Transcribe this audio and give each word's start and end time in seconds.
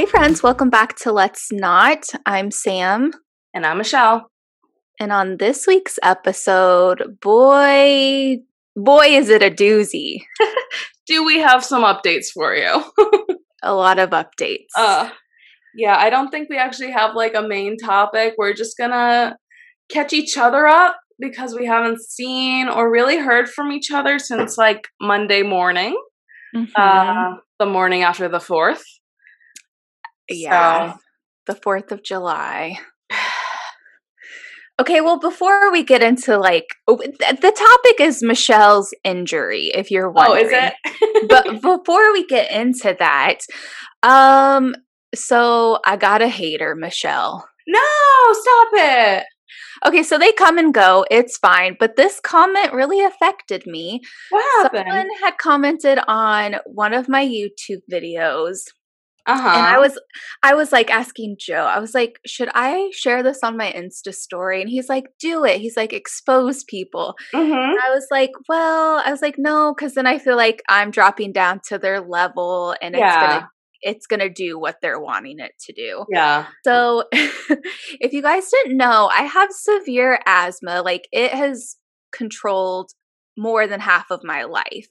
Hey, 0.00 0.06
friends, 0.06 0.42
welcome 0.42 0.70
back 0.70 0.96
to 1.00 1.12
Let's 1.12 1.52
Not. 1.52 2.06
I'm 2.24 2.50
Sam. 2.50 3.10
And 3.52 3.66
I'm 3.66 3.76
Michelle. 3.76 4.30
And 4.98 5.12
on 5.12 5.36
this 5.36 5.66
week's 5.66 5.98
episode, 6.02 7.18
boy, 7.20 8.38
boy, 8.74 9.04
is 9.08 9.28
it 9.28 9.42
a 9.42 9.50
doozy. 9.50 10.22
Do 11.06 11.22
we 11.22 11.40
have 11.40 11.62
some 11.62 11.82
updates 11.82 12.28
for 12.32 12.54
you? 12.54 12.82
a 13.62 13.74
lot 13.74 13.98
of 13.98 14.08
updates. 14.08 14.68
Uh, 14.74 15.10
yeah, 15.74 15.98
I 15.98 16.08
don't 16.08 16.30
think 16.30 16.48
we 16.48 16.56
actually 16.56 16.92
have 16.92 17.14
like 17.14 17.34
a 17.34 17.46
main 17.46 17.76
topic. 17.76 18.36
We're 18.38 18.54
just 18.54 18.78
gonna 18.78 19.36
catch 19.90 20.14
each 20.14 20.38
other 20.38 20.66
up 20.66 20.96
because 21.18 21.54
we 21.54 21.66
haven't 21.66 22.00
seen 22.00 22.70
or 22.70 22.90
really 22.90 23.18
heard 23.18 23.50
from 23.50 23.70
each 23.70 23.90
other 23.90 24.18
since 24.18 24.56
like 24.56 24.88
Monday 24.98 25.42
morning, 25.42 25.94
Mhm. 26.56 26.70
uh, 26.74 27.36
the 27.58 27.66
morning 27.66 28.02
after 28.02 28.30
the 28.30 28.40
4th. 28.40 28.80
Yeah. 30.30 30.92
So, 30.92 30.98
The 31.46 31.54
4th 31.54 31.90
of 31.92 32.02
July. 32.02 32.78
Okay, 34.80 35.02
well, 35.02 35.18
before 35.18 35.70
we 35.70 35.82
get 35.82 36.02
into 36.02 36.38
like, 36.38 36.64
oh, 36.88 36.96
th- 36.96 37.14
the 37.18 37.52
topic 37.52 38.00
is 38.00 38.22
Michelle's 38.22 38.94
injury, 39.04 39.70
if 39.74 39.90
you're 39.90 40.10
wondering. 40.10 40.46
oh, 40.46 40.48
is 40.48 40.72
it? 41.22 41.28
but 41.28 41.44
before 41.60 42.12
we 42.14 42.24
get 42.26 42.50
into 42.50 42.96
that, 42.98 43.40
um, 44.02 44.74
so 45.14 45.80
I 45.84 45.96
got 45.96 46.22
a 46.22 46.28
hater, 46.28 46.74
Michelle. 46.74 47.46
no, 47.68 47.78
stop 48.32 48.68
it. 48.72 49.24
Okay, 49.84 50.02
so 50.02 50.16
they 50.18 50.32
come 50.32 50.56
and 50.56 50.72
go. 50.72 51.04
It's 51.10 51.36
fine. 51.36 51.76
But 51.78 51.96
this 51.96 52.18
comment 52.20 52.72
really 52.72 53.04
affected 53.04 53.66
me. 53.66 54.00
What 54.30 54.62
happened? 54.62 54.86
Someone 54.88 55.08
had 55.22 55.36
commented 55.36 55.98
on 56.08 56.56
one 56.64 56.94
of 56.94 57.06
my 57.06 57.26
YouTube 57.26 57.80
videos. 57.92 58.60
Uh 59.30 59.40
huh. 59.40 59.48
And 59.56 59.66
I 59.66 59.78
was 59.78 59.98
I 60.42 60.54
was 60.54 60.72
like 60.72 60.90
asking 60.90 61.36
Joe, 61.38 61.64
I 61.64 61.78
was 61.78 61.94
like, 61.94 62.18
should 62.26 62.48
I 62.54 62.90
share 62.92 63.22
this 63.22 63.42
on 63.42 63.56
my 63.56 63.72
Insta 63.72 64.14
story? 64.14 64.60
And 64.60 64.70
he's 64.70 64.88
like, 64.88 65.04
do 65.20 65.44
it. 65.44 65.60
He's 65.60 65.76
like, 65.76 65.92
expose 65.92 66.64
people. 66.64 67.14
hmm 67.32 67.52
And 67.52 67.78
I 67.86 67.90
was 67.94 68.06
like, 68.10 68.30
well, 68.48 69.02
I 69.04 69.10
was 69.10 69.22
like, 69.22 69.36
no, 69.38 69.74
because 69.74 69.94
then 69.94 70.06
I 70.06 70.18
feel 70.18 70.36
like 70.36 70.62
I'm 70.68 70.90
dropping 70.90 71.32
down 71.32 71.60
to 71.68 71.78
their 71.78 72.00
level 72.00 72.74
and 72.82 72.94
it's 72.94 73.00
Yeah. 73.00 73.20
gonna 73.20 73.48
it's 73.82 74.06
gonna 74.06 74.28
do 74.28 74.58
what 74.58 74.76
they're 74.82 75.00
wanting 75.00 75.38
it 75.38 75.52
to 75.66 75.72
do. 75.72 76.04
Yeah. 76.10 76.46
So, 76.64 77.04
if 77.12 78.12
you 78.12 78.22
guys 78.22 78.48
didn't 78.50 78.76
know, 78.76 79.10
I 79.14 79.22
have 79.22 79.50
severe 79.52 80.20
asthma. 80.26 80.82
Like, 80.82 81.08
it 81.12 81.32
has 81.32 81.76
controlled 82.12 82.90
more 83.36 83.66
than 83.66 83.80
half 83.80 84.10
of 84.10 84.20
my 84.24 84.44
life. 84.44 84.88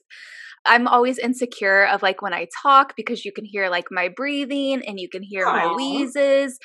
I'm 0.66 0.86
always 0.86 1.18
insecure 1.18 1.86
of 1.86 2.02
like 2.02 2.22
when 2.22 2.34
I 2.34 2.46
talk 2.62 2.94
because 2.96 3.24
you 3.24 3.32
can 3.32 3.44
hear 3.44 3.70
like 3.70 3.86
my 3.90 4.08
breathing 4.08 4.82
and 4.86 5.00
you 5.00 5.08
can 5.08 5.22
hear 5.22 5.46
my 5.46 5.66
wheezes. 5.76 6.58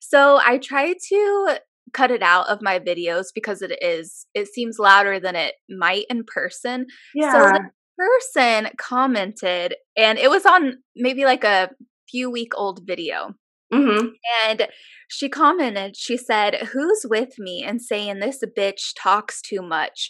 So, 0.00 0.40
I 0.44 0.58
try 0.58 0.94
to 1.08 1.58
cut 1.92 2.10
it 2.10 2.22
out 2.22 2.48
of 2.48 2.62
my 2.62 2.78
videos 2.78 3.26
because 3.34 3.62
it 3.62 3.76
is 3.82 4.26
it 4.34 4.46
seems 4.48 4.78
louder 4.78 5.18
than 5.18 5.34
it 5.36 5.54
might 5.68 6.04
in 6.08 6.22
person 6.24 6.86
Yeah. 7.14 7.32
so 7.32 7.40
the 7.48 7.60
person 7.98 8.68
commented, 8.78 9.74
and 9.96 10.18
it 10.18 10.30
was 10.30 10.46
on 10.46 10.78
maybe 10.96 11.24
like 11.24 11.44
a 11.44 11.70
few 12.08 12.30
week 12.30 12.52
old 12.56 12.80
video. 12.86 13.34
hmm 13.72 14.08
And 14.46 14.68
she 15.08 15.28
commented, 15.28 15.96
she 15.96 16.16
said, 16.16 16.54
Who's 16.72 17.04
with 17.08 17.38
me 17.38 17.62
and 17.64 17.80
saying 17.82 18.20
this 18.20 18.42
bitch 18.56 18.92
talks 19.00 19.42
too 19.42 19.62
much? 19.62 20.08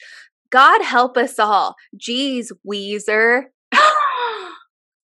God 0.50 0.82
help 0.82 1.16
us 1.16 1.38
all. 1.38 1.76
Geez, 1.96 2.52
Weezer. 2.68 3.44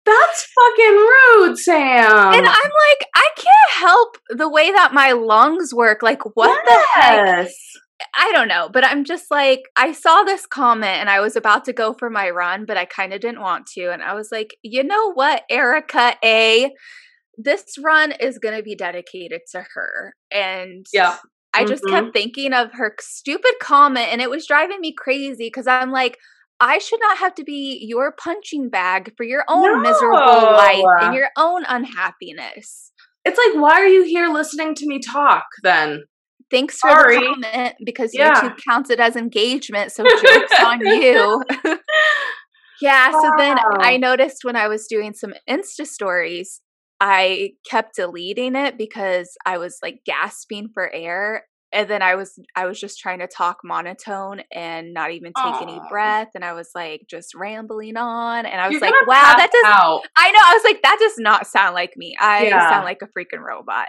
That's 0.07 0.47
fucking 0.55 0.97
rude, 0.97 1.59
Sam. 1.59 2.35
and 2.35 2.47
I'm 2.47 2.47
like, 2.47 3.09
I 3.15 3.29
can't 3.37 3.73
help 3.73 4.19
the 4.29 4.51
way 4.51 4.71
that 4.71 4.93
my 4.93 5.13
lungs 5.13 5.73
work. 5.73 6.03
Like, 6.03 6.21
what 6.35 6.63
the 6.67 6.85
heck? 6.95 7.49
I 8.15 8.33
don't 8.33 8.49
know, 8.49 8.69
but 8.71 8.85
I'm 8.85 9.05
just 9.05 9.31
like, 9.31 9.63
I 9.77 9.93
saw 9.93 10.23
this 10.23 10.47
comment 10.47 10.99
and 10.99 11.09
I 11.09 11.21
was 11.21 11.37
about 11.37 11.65
to 11.67 11.73
go 11.73 11.95
for 11.95 12.11
my 12.11 12.29
run, 12.29 12.67
but 12.67 12.77
I 12.77 12.85
kind 12.85 13.15
of 13.15 13.21
didn't 13.21 13.41
want 13.41 13.67
to. 13.75 13.93
And 13.93 14.03
I 14.03 14.15
was 14.15 14.29
like, 14.31 14.57
you 14.63 14.85
know 14.85 15.13
what, 15.13 15.43
Erica 15.49 16.15
A, 16.23 16.71
this 17.39 17.65
run 17.83 18.13
is 18.13 18.39
going 18.39 18.57
to 18.57 18.63
be 18.63 18.75
dedicated 18.75 19.43
to 19.53 19.65
her. 19.75 20.15
And 20.31 20.85
Yeah. 20.93 21.17
I 21.55 21.65
just 21.65 21.85
Mhm. 21.85 21.91
kept 21.91 22.13
thinking 22.15 22.53
of 22.53 22.73
her 22.73 22.95
stupid 23.01 23.55
comment 23.61 24.09
and 24.11 24.21
it 24.21 24.31
was 24.31 24.47
driving 24.47 24.81
me 24.81 24.93
crazy 24.97 25.47
because 25.47 25.67
I'm 25.67 25.91
like, 25.91 26.19
I 26.61 26.79
should 26.79 27.01
not 27.01 27.19
have 27.19 27.35
to 27.37 27.45
be 27.45 27.79
your 27.87 28.13
punching 28.13 28.69
bag 28.71 29.13
for 29.17 29.25
your 29.25 29.45
own 29.49 29.83
miserable 29.83 30.53
life 30.53 30.83
and 31.01 31.15
your 31.15 31.29
own 31.37 31.65
unhappiness. 31.67 32.93
It's 33.25 33.39
like, 33.39 33.61
why 33.61 33.81
are 33.81 33.87
you 33.87 34.05
here 34.05 34.29
listening 34.29 34.75
to 34.77 34.87
me 34.87 35.01
talk 35.01 35.45
then? 35.63 36.05
Thanks 36.51 36.79
for 36.79 36.91
Sorry. 36.91 37.19
the 37.19 37.25
comment 37.25 37.75
because 37.85 38.11
Yeah. 38.15 38.35
YouTube 38.35 38.59
counts 38.69 38.91
it 38.91 39.01
as 39.01 39.17
engagement. 39.17 39.93
So 39.93 40.05
jokes 40.23 40.61
on 40.61 40.81
you. 40.81 41.43
yeah. 42.81 43.11
So 43.11 43.31
then 43.39 43.59
I 43.81 43.97
noticed 43.97 44.45
when 44.45 44.57
I 44.57 44.69
was 44.69 44.87
doing 44.87 45.13
some 45.15 45.35
Insta 45.49 45.87
stories, 45.87 46.61
I 47.07 47.51
kept 47.69 47.97
deleting 47.97 48.57
it 48.57 48.79
because 48.79 49.37
I 49.45 49.59
was 49.59 49.77
like 49.83 50.01
gasping 50.07 50.69
for 50.73 50.91
air. 50.91 51.45
And 51.71 51.87
then 51.91 52.01
I 52.01 52.15
was 52.15 52.39
I 52.57 52.65
was 52.65 52.81
just 52.81 52.99
trying 52.99 53.19
to 53.19 53.27
talk 53.27 53.59
monotone 53.63 54.41
and 54.51 54.95
not 54.95 55.11
even 55.11 55.33
take 55.35 55.61
any 55.61 55.79
breath. 55.91 56.29
And 56.35 56.43
I 56.43 56.55
was 56.55 56.71
like 56.75 57.03
just 57.11 57.35
rambling 57.35 57.99
on. 57.99 58.47
And 58.47 58.59
I 58.59 58.69
was 58.69 58.73
You're 58.73 58.81
like, 58.81 58.95
wow, 59.07 59.35
that 59.37 59.51
does 59.53 59.65
out. 59.67 60.01
I 60.17 60.31
know. 60.31 60.39
I 60.47 60.55
was 60.55 60.65
like, 60.65 60.81
that 60.83 60.97
does 60.99 61.19
not 61.19 61.47
sound 61.47 61.75
like 61.75 61.93
me. 61.97 62.15
I 62.19 62.45
Yeah. 62.45 62.71
sound 62.71 62.85
like 62.85 63.03
a 63.03 63.07
freaking 63.07 63.45
robot. 63.47 63.89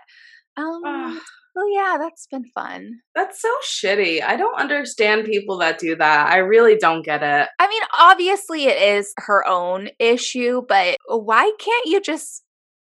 Um 0.58 0.82
Ugh. 0.86 1.22
well 1.56 1.72
yeah, 1.72 1.98
that's 1.98 2.28
been 2.30 2.46
fun. 2.54 3.00
That's 3.14 3.42
so 3.42 3.54
shitty. 3.64 4.22
I 4.24 4.36
don't 4.36 4.60
understand 4.60 5.24
people 5.24 5.60
that 5.60 5.80
do 5.80 5.96
that. 5.96 6.28
I 6.28 6.38
really 6.38 6.76
don't 6.76 7.06
get 7.06 7.24
it. 7.24 7.48
I 7.60 7.68
mean, 7.70 7.84
obviously 7.98 8.66
it 8.66 8.82
is 8.82 9.14
her 9.20 9.48
own 9.48 9.90
issue, 10.00 10.64
but 10.68 10.98
why 11.08 11.52
can't 11.60 11.86
you 11.86 12.02
just 12.02 12.42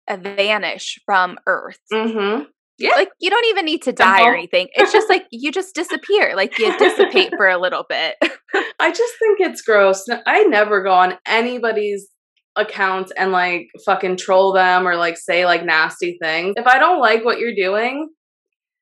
vanish 0.08 0.98
from 1.04 1.38
Earth? 1.46 1.80
Mm-hmm. 1.92 2.44
Yeah. 2.78 2.90
Like 2.90 3.08
you 3.18 3.30
don't 3.30 3.46
even 3.46 3.64
need 3.64 3.82
to 3.82 3.92
die 3.92 4.22
or 4.22 4.34
anything. 4.34 4.68
It's 4.74 4.92
just 4.92 5.08
like 5.08 5.26
you 5.30 5.50
just 5.50 5.74
disappear. 5.74 6.36
Like 6.36 6.58
you 6.58 6.76
dissipate 6.78 7.32
for 7.36 7.48
a 7.48 7.58
little 7.58 7.86
bit. 7.88 8.16
I 8.78 8.90
just 8.90 9.14
think 9.18 9.40
it's 9.40 9.62
gross. 9.62 10.04
I 10.26 10.42
never 10.44 10.82
go 10.82 10.92
on 10.92 11.14
anybody's 11.26 12.08
account 12.54 13.12
and 13.16 13.32
like 13.32 13.68
fucking 13.84 14.16
troll 14.16 14.52
them 14.52 14.86
or 14.86 14.96
like 14.96 15.16
say 15.16 15.46
like 15.46 15.64
nasty 15.64 16.18
things. 16.20 16.54
If 16.56 16.66
I 16.66 16.78
don't 16.78 17.00
like 17.00 17.24
what 17.24 17.38
you're 17.38 17.54
doing, 17.54 18.10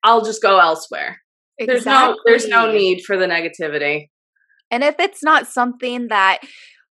I'll 0.03 0.23
just 0.23 0.41
go 0.41 0.59
elsewhere. 0.59 1.21
There's 1.57 1.85
no 1.85 2.17
there's 2.25 2.47
no 2.47 2.71
need 2.71 3.03
for 3.05 3.15
the 3.15 3.27
negativity. 3.27 4.09
And 4.71 4.83
if 4.83 4.95
it's 4.99 5.23
not 5.23 5.47
something 5.47 6.07
that 6.09 6.39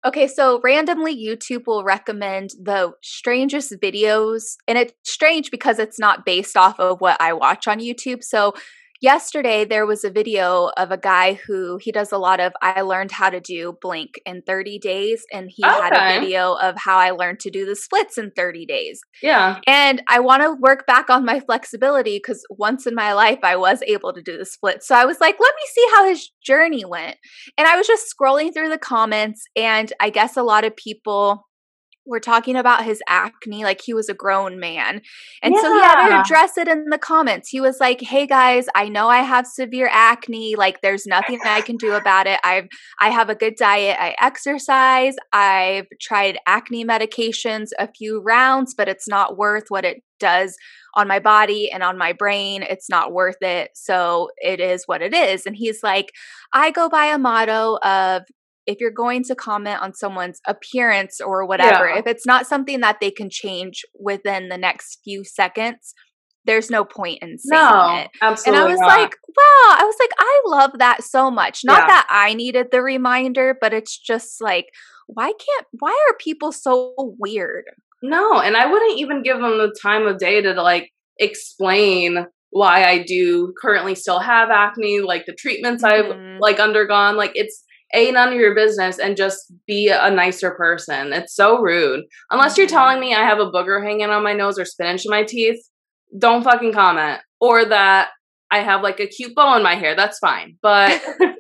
Okay, 0.03 0.27
so 0.29 0.61
randomly 0.65 1.15
YouTube 1.15 1.67
will 1.67 1.85
recommend 1.85 2.51
the 2.59 2.93
strangest 3.03 3.73
videos 3.83 4.57
and 4.67 4.79
it's 4.79 4.95
strange 5.05 5.51
because 5.51 5.79
it's 5.79 5.99
not 5.99 6.25
based 6.25 6.57
off 6.57 6.81
of 6.81 7.03
what 7.03 7.21
I 7.21 7.35
watch 7.35 7.69
on 7.69 7.81
YouTube. 7.81 8.25
So 8.25 8.55
yesterday 9.01 9.65
there 9.65 9.87
was 9.87 10.05
a 10.05 10.11
video 10.11 10.71
of 10.77 10.91
a 10.91 10.99
guy 10.99 11.35
who 11.35 11.79
he 11.81 11.91
does 11.91 12.13
a 12.13 12.19
lot 12.19 12.41
of 12.41 12.53
I 12.63 12.83
learned 12.83 13.13
how 13.13 13.31
to 13.31 13.41
do 13.41 13.77
blink 13.81 14.21
in 14.27 14.43
30 14.43 14.79
days 14.79 15.25
and 15.33 15.51
he 15.51 15.63
had 15.63 15.93
a 15.93 16.21
video 16.21 16.55
of 16.55 16.77
how 16.77 16.99
I 16.99 17.11
learned 17.11 17.41
to 17.41 17.51
do 17.51 17.65
the 17.65 17.77
splits 17.77 18.19
in 18.19 18.31
30 18.31 18.67
days. 18.67 19.01
Yeah. 19.23 19.61
And 19.67 20.03
I 20.09 20.21
want 20.21 20.43
to 20.43 20.57
work 20.61 20.87
back 20.87 21.11
on 21.11 21.25
my 21.25 21.41
flexibility 21.41 22.19
because 22.19 22.45
once 22.51 22.87
in 22.87 22.95
my 22.95 23.13
life 23.13 23.39
I 23.43 23.57
was 23.57 23.83
able 23.87 24.13
to 24.13 24.23
do 24.23 24.37
the 24.37 24.45
split. 24.45 24.83
So 24.83 24.95
I 24.95 25.05
was 25.05 25.21
like, 25.21 25.37
let 25.41 25.55
me 25.55 25.63
see 25.75 25.87
how 25.95 26.09
his 26.09 26.31
journey 26.45 26.85
went. 26.85 27.17
And 27.57 27.67
I 27.67 27.77
was 27.77 27.87
just 27.87 28.13
scrolling 28.15 28.53
through 28.53 28.69
the 28.69 28.79
comments, 28.79 29.47
and 29.57 29.93
I 30.01 30.11
guess 30.11 30.37
a 30.37 30.43
lot 30.43 30.65
of 30.65 30.77
people 30.77 31.47
were 32.11 32.21
talking 32.21 32.57
about 32.57 32.85
his 32.85 33.01
acne 33.09 33.65
like 33.65 33.81
he 33.81 33.95
was 33.95 34.09
a 34.09 34.15
grown 34.15 34.59
man. 34.59 35.01
And 35.43 35.55
so 35.57 35.73
he 35.73 35.81
had 35.81 36.09
to 36.09 36.21
address 36.21 36.59
it 36.59 36.69
in 36.69 36.87
the 36.91 36.99
comments. 36.99 37.49
He 37.49 37.61
was 37.61 37.79
like, 37.81 38.01
"Hey 38.01 38.27
guys, 38.27 38.67
I 38.75 38.89
know 38.89 39.09
I 39.09 39.19
have 39.19 39.47
severe 39.47 39.89
acne. 39.91 40.57
Like 40.57 40.83
there's 40.83 41.07
nothing 41.07 41.39
that 41.43 41.57
I 41.57 41.61
can 41.61 41.77
do 41.77 41.93
about 41.95 42.27
it. 42.27 42.41
I've 42.45 42.69
I 43.01 43.11
have 43.11 43.31
a 43.31 43.35
good 43.35 43.55
diet. 43.57 43.97
I 43.99 44.15
exercise. 44.21 45.15
I've 45.33 45.87
tried 46.01 46.39
acne 46.47 46.85
medications 46.85 47.69
a 47.79 47.89
few 47.91 48.21
rounds, 48.21 48.75
but 48.77 48.89
it's 48.89 49.09
not 49.09 49.39
worth 49.39 49.65
what 49.69 49.85
it 49.85 50.03
does 50.19 50.57
on 50.95 51.09
my 51.09 51.19
body 51.19 51.71
and 51.71 51.83
on 51.83 51.97
my 51.97 52.13
brain. 52.13 52.63
It's 52.63 52.91
not 52.91 53.13
worth 53.13 53.41
it. 53.41 53.71
So 53.75 54.31
it 54.37 54.61
is 54.61 54.85
what 54.87 55.03
it 55.03 55.15
is." 55.15 55.47
And 55.47 55.57
he's 55.57 55.83
like, 55.83 56.13
"I 56.53 56.71
go 56.71 56.89
by 56.89 57.07
a 57.07 57.19
motto 57.19 57.79
of 57.83 58.23
if 58.71 58.79
you're 58.81 58.91
going 58.91 59.23
to 59.25 59.35
comment 59.35 59.81
on 59.83 59.95
someone's 59.95 60.41
appearance 60.47 61.21
or 61.21 61.45
whatever, 61.47 61.89
Yeah. 61.89 61.99
if 61.99 62.07
it's 62.07 62.27
not 62.27 62.47
something 62.47 62.81
that 62.81 62.99
they 63.01 63.11
can 63.11 63.29
change 63.31 63.83
within 63.99 64.49
the 64.49 64.57
next 64.59 65.01
few 65.05 65.25
seconds, 65.25 65.95
there's 66.47 66.71
no 66.71 66.85
point 66.85 67.19
in 67.21 67.37
saying 67.39 67.61
No, 67.61 67.97
it. 67.99 68.11
And. 68.23 68.57
I 68.57 68.65
was 68.67 68.81
not. 68.81 68.87
like, 68.87 69.11
wow, 69.29 69.77
I 69.79 69.83
was 69.85 69.97
like, 70.01 70.11
I 70.19 70.43
love 70.47 70.71
that 70.79 71.03
so 71.05 71.31
much. 71.31 71.61
Not 71.65 71.81
Yeah. 71.81 71.87
that 71.89 72.07
I 72.09 72.35
needed 72.35 72.69
the 72.71 72.81
reminder, 72.83 73.57
but 73.61 73.73
it's 73.75 73.99
just 73.99 74.41
like, 74.41 74.67
why 75.07 75.27
can't, 75.27 75.67
why 75.79 75.91
are 76.09 76.17
people 76.19 76.53
so 76.53 76.95
weird? 77.19 77.65
No, 78.03 78.39
and 78.41 78.57
I 78.57 78.67
wouldn't 78.67 78.99
even 78.99 79.23
give 79.23 79.39
them 79.39 79.59
the 79.59 79.75
time 79.83 80.07
of 80.07 80.19
day 80.19 80.41
to 80.41 80.53
like 80.63 80.91
explain 81.19 82.27
why 82.51 82.85
I 82.85 83.05
do 83.05 83.53
currently 83.61 83.95
still 83.95 84.19
have 84.21 84.51
acne, 84.51 85.01
like 85.01 85.27
the 85.27 85.35
treatments 85.35 85.85
Mhm. 85.85 85.93
I've 85.93 86.41
like 86.41 86.59
undergone. 86.59 87.17
Like 87.17 87.33
it's 87.35 87.63
a 87.95 88.11
none 88.13 88.29
of 88.33 88.35
your 88.39 88.55
business 88.55 88.99
and 88.99 89.17
just 89.17 89.53
be 89.67 89.89
a 89.89 90.11
nicer 90.11 90.53
person. 90.53 91.13
It's 91.13 91.35
so 91.35 91.59
rude. 91.61 92.05
Unless 92.31 92.57
you're 92.57 92.67
Mhm. 92.67 92.71
telling 92.71 93.01
me 93.01 93.15
I 93.15 93.23
have 93.25 93.39
a 93.41 93.51
booger 93.51 93.83
hanging 93.85 94.11
on 94.11 94.23
my 94.23 94.33
nose 94.33 94.59
or 94.59 94.65
spinach 94.65 95.05
in 95.05 95.11
my 95.11 95.25
teeth, 95.25 95.61
don't 96.19 96.43
fucking 96.45 96.73
comment. 96.73 97.21
Or 97.41 97.65
that 97.65 98.11
I 98.51 98.61
have 98.61 98.83
like 98.83 99.01
a 99.01 99.07
cute 99.07 99.35
bow 99.35 99.57
in 99.57 99.63
my 99.63 99.75
hair. 99.77 99.95
That's 99.97 100.19
fine. 100.19 100.57
But 100.63 101.03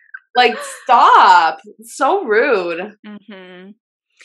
like 0.36 0.56
stop. 0.84 1.58
It's 1.78 1.96
so 1.96 2.24
rude. 2.24 2.94
Mhm. 3.06 3.74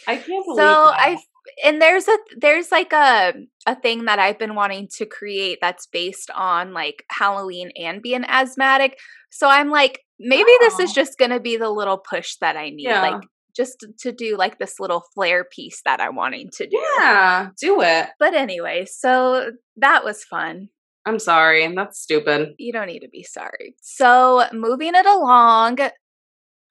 I 0.08 0.16
can't 0.18 0.28
believe 0.46 0.58
So 0.58 0.64
that. 0.64 0.96
I 1.00 1.18
and 1.64 1.82
there's 1.82 2.08
a 2.08 2.18
there's 2.38 2.72
like 2.72 2.94
a 2.94 3.34
a 3.68 3.76
thing 3.76 4.06
that 4.06 4.20
I've 4.20 4.40
been 4.40 4.56
wanting 4.56 4.88
to 4.98 5.06
create 5.06 5.60
that's 5.62 5.88
based 5.88 6.30
on 6.36 6.74
like 6.74 7.04
Halloween 7.10 7.72
and 7.78 8.02
being 8.02 8.24
asthmatic. 8.28 8.98
So 9.32 9.50
I'm 9.50 9.70
like 9.70 10.02
maybe 10.20 10.52
this 10.62 10.80
is 10.80 10.92
Oh. 10.92 10.94
just 10.94 11.18
going 11.18 11.32
to 11.32 11.40
be 11.42 11.58
the 11.58 11.70
little 11.70 11.98
push 11.98 12.36
that 12.42 12.56
I 12.56 12.70
need 12.70 12.84
Yeah. 12.88 13.02
like 13.02 13.22
just 13.56 13.80
to- 13.82 13.94
to 14.00 14.12
do 14.12 14.38
like 14.38 14.60
this 14.60 14.80
little 14.80 15.04
flare 15.14 15.44
piece 15.46 15.82
that 15.86 16.00
I'm 16.02 16.16
wanting 16.16 16.50
to 16.58 16.68
do. 16.68 16.78
Yeah, 17.00 17.50
do 17.60 17.82
it. 17.82 18.08
But 18.20 18.34
anyway, 18.34 18.86
so 18.86 19.52
that 19.78 20.04
was 20.06 20.24
fun. 20.24 20.70
I'm 21.06 21.20
sorry. 21.20 21.68
That's 21.76 22.00
stupid. 22.00 22.56
You 22.58 22.74
don't 22.74 22.88
need 22.88 23.02
to 23.02 23.10
be 23.10 23.24
sorry. 23.24 23.76
So 23.82 24.46
moving 24.52 24.94
it 24.96 25.06
along, 25.06 25.78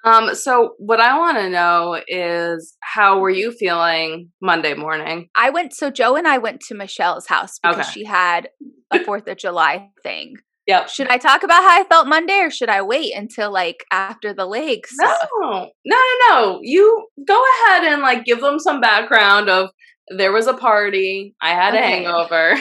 Um, 0.04 0.34
so 0.34 0.74
what 0.78 1.00
I 1.00 1.16
want 1.18 1.38
to 1.38 1.48
know 1.48 2.00
is 2.06 2.76
how 2.80 3.18
were 3.20 3.30
you 3.30 3.52
feeling 3.52 4.30
Monday 4.40 4.74
morning? 4.74 5.28
I 5.34 5.50
went 5.50 5.74
so 5.74 5.90
Joe 5.90 6.14
and 6.16 6.28
I 6.28 6.38
went 6.38 6.60
to 6.68 6.74
Michelle's 6.74 7.26
house 7.26 7.58
because 7.58 7.76
Okay. 7.78 7.90
she 7.90 8.04
had 8.04 8.48
a 8.92 8.98
4th 8.98 9.26
of 9.28 9.38
July 9.38 9.88
thing. 10.02 10.36
Yep. 10.66 10.88
Should 10.88 11.08
I 11.08 11.18
talk 11.18 11.42
about 11.42 11.62
how 11.62 11.80
I 11.80 11.84
felt 11.84 12.06
Monday 12.06 12.38
or 12.40 12.50
should 12.50 12.68
I 12.70 12.82
wait 12.82 13.14
until 13.14 13.50
like 13.52 13.84
after 13.90 14.32
the 14.32 14.46
leg 14.46 14.80
No, 14.98 15.14
no, 15.40 15.70
no, 15.84 15.96
no. 16.28 16.58
You 16.62 17.06
go 17.26 17.42
ahead 17.66 17.84
and 17.84 18.02
like 18.02 18.24
give 18.24 18.40
them 18.40 18.58
some 18.58 18.80
background 18.80 19.48
of 19.50 19.70
there 20.16 20.32
was 20.32 20.46
a 20.46 20.54
party. 20.54 21.34
I 21.40 21.50
had 21.50 21.74
a 21.74 21.78
hangover. 21.78 22.54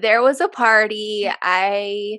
There 0.00 0.22
was 0.22 0.40
a 0.40 0.48
party. 0.48 1.30
I 1.42 2.18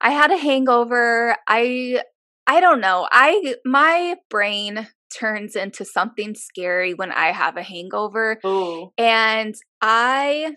I 0.00 0.10
had 0.10 0.30
a 0.30 0.36
hangover. 0.36 1.36
I 1.48 2.02
I 2.46 2.60
don't 2.60 2.80
know. 2.80 3.08
I 3.10 3.56
my 3.64 4.16
brain 4.30 4.88
turns 5.16 5.56
into 5.56 5.84
something 5.84 6.34
scary 6.34 6.94
when 6.94 7.12
I 7.12 7.32
have 7.32 7.56
a 7.56 7.62
hangover. 7.62 8.38
Ooh. 8.44 8.90
And 8.98 9.54
I 9.80 10.54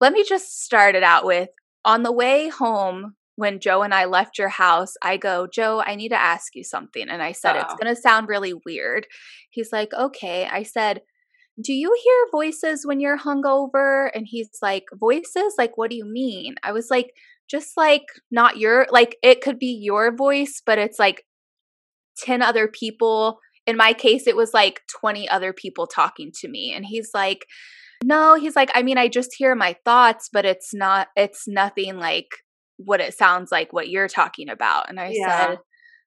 let 0.00 0.12
me 0.12 0.24
just 0.24 0.62
start 0.62 0.94
it 0.94 1.02
out 1.02 1.24
with 1.24 1.48
on 1.84 2.02
the 2.02 2.12
way 2.12 2.48
home 2.48 3.14
when 3.38 3.60
Joe 3.60 3.82
and 3.82 3.94
I 3.94 4.04
left 4.06 4.36
your 4.36 4.48
house, 4.48 4.94
I 5.00 5.16
go, 5.16 5.46
Joe, 5.46 5.80
I 5.86 5.94
need 5.94 6.08
to 6.08 6.20
ask 6.20 6.56
you 6.56 6.64
something. 6.64 7.08
And 7.08 7.22
I 7.22 7.30
said, 7.30 7.54
it's 7.54 7.66
Uh-oh. 7.66 7.76
going 7.80 7.94
to 7.94 8.00
sound 8.00 8.28
really 8.28 8.52
weird. 8.66 9.06
He's 9.50 9.70
like, 9.72 9.94
okay. 9.94 10.48
I 10.50 10.64
said, 10.64 11.02
do 11.62 11.72
you 11.72 11.96
hear 12.02 12.26
voices 12.32 12.84
when 12.84 12.98
you're 12.98 13.16
hungover? 13.16 14.10
And 14.12 14.26
he's 14.28 14.50
like, 14.60 14.86
voices? 14.92 15.54
Like, 15.56 15.78
what 15.78 15.88
do 15.88 15.96
you 15.96 16.04
mean? 16.04 16.56
I 16.64 16.72
was 16.72 16.88
like, 16.90 17.12
just 17.50 17.76
like 17.76 18.06
not 18.30 18.58
your, 18.58 18.86
like, 18.90 19.16
it 19.22 19.40
could 19.40 19.58
be 19.58 19.78
your 19.80 20.14
voice, 20.14 20.62
but 20.64 20.78
it's 20.78 20.98
like 20.98 21.24
10 22.18 22.42
other 22.42 22.68
people. 22.68 23.38
In 23.66 23.76
my 23.76 23.92
case, 23.92 24.26
it 24.26 24.36
was 24.36 24.54
like 24.54 24.82
20 25.00 25.28
other 25.28 25.52
people 25.52 25.86
talking 25.86 26.30
to 26.40 26.48
me. 26.48 26.72
And 26.74 26.84
he's 26.84 27.10
like, 27.14 27.46
no, 28.04 28.34
he's 28.34 28.54
like, 28.56 28.70
I 28.74 28.82
mean, 28.82 28.98
I 28.98 29.08
just 29.08 29.34
hear 29.36 29.54
my 29.54 29.76
thoughts, 29.84 30.28
but 30.32 30.44
it's 30.44 30.72
not, 30.72 31.08
it's 31.16 31.48
nothing 31.48 31.98
like 31.98 32.28
what 32.76 33.00
it 33.00 33.14
sounds 33.14 33.50
like 33.50 33.72
what 33.72 33.88
you're 33.88 34.08
talking 34.08 34.48
about. 34.48 34.88
And 34.88 35.00
I 35.00 35.12
Yeah. 35.14 35.48
said, 35.48 35.58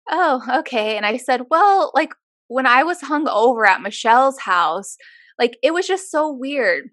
oh, 0.09 0.41
okay. 0.59 0.95
And 0.97 1.05
I 1.05 1.17
said, 1.17 1.41
well, 1.49 1.91
like 1.93 2.13
when 2.47 2.65
I 2.65 2.83
was 2.83 3.01
hung 3.01 3.27
over 3.27 3.65
at 3.65 3.81
Michelle's 3.81 4.39
house, 4.39 4.97
like 5.37 5.57
it 5.61 5.73
was 5.73 5.87
just 5.87 6.09
so 6.09 6.31
weird 6.31 6.89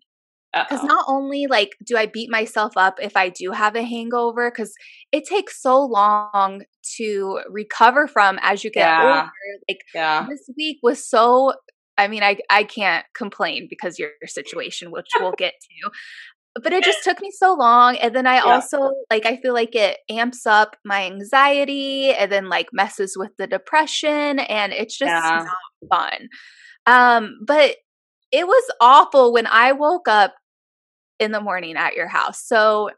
because 0.55 0.83
not 0.85 1.05
only 1.09 1.47
like 1.47 1.71
do 1.85 1.97
I 1.97 2.07
beat 2.07 2.31
myself 2.31 2.73
up 2.77 2.99
if 3.01 3.17
I 3.17 3.29
do 3.31 3.53
have 3.53 3.77
a 3.77 3.83
hangover, 3.83 4.51
because 4.51 4.75
it 5.13 5.25
takes 5.27 5.61
so 5.63 5.85
long 5.85 6.63
to 6.97 7.41
recover 7.51 8.07
from 8.09 8.39
as 8.43 8.65
you 8.65 8.71
get 8.71 8.93
Yeah. 8.99 9.01
older. 9.03 9.31
Like 9.69 9.81
yeah. 9.95 10.27
this 10.29 10.49
week 10.57 10.79
was 10.83 11.05
so 11.09 11.55
I 11.99 12.09
mean, 12.09 12.23
I 12.23 12.39
I 12.51 12.65
can't 12.65 13.05
complain 13.15 13.67
because 13.71 13.99
your 13.99 14.11
situation, 14.27 14.91
which 14.93 15.09
we'll 15.21 15.33
get 15.33 15.55
to. 15.61 15.91
But 16.63 16.73
it 16.73 16.85
just 16.85 17.05
took 17.05 17.21
me 17.21 17.31
so 17.33 17.55
long. 17.55 17.97
And 17.99 18.15
then 18.17 18.27
I 18.27 18.37
Yeah. 18.37 18.43
also 18.45 18.93
like 19.11 19.27
I 19.27 19.37
feel 19.39 19.55
like 19.55 19.75
it 19.77 19.99
amps 20.11 20.47
up 20.47 20.77
my 20.85 21.05
anxiety 21.07 22.13
and 22.13 22.33
then 22.33 22.49
like 22.49 22.69
messes 22.73 23.17
with 23.17 23.37
the 23.39 23.47
depression 23.47 24.41
and 24.41 24.73
it's 24.73 24.97
just 24.99 25.11
Yeah. 25.11 25.45
not 25.91 26.11
fun. 26.11 26.29
Um, 26.87 27.39
but 27.47 27.77
it 28.33 28.47
was 28.47 28.71
awful 28.81 29.33
when 29.33 29.47
I 29.47 29.73
woke 29.73 30.09
up 30.09 30.35
in 31.19 31.33
the 31.33 31.41
morning 31.41 31.77
at 31.77 31.95
your 31.95 32.09
house. 32.09 32.43
So 32.47 32.91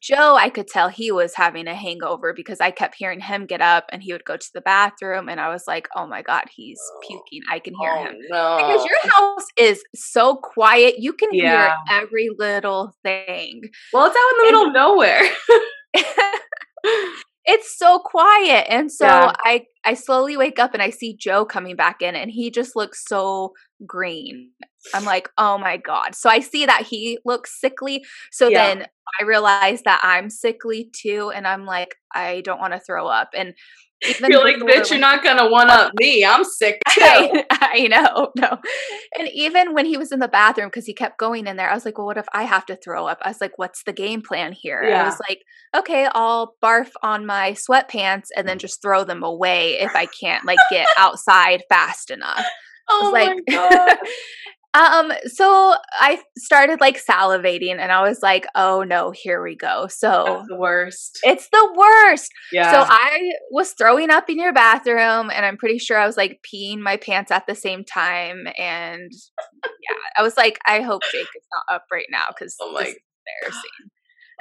Joe, 0.00 0.36
I 0.36 0.50
could 0.50 0.68
tell 0.68 0.88
he 0.88 1.10
was 1.10 1.34
having 1.34 1.66
a 1.66 1.74
hangover 1.74 2.32
because 2.32 2.60
I 2.60 2.70
kept 2.70 2.94
hearing 2.96 3.18
him 3.20 3.44
get 3.44 3.60
up 3.60 3.86
and 3.90 4.00
he 4.02 4.12
would 4.12 4.24
go 4.24 4.36
to 4.36 4.50
the 4.54 4.60
bathroom 4.60 5.28
and 5.28 5.40
I 5.40 5.48
was 5.48 5.64
like, 5.66 5.88
"Oh 5.96 6.06
my 6.06 6.22
god, 6.22 6.44
he's 6.54 6.78
oh, 6.94 7.00
puking. 7.06 7.42
I 7.50 7.58
can 7.58 7.74
hear 7.80 7.92
Oh, 7.96 8.04
him." 8.04 8.14
no. 8.28 8.56
Because 8.56 8.86
your 8.86 9.12
house 9.12 9.46
is 9.58 9.82
so 9.94 10.36
quiet, 10.36 10.96
you 10.98 11.12
can 11.12 11.30
Yeah. 11.32 11.74
hear 11.88 12.02
every 12.02 12.28
little 12.38 12.94
thing. 13.02 13.62
well, 13.92 14.06
it's 14.06 14.16
out 14.16 14.30
in 14.32 14.38
the 14.38 14.44
middle 14.44 14.66
of 14.68 14.72
nowhere. 14.72 15.22
it's 17.44 17.76
so 17.76 17.98
quiet. 17.98 18.66
And 18.70 18.90
so 18.92 19.06
Yeah. 19.06 19.32
I 19.44 19.64
I 19.84 19.94
slowly 19.94 20.36
wake 20.36 20.58
up 20.58 20.72
and 20.74 20.82
I 20.82 20.90
see 20.90 21.16
Joe 21.16 21.44
coming 21.44 21.74
back 21.74 22.00
in 22.02 22.14
and 22.14 22.30
he 22.30 22.50
just 22.50 22.76
looks 22.76 23.02
so 23.06 23.54
green. 23.86 24.50
I'm 24.94 25.04
like, 25.04 25.28
"Oh 25.36 25.58
my 25.58 25.76
god." 25.76 26.14
So 26.14 26.30
I 26.30 26.40
see 26.40 26.66
that 26.66 26.86
he 26.86 27.18
looks 27.24 27.60
sickly. 27.60 28.04
So 28.30 28.48
Yeah. 28.48 28.74
then 28.74 28.86
I 29.20 29.24
realize 29.24 29.82
that 29.82 30.00
I'm 30.02 30.30
sickly 30.30 30.90
too 30.92 31.32
and 31.34 31.46
I'm 31.46 31.66
like, 31.66 31.96
I 32.14 32.42
don't 32.42 32.60
want 32.60 32.72
to 32.74 32.80
throw 32.80 33.06
up. 33.06 33.30
And 33.34 33.54
even 34.06 34.30
You're 34.30 34.42
like, 34.42 34.56
bitch, 34.56 34.90
you're 34.90 34.98
not 34.98 35.22
gonna 35.22 35.50
one 35.50 35.68
up 35.68 35.92
me. 35.94 36.24
I'm 36.24 36.42
sick 36.42 36.80
too. 36.88 37.02
I, 37.02 37.44
I 37.50 37.86
know, 37.88 38.32
no. 38.36 38.56
And 39.18 39.28
even 39.34 39.74
when 39.74 39.84
he 39.84 39.98
was 39.98 40.10
in 40.10 40.20
the 40.20 40.28
bathroom, 40.28 40.68
because 40.68 40.86
he 40.86 40.94
kept 40.94 41.18
going 41.18 41.46
in 41.46 41.56
there, 41.56 41.70
I 41.70 41.74
was 41.74 41.84
like, 41.84 41.98
well, 41.98 42.06
what 42.06 42.16
if 42.16 42.26
I 42.32 42.44
have 42.44 42.64
to 42.66 42.76
throw 42.76 43.06
up? 43.06 43.18
I 43.22 43.28
was 43.28 43.42
like, 43.42 43.58
what's 43.58 43.82
the 43.82 43.92
game 43.92 44.22
plan 44.22 44.52
here? 44.52 44.82
I 45.00 45.04
was 45.04 45.18
like, 45.28 45.42
okay, 45.76 46.08
I'll 46.14 46.56
barf 46.62 46.90
on 47.02 47.26
my 47.26 47.52
sweatpants 47.52 48.28
and 48.34 48.48
then 48.48 48.58
just 48.58 48.80
throw 48.80 49.04
them 49.04 49.22
away 49.22 49.78
if 49.80 49.94
I 49.94 50.06
can't 50.06 50.46
like 50.46 50.58
get 50.70 50.88
outside 50.96 51.62
fast 51.68 52.10
enough. 52.10 52.44
Oh 52.90 53.10
was 53.12 53.12
like, 53.12 53.36
my 53.48 53.88
god. 53.94 53.98
um, 55.10 55.12
so 55.26 55.74
I 55.98 56.20
started 56.38 56.80
like 56.80 57.02
salivating 57.04 57.78
and 57.78 57.90
I 57.90 58.02
was 58.02 58.20
like, 58.22 58.46
oh 58.54 58.82
no, 58.84 59.10
here 59.10 59.42
we 59.42 59.56
go. 59.56 59.86
So 59.88 60.24
That's 60.26 60.48
the 60.48 60.56
worst. 60.56 61.18
it's 61.24 61.48
the 61.50 61.74
worst. 61.76 62.30
Yeah. 62.52 62.70
So 62.72 62.84
I 62.88 63.30
was 63.50 63.72
throwing 63.72 64.10
up 64.10 64.30
in 64.30 64.38
your 64.38 64.52
bathroom, 64.52 65.30
and 65.30 65.44
I'm 65.44 65.56
pretty 65.56 65.78
sure 65.78 65.98
I 65.98 66.06
was 66.06 66.16
like 66.16 66.40
peeing 66.42 66.78
my 66.78 66.96
pants 66.96 67.30
at 67.30 67.46
the 67.46 67.54
same 67.54 67.84
time. 67.84 68.46
And 68.58 69.10
yeah, 69.64 69.96
I 70.16 70.22
was 70.22 70.36
like, 70.36 70.58
I 70.66 70.82
hope 70.82 71.02
Jake 71.12 71.26
is 71.36 71.46
not 71.52 71.74
up 71.74 71.84
right 71.90 72.06
now 72.10 72.26
because 72.28 72.56
Oh 72.60 72.72
my 72.72 72.80
embarrassing. 72.80 73.70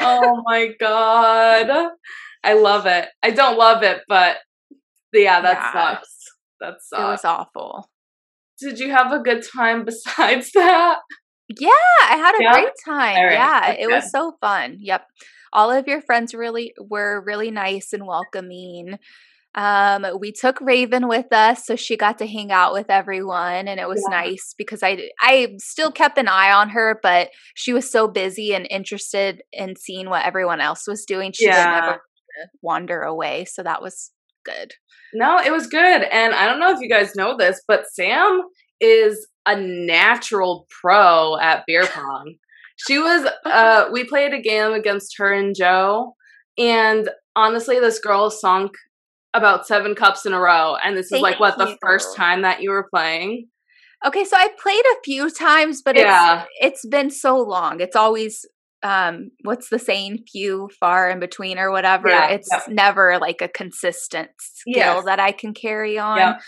oh 0.02 0.44
my 0.46 0.74
god. 0.80 1.90
I 2.44 2.54
love 2.54 2.86
it. 2.86 3.10
I 3.24 3.32
don't 3.32 3.58
love 3.58 3.84
it, 3.84 4.02
but 4.08 4.38
yeah, 5.14 5.42
that 5.42 5.58
Yeah. 5.58 5.74
sucks. 5.74 6.16
That 6.62 6.76
sucks. 6.82 7.02
It 7.02 7.06
was 7.06 7.26
awful. 7.26 7.90
Did 8.62 8.80
you 8.80 8.92
have 8.92 9.12
a 9.12 9.20
good 9.20 9.44
time 9.44 9.86
besides 9.86 10.52
that? 10.54 11.00
Yeah, 11.60 11.70
I 12.04 12.18
had 12.18 12.36
a 12.36 12.44
Yeah? 12.44 12.54
great 12.54 12.74
time. 12.86 13.16
Right, 13.26 13.34
Yeah, 13.34 13.62
that's 13.68 13.80
it 13.82 13.90
was 13.90 14.12
so 14.12 14.38
fun. 14.42 14.78
Yep. 14.80 15.06
All 15.52 15.72
of 15.72 15.88
your 15.88 16.02
friends 16.02 16.34
really 16.34 16.74
were 16.80 17.24
really 17.26 17.50
nice 17.52 17.92
and 17.94 18.06
welcoming. 18.06 19.00
Um, 19.56 20.06
we 20.20 20.32
took 20.32 20.62
Raven 20.62 21.08
with 21.08 21.34
us, 21.34 21.66
so 21.66 21.76
she 21.76 21.98
got 21.98 22.20
to 22.20 22.28
hang 22.28 22.52
out 22.52 22.72
with 22.74 22.90
everyone, 22.90 23.68
and 23.68 23.80
it 23.80 23.88
was 23.88 24.04
Yeah. 24.10 24.20
nice 24.22 24.54
because 24.58 24.84
I 24.84 25.10
I 25.22 25.56
still 25.58 25.92
kept 25.92 26.20
an 26.20 26.28
eye 26.28 26.52
on 26.52 26.70
her, 26.70 27.00
but 27.02 27.32
she 27.56 27.74
was 27.74 27.90
so 27.90 28.08
busy 28.08 28.54
and 28.54 28.68
interested 28.70 29.42
in 29.52 29.76
seeing 29.76 30.08
what 30.10 30.26
everyone 30.26 30.62
else 30.62 30.88
was 30.88 31.04
doing. 31.06 31.32
She 31.32 31.46
didn't 31.46 31.74
ever 31.74 32.02
wander 32.62 33.02
away, 33.02 33.46
so 33.46 33.64
that 33.64 33.82
was 33.82 34.12
good. 34.46 34.74
No, 35.14 35.40
it 35.40 35.52
was 35.52 35.68
good. 35.68 36.04
And 36.04 36.34
I 36.34 36.46
don't 36.46 36.60
know 36.60 36.72
if 36.72 36.80
you 36.82 36.90
guys 36.90 37.16
know 37.16 37.36
this, 37.38 37.62
but 37.68 37.86
Sam 37.92 38.42
is 38.80 39.28
a 39.46 39.56
natural 39.56 40.68
pro 40.82 41.38
at 41.40 41.64
beer 41.68 41.86
pong. 41.94 42.36
she 42.78 42.98
was 43.00 43.28
uh 43.46 43.86
we 43.92 44.04
played 44.04 44.34
a 44.34 44.42
game 44.42 44.74
against 44.74 45.16
her 45.18 45.34
and 45.34 45.56
Joe 45.56 46.16
and 46.58 47.10
honestly 47.36 47.80
this 47.80 48.00
girl 48.00 48.30
sunk 48.30 48.72
about 49.34 49.68
7 49.68 49.96
cups 49.96 50.26
in 50.26 50.34
a 50.34 50.40
row 50.40 50.76
and 50.84 50.96
this 50.98 51.12
is 51.12 51.22
like 51.22 51.34
Thank 51.34 51.40
what 51.42 51.58
the 51.58 51.78
first 51.82 52.16
time 52.16 52.42
that 52.44 52.62
you 52.62 52.70
were 52.72 52.88
playing. 52.94 53.48
Okay, 54.06 54.24
so 54.24 54.38
I 54.38 54.48
played 54.62 54.86
a 54.86 55.02
few 55.04 55.30
times, 55.30 55.82
but 55.84 55.98
Yeah. 55.98 56.44
it's 56.60 56.84
it's 56.84 56.86
been 56.88 57.10
so 57.10 57.38
long. 57.38 57.82
It's 57.82 57.96
always 57.98 58.46
um 58.84 59.32
what's 59.44 59.70
the 59.70 59.80
saying 59.80 60.24
few 60.32 60.70
far 60.80 61.10
in 61.10 61.20
between 61.20 61.58
or 61.60 61.72
whatever. 61.72 62.10
Yeah, 62.10 62.30
It's 62.30 62.50
yep. 62.52 62.64
never 62.70 63.18
like 63.20 63.42
a 63.42 63.48
consistent 63.50 64.30
skill 64.40 64.74
Yes. 64.76 65.06
that 65.06 65.20
I 65.20 65.32
can 65.32 65.54
carry 65.54 65.98
on. 66.00 66.18
Yep. 66.18 66.42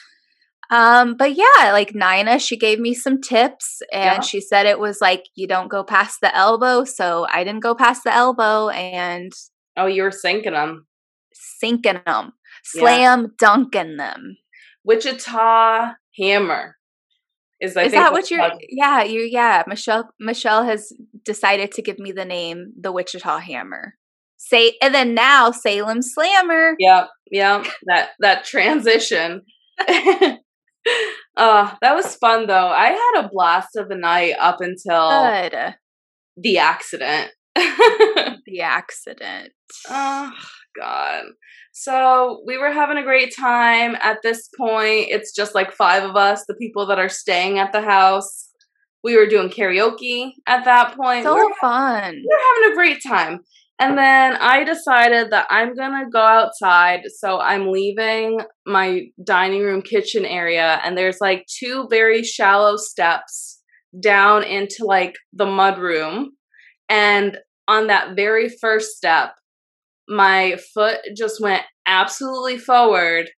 Um 0.72 1.16
but 1.18 1.36
yeah, 1.36 1.72
like 1.74 1.94
Nina, 1.94 2.40
she 2.40 2.56
gave 2.58 2.80
me 2.80 2.94
some 2.94 3.20
tips 3.22 3.82
and 3.92 4.16
Yeah. 4.18 4.22
she 4.22 4.40
said 4.40 4.66
it 4.66 4.80
was 4.80 5.02
like 5.02 5.26
you 5.36 5.48
don't 5.48 5.68
go 5.70 5.84
past 5.84 6.20
the 6.22 6.34
elbow, 6.36 6.86
so 6.86 7.28
I 7.30 7.44
didn't 7.44 7.64
go 7.64 7.76
past 7.76 8.04
the 8.06 8.14
elbow 8.14 8.70
and 8.70 9.32
Oh, 9.78 9.88
you 9.88 10.04
were 10.04 10.12
sinking 10.12 10.54
them. 10.54 10.88
sinking 11.34 12.02
them, 12.06 12.34
Yeah. 12.74 12.82
slam 12.82 13.34
dunking 13.38 13.98
them. 13.98 14.38
Wichita 14.86 15.94
Hammer 16.18 16.78
is 17.62 17.78
I 17.78 17.84
Is 17.84 17.92
think 17.92 18.04
that 18.04 18.12
what 18.12 18.32
you're? 18.32 18.52
Yeah, 18.70 19.04
you. 19.04 19.22
Yeah, 19.22 19.64
Michelle. 19.68 20.10
Michelle 20.20 20.64
has 20.66 20.92
decided 21.24 21.72
to 21.74 21.82
give 21.82 22.00
me 22.00 22.12
the 22.12 22.26
name, 22.26 22.74
the 22.80 22.92
Wichita 22.92 23.38
Hammer. 23.40 23.96
Say, 24.38 24.78
and 24.82 24.94
then 24.94 25.14
now 25.14 25.52
Salem 25.52 26.02
Slammer. 26.02 26.76
Yep, 26.80 27.10
yep. 27.32 27.68
That 27.86 28.10
that 28.20 28.46
transition. 28.46 29.44
uh, 29.88 30.38
that 31.38 31.96
was 31.96 32.16
fun 32.16 32.48
though. 32.48 32.68
I 32.70 32.90
had 32.90 33.26
a 33.26 33.30
blast 33.32 33.76
of 33.76 33.92
a 33.92 33.96
night 33.96 34.34
up 34.40 34.60
until 34.60 35.10
Good. 35.10 35.76
the 36.38 36.58
accident. 36.58 37.32
The 38.48 38.62
accident. 38.62 39.54
oh 39.88 40.32
God. 40.80 41.24
So 41.74 42.44
we 42.46 42.58
were 42.58 42.72
having 42.72 42.98
a 42.98 43.04
great 43.04 43.34
time. 43.36 43.96
At 44.02 44.18
this 44.24 44.50
point, 44.58 45.08
it's 45.10 45.34
just 45.34 45.56
like 45.56 45.72
five 45.72 46.04
of 46.04 46.16
us, 46.16 46.44
the 46.48 46.56
people 46.56 46.86
that 46.88 47.00
are 47.00 47.10
staying 47.10 47.60
at 47.60 47.72
the 47.72 47.82
house. 47.82 48.50
We 49.04 49.16
were 49.18 49.26
doing 49.26 49.50
karaoke 49.50 50.32
at 50.48 50.66
that 50.66 50.96
point. 50.96 51.24
So 51.24 51.34
We 51.34 51.42
were 51.44 51.54
fun. 51.60 52.14
we 52.14 52.28
were 52.30 52.64
having 52.64 52.72
a 52.72 52.76
great 52.76 53.02
time. 53.06 53.40
And 53.80 53.98
then 53.98 54.36
I 54.36 54.64
decided 54.64 55.32
that 55.32 55.48
I'm 55.50 55.74
gonna 55.74 56.08
go 56.12 56.20
outside. 56.22 57.02
So 57.18 57.40
I'm 57.40 57.72
leaving 57.72 58.42
my 58.68 59.06
dining 59.24 59.64
room 59.64 59.82
kitchen 59.82 60.24
area, 60.24 60.80
and 60.84 60.96
there's 60.96 61.18
like 61.20 61.48
two 61.48 61.88
very 61.90 62.22
shallow 62.22 62.78
steps 62.78 63.60
down 64.00 64.44
into 64.44 64.86
like 64.86 65.16
the 65.34 65.48
mud 65.48 65.80
room. 65.80 66.32
And 66.90 67.40
on 67.68 67.88
that 67.88 68.16
very 68.16 68.50
first 68.62 68.98
step, 68.98 69.34
my 70.12 70.58
foot 70.74 71.00
just 71.16 71.42
went 71.42 71.64
absolutely 71.88 72.58
forward 72.58 73.30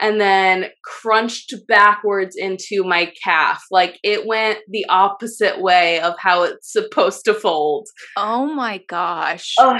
and 0.00 0.20
then 0.20 0.66
crunched 0.84 1.54
backwards 1.68 2.36
into 2.36 2.82
my 2.84 3.12
calf. 3.22 3.62
Like 3.70 3.98
it 4.02 4.26
went 4.26 4.58
the 4.68 4.86
opposite 4.88 5.60
way 5.60 6.00
of 6.00 6.14
how 6.18 6.42
it's 6.42 6.72
supposed 6.72 7.24
to 7.26 7.34
fold. 7.34 7.86
Oh 8.16 8.46
my 8.46 8.80
gosh. 8.88 9.54
Oh, 9.58 9.78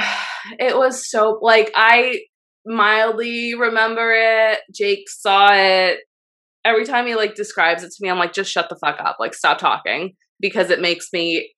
it 0.59 0.77
was 0.77 1.11
so 1.11 1.39
like 1.43 1.71
I 1.75 2.21
mildly 2.65 3.55
remember 3.55 4.13
it. 4.15 4.61
Jake 4.75 5.09
saw 5.09 5.51
it. 5.53 6.01
Every 6.65 6.85
time 6.85 7.07
he 7.07 7.15
like 7.15 7.35
describes 7.35 7.83
it 7.83 7.89
to 7.89 7.97
me, 8.01 8.11
I'm 8.11 8.19
like, 8.19 8.33
just 8.33 8.51
shut 8.51 8.69
the 8.69 8.77
fuck 8.77 8.99
up. 9.01 9.17
Like 9.21 9.35
stop 9.35 9.59
talking 9.59 10.15
because 10.41 10.71
it 10.71 10.81
makes 10.81 11.09
me 11.13 11.53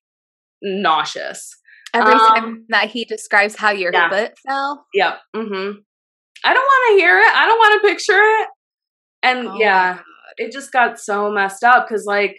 nauseous. 0.63 1.58
Every 1.95 2.13
um, 2.13 2.19
time 2.19 2.65
that 2.69 2.91
he 2.91 3.05
describes 3.05 3.57
how 3.57 3.71
your 3.71 3.93
yeah. 3.93 4.11
foot 4.11 4.33
fell. 4.47 4.87
Yep. 4.95 5.19
Mm-hmm. 5.35 5.79
I 6.45 6.55
don't 6.55 6.63
want 6.63 6.93
to 6.93 7.03
hear 7.03 7.19
it. 7.19 7.35
I 7.35 7.47
don't 7.47 7.59
want 7.59 7.83
to 7.83 7.89
picture 7.89 8.21
it. 8.21 8.49
And 9.23 9.49
Oh 9.49 9.57
yeah, 9.59 9.99
it 10.37 10.53
just 10.53 10.73
got 10.73 10.99
so 11.01 11.31
messed 11.31 11.65
up 11.65 11.89
because 11.89 12.05
like 12.05 12.37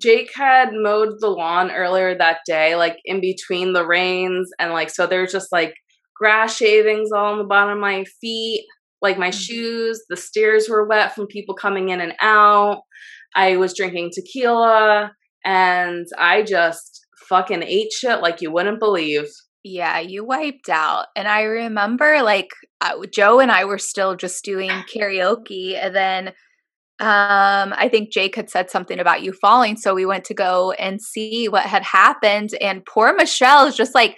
Jake 0.00 0.30
had 0.34 0.70
mowed 0.72 1.14
the 1.20 1.28
lawn 1.28 1.70
earlier 1.70 2.16
that 2.16 2.38
day, 2.46 2.76
like 2.76 2.96
in 3.04 3.20
between 3.20 3.72
the 3.72 3.86
rains, 3.86 4.50
and 4.58 4.72
like 4.72 4.90
so 4.90 5.06
there's 5.06 5.32
just 5.32 5.50
like 5.50 5.74
grass 6.14 6.56
shavings 6.56 7.10
all 7.12 7.32
on 7.32 7.38
the 7.38 7.44
bottom 7.44 7.74
of 7.74 7.78
my 7.80 8.04
feet, 8.20 8.66
like 9.02 9.18
my 9.18 9.30
Mhm. 9.30 9.46
shoes. 9.46 10.04
The 10.08 10.16
stairs 10.16 10.68
were 10.68 10.86
wet 10.86 11.14
from 11.14 11.26
people 11.26 11.54
coming 11.54 11.88
in 11.88 12.00
and 12.00 12.14
out. 12.20 12.82
I 13.34 13.56
was 13.56 13.74
drinking 13.76 14.12
tequila, 14.14 15.12
and 15.44 16.06
I 16.18 16.42
just 16.42 17.05
fucking 17.28 17.62
ate 17.62 17.92
shit 17.92 18.20
like 18.20 18.40
you 18.40 18.50
wouldn't 18.52 18.78
believe. 18.80 19.26
Yeah, 19.64 19.98
you 19.98 20.24
wiped 20.24 20.68
out. 20.68 21.06
And 21.16 21.26
I 21.26 21.42
remember 21.42 22.22
like 22.22 22.48
uh, 22.80 22.94
Joe 23.12 23.40
and 23.40 23.50
I 23.50 23.64
were 23.64 23.78
still 23.78 24.14
just 24.14 24.44
doing 24.44 24.70
karaoke 24.94 25.76
and 25.82 25.94
then 25.94 26.28
um 26.98 27.74
I 27.76 27.88
think 27.90 28.10
Jake 28.10 28.36
had 28.36 28.48
said 28.48 28.70
something 28.70 28.98
about 28.98 29.22
you 29.22 29.32
falling 29.34 29.76
so 29.76 29.94
we 29.94 30.06
went 30.06 30.24
to 30.26 30.34
go 30.34 30.72
and 30.72 31.00
see 31.02 31.46
what 31.46 31.64
had 31.64 31.82
happened 31.82 32.50
and 32.60 32.86
poor 32.86 33.14
Michelle 33.14 33.66
is 33.66 33.76
just 33.76 33.94
like 33.94 34.16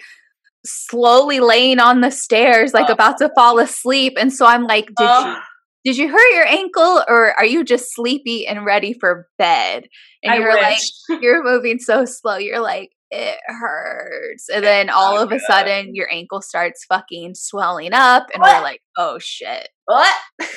slowly 0.65 1.39
laying 1.41 1.79
on 1.79 1.99
the 2.01 2.09
stairs 2.11 2.73
like 2.73 2.89
Oh. 2.89 2.93
about 2.93 3.17
to 3.17 3.29
fall 3.35 3.59
asleep 3.59 4.13
and 4.17 4.31
so 4.31 4.45
I'm 4.45 4.63
like 4.63 4.85
did 4.85 4.93
you 4.99 5.07
Ugh. 5.09 5.41
Did 5.85 5.97
you 5.97 6.09
hurt 6.09 6.33
your 6.35 6.45
ankle 6.45 7.03
or 7.07 7.33
are 7.39 7.45
you 7.45 7.63
just 7.63 7.93
sleepy 7.93 8.45
and 8.47 8.65
ready 8.65 8.93
for 8.99 9.27
bed? 9.37 9.85
And 10.23 10.33
I 10.33 10.37
you're 10.37 10.53
like 10.61 10.79
you're 11.21 11.43
moving 11.43 11.79
so 11.79 12.05
slow. 12.05 12.37
You're 12.37 12.59
like, 12.59 12.89
it 13.11 13.37
hurts. 13.47 14.49
And 14.53 14.63
then 14.63 14.89
all 14.89 15.17
Oh, 15.17 15.23
of 15.23 15.31
a 15.31 15.37
God. 15.39 15.41
sudden, 15.47 15.95
your 15.95 16.11
ankle 16.11 16.41
starts 16.41 16.85
fucking 16.89 17.33
swelling 17.35 17.93
up. 17.93 18.27
And 18.33 18.41
What? 18.41 18.57
we're 18.57 18.63
like, 18.63 18.81
oh 18.97 19.17
shit. 19.19 19.69
what? 19.85 20.13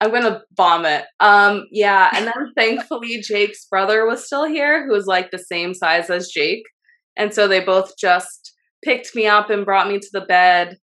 I'm 0.00 0.10
gonna 0.10 0.42
vomit. 0.56 1.04
Um, 1.20 1.64
yeah, 1.70 2.10
and 2.14 2.26
then 2.26 2.52
thankfully 2.56 3.22
Jake's 3.22 3.66
brother 3.66 4.04
was 4.06 4.26
still 4.26 4.44
here, 4.44 4.84
who 4.86 4.92
was 4.92 5.06
like 5.06 5.30
the 5.30 5.38
same 5.38 5.72
size 5.72 6.10
as 6.10 6.28
Jake, 6.28 6.64
and 7.16 7.32
so 7.32 7.48
they 7.48 7.60
both 7.60 7.96
just 7.98 8.52
picked 8.84 9.14
me 9.14 9.26
up 9.26 9.48
and 9.48 9.64
brought 9.64 9.88
me 9.88 9.98
to 9.98 10.08
the 10.12 10.20
bed. 10.20 10.76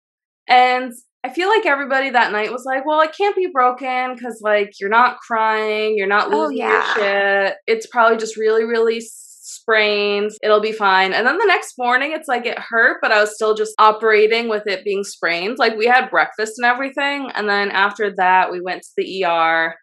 And 0.48 0.94
I 1.25 1.30
feel 1.30 1.48
like 1.48 1.65
everybody 1.65 2.10
that 2.10 2.32
night 2.34 2.51
was 2.51 2.65
like, 2.65 2.86
"Well, 2.86 3.00
it 3.01 3.15
can't 3.18 3.36
be 3.36 3.48
broken 3.51 4.13
because 4.15 4.39
like 4.42 4.72
you're 4.80 4.89
not 4.89 5.20
crying, 5.20 5.96
you're 5.98 6.08
not 6.08 6.34
Oh, 6.34 6.44
losing 6.48 6.58
yeah. 6.58 6.96
your 6.96 6.96
shit. 6.96 7.56
It's 7.68 7.88
probably 7.88 8.18
just 8.18 8.36
really, 8.36 8.65
really 8.65 9.00
sprains. 9.01 10.38
It'll 10.44 10.60
be 10.60 10.74
fine." 10.74 11.13
And 11.13 11.25
then 11.25 11.38
the 11.38 11.46
next 11.46 11.75
morning, 11.77 12.12
it's 12.12 12.27
like 12.27 12.46
it 12.46 12.60
hurt, 12.60 12.98
but 13.01 13.12
I 13.13 13.22
was 13.22 13.36
still 13.36 13.53
just 13.56 13.74
operating 13.80 14.50
with 14.50 14.68
it 14.68 14.84
being 14.84 15.03
sprained. 15.06 15.58
Like 15.60 15.77
we 15.77 15.86
had 15.86 16.10
breakfast 16.10 16.53
and 16.58 16.65
everything, 16.65 17.30
and 17.34 17.48
then 17.48 17.72
after 17.72 18.13
that, 18.18 18.51
we 18.51 18.60
went 18.60 18.82
to 18.84 18.89
the 18.98 19.24
ER, 19.24 19.75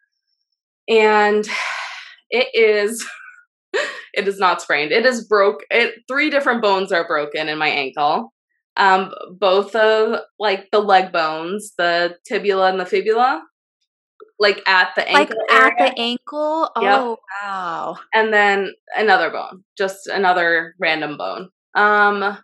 and 0.88 1.48
it 2.30 2.48
is. 2.54 3.06
It 4.12 4.26
is 4.26 4.40
not 4.40 4.60
sprained. 4.60 4.90
It 4.90 5.06
is 5.06 5.24
broke. 5.28 5.60
It 5.70 5.94
three 6.08 6.30
different 6.30 6.62
bones 6.62 6.90
are 6.90 7.06
broken 7.06 7.48
in 7.48 7.58
my 7.58 7.68
ankle. 7.68 8.32
Um, 8.76 9.12
both 9.38 9.74
of 9.74 10.20
like 10.38 10.70
the 10.70 10.78
leg 10.80 11.12
bones, 11.12 11.72
the 11.76 12.16
tibula 12.26 12.70
and 12.70 12.80
the 12.80 12.86
fibula, 12.86 13.42
like 14.38 14.62
at 14.66 14.90
the 14.96 15.02
Like 15.12 15.30
ankle 15.30 15.36
at 15.50 15.72
area, 15.80 15.92
the 15.94 16.00
ankle. 16.00 16.70
Yep. 16.80 17.00
Oh, 17.00 17.16
wow. 17.42 17.98
and 18.14 18.32
then 18.32 18.72
another 18.96 19.30
bone, 19.30 19.64
just 19.76 20.06
another 20.06 20.74
random 20.78 21.16
bone. 21.18 21.50
Um, 21.74 22.38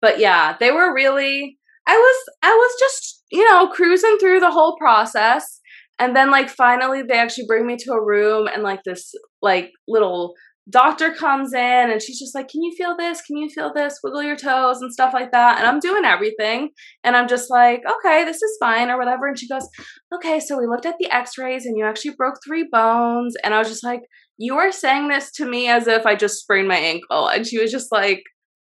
but 0.00 0.18
yeah, 0.18 0.56
they 0.58 0.70
were 0.72 0.92
really. 0.94 1.58
I 1.86 1.96
was 1.96 2.34
I 2.42 2.52
was 2.54 2.76
just 2.80 3.24
you 3.30 3.48
know 3.48 3.68
cruising 3.68 4.16
through 4.18 4.40
the 4.40 4.50
whole 4.50 4.76
process, 4.78 5.60
and 5.98 6.16
then 6.16 6.30
like 6.30 6.48
finally 6.48 7.02
they 7.02 7.18
actually 7.18 7.46
bring 7.46 7.66
me 7.66 7.76
to 7.76 7.92
a 7.92 8.02
room, 8.04 8.48
and 8.48 8.62
like 8.62 8.82
this 8.84 9.14
like 9.42 9.72
little 9.86 10.34
doctor 10.70 11.12
comes 11.12 11.52
in 11.52 11.90
and 11.90 12.00
she's 12.00 12.18
just 12.18 12.34
like, 12.34 12.48
Can 12.48 12.62
you 12.62 12.72
feel 12.76 12.96
this? 12.96 13.20
Can 13.22 13.36
you 13.36 13.48
feel 13.48 13.72
this? 13.72 13.98
Wiggle 14.02 14.22
your 14.22 14.36
toes 14.36 14.80
and 14.80 14.92
stuff 14.92 15.12
like 15.12 15.32
that. 15.32 15.58
And 15.58 15.66
I'm 15.66 15.80
doing 15.80 16.04
everything. 16.04 16.70
And 17.02 17.16
I'm 17.16 17.28
just 17.28 17.50
like, 17.50 17.82
Okay, 17.90 18.24
this 18.24 18.42
is 18.42 18.56
fine 18.60 18.90
or 18.90 18.98
whatever. 18.98 19.26
And 19.26 19.38
she 19.38 19.48
goes, 19.48 19.68
Okay, 20.14 20.40
so 20.40 20.58
we 20.58 20.66
looked 20.66 20.86
at 20.86 20.96
the 20.98 21.10
x 21.10 21.36
rays 21.36 21.66
and 21.66 21.76
you 21.76 21.84
actually 21.84 22.14
broke 22.16 22.36
three 22.46 22.68
bones. 22.70 23.34
And 23.42 23.54
I 23.54 23.58
was 23.58 23.68
just 23.68 23.84
like, 23.84 24.02
You 24.38 24.56
are 24.56 24.72
saying 24.72 25.08
this 25.08 25.32
to 25.32 25.46
me 25.46 25.68
as 25.68 25.86
if 25.86 26.06
I 26.06 26.14
just 26.14 26.40
sprained 26.40 26.68
my 26.68 26.78
ankle. 26.78 27.28
And 27.28 27.46
she 27.46 27.58
was 27.58 27.72
just 27.72 27.90
like 27.90 28.22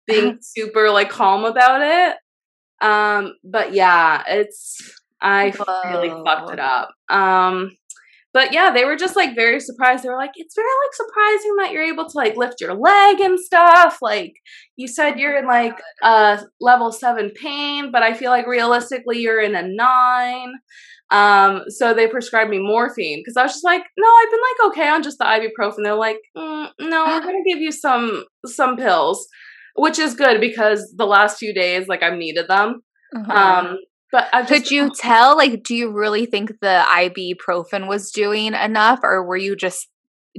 being 0.06 0.38
super 0.42 0.90
like 0.90 1.10
calm 1.10 1.44
about 1.44 1.80
it. 1.82 2.16
Um, 2.84 3.34
but 3.44 3.72
yeah, 3.72 4.24
it's 4.26 4.80
I 5.20 5.54
really 5.86 6.10
fucked 6.10 6.52
it 6.52 6.60
up. 6.60 6.90
Um 7.08 7.70
but 8.34 8.52
yeah, 8.52 8.70
they 8.72 8.84
were 8.84 8.96
just 8.96 9.16
like 9.16 9.34
very 9.36 9.60
surprised. 9.60 10.02
They 10.04 10.10
were 10.10 10.16
like, 10.16 10.32
"It's 10.34 10.56
very 10.56 10.66
like 10.84 10.94
surprising 10.94 11.56
that 11.58 11.70
you're 11.72 11.84
able 11.84 12.06
to 12.06 12.16
like 12.18 12.36
lift 12.36 12.60
your 12.60 12.74
leg 12.74 13.20
and 13.20 13.38
stuff." 13.40 13.98
Like 14.02 14.34
you 14.76 14.88
said, 14.88 15.18
you're 15.18 15.38
in 15.38 15.46
like 15.46 15.80
uh 16.02 16.38
level 16.60 16.92
seven 16.92 17.30
pain, 17.30 17.90
but 17.92 18.02
I 18.02 18.12
feel 18.12 18.30
like 18.30 18.46
realistically 18.46 19.18
you're 19.20 19.40
in 19.40 19.54
a 19.54 19.62
nine. 19.66 20.52
Um, 21.10 21.62
so 21.68 21.94
they 21.94 22.08
prescribed 22.08 22.50
me 22.50 22.58
morphine 22.58 23.20
because 23.20 23.36
I 23.36 23.44
was 23.44 23.52
just 23.52 23.64
like, 23.64 23.82
"No, 23.96 24.08
I've 24.08 24.30
been 24.30 24.40
like 24.40 24.72
okay 24.72 24.88
on 24.88 25.02
just 25.02 25.18
the 25.18 25.24
ibuprofen." 25.24 25.84
They're 25.84 25.94
like, 25.94 26.18
mm, 26.36 26.68
"No, 26.80 27.04
we're 27.06 27.20
gonna 27.24 27.44
give 27.46 27.58
you 27.58 27.70
some 27.70 28.24
some 28.46 28.76
pills," 28.76 29.26
which 29.76 29.98
is 29.98 30.14
good 30.14 30.40
because 30.40 30.92
the 30.96 31.06
last 31.06 31.38
few 31.38 31.54
days 31.54 31.86
like 31.88 32.02
I've 32.02 32.18
needed 32.18 32.48
them. 32.48 32.82
Mhm. 33.14 33.30
Um, 33.30 33.78
but 34.14 34.28
I 34.32 34.42
just 34.42 34.50
Could 34.50 34.70
you 34.70 34.90
tell? 34.94 35.36
Like, 35.36 35.62
do 35.64 35.74
you 35.74 35.90
really 35.90 36.26
think 36.26 36.52
the 36.60 36.84
ibuprofen 36.88 37.88
was 37.88 38.10
doing 38.10 38.54
enough, 38.54 39.00
or 39.02 39.24
were 39.24 39.36
you 39.36 39.56
just 39.56 39.88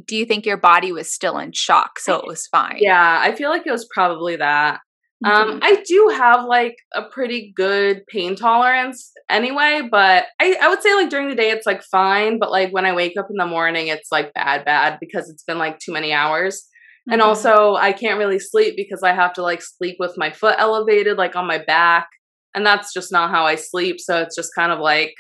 do 0.08 0.16
you 0.16 0.26
think 0.26 0.46
your 0.46 0.58
body 0.58 0.92
was 0.92 1.12
still 1.12 1.38
in 1.38 1.52
shock 1.54 2.00
so 2.00 2.16
it 2.16 2.28
was 2.28 2.48
fine 2.48 2.78
Yeah, 2.82 3.20
I 3.22 3.34
feel 3.36 3.50
like 3.50 3.66
it 3.66 3.72
was 3.72 3.88
probably 3.94 4.36
that. 4.38 4.82
Um, 5.24 5.54
Mhm. 5.56 5.60
I 5.64 5.84
do 5.88 6.14
have 6.18 6.46
like 6.46 6.76
a 6.94 7.04
pretty 7.04 7.54
good 7.56 8.06
pain 8.08 8.36
tolerance 8.36 9.12
anyway, 9.30 9.82
but 9.90 10.26
I, 10.40 10.58
I 10.62 10.68
would 10.68 10.82
say 10.84 10.94
like 10.96 11.10
during 11.10 11.30
the 11.30 11.36
day 11.36 11.50
it's 11.50 11.66
like 11.66 11.82
fine, 11.84 12.40
but 12.40 12.52
like 12.52 12.72
when 12.74 12.86
I 12.86 12.94
wake 12.94 13.14
up 13.18 13.28
in 13.30 13.38
the 13.38 13.46
morning 13.48 13.88
it's 13.88 14.12
like 14.12 14.34
bad, 14.34 14.66
bad 14.66 14.98
because 15.00 15.30
it's 15.30 15.44
been 15.44 15.58
like 15.58 15.80
too 15.80 15.94
many 15.94 16.12
hours. 16.14 16.68
And 17.10 17.22
Mhm. 17.22 17.26
also 17.26 17.76
I 17.76 17.94
can't 17.94 18.20
really 18.20 18.40
sleep 18.40 18.76
because 18.76 19.02
I 19.04 19.14
have 19.14 19.34
to 19.34 19.42
like 19.44 19.62
sleep 19.62 19.98
with 20.00 20.18
my 20.18 20.32
foot 20.32 20.56
elevated, 20.60 21.18
like 21.18 21.36
on 21.36 21.48
my 21.48 21.60
back. 21.60 22.08
And 22.56 22.66
that's 22.66 22.94
just 22.94 23.12
not 23.12 23.32
how 23.32 23.46
I 23.46 23.56
sleep. 23.56 24.00
So 24.00 24.22
it's 24.22 24.36
just 24.36 24.52
kind 24.56 24.72
of 24.72 24.80
like 24.80 25.14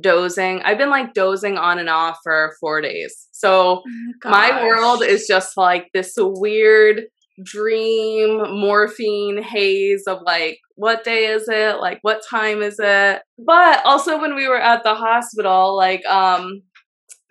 dozing. 0.00 0.60
I've 0.62 0.78
been 0.78 0.90
like 0.90 1.14
dozing 1.14 1.56
on 1.56 1.78
and 1.78 1.88
off 1.88 2.18
for 2.22 2.56
four 2.60 2.80
days. 2.80 3.28
So 3.32 3.82
Oh 4.24 4.30
my 4.30 4.64
world 4.64 5.02
is 5.02 5.26
just 5.26 5.56
like 5.56 5.88
this 5.94 6.14
weird 6.18 7.04
dream 7.42 8.38
morphine 8.60 9.42
haze 9.42 10.04
of 10.06 10.20
like 10.22 10.58
what 10.76 11.02
day 11.02 11.26
is 11.26 11.48
it 11.48 11.80
like 11.80 11.98
what 12.02 12.22
time 12.28 12.62
is 12.62 12.76
it 12.78 13.22
but 13.38 13.84
also 13.84 14.20
when 14.20 14.36
we 14.36 14.46
were 14.46 14.60
at 14.60 14.84
the 14.84 14.94
hospital 14.94 15.76
like 15.76 16.04
um 16.06 16.62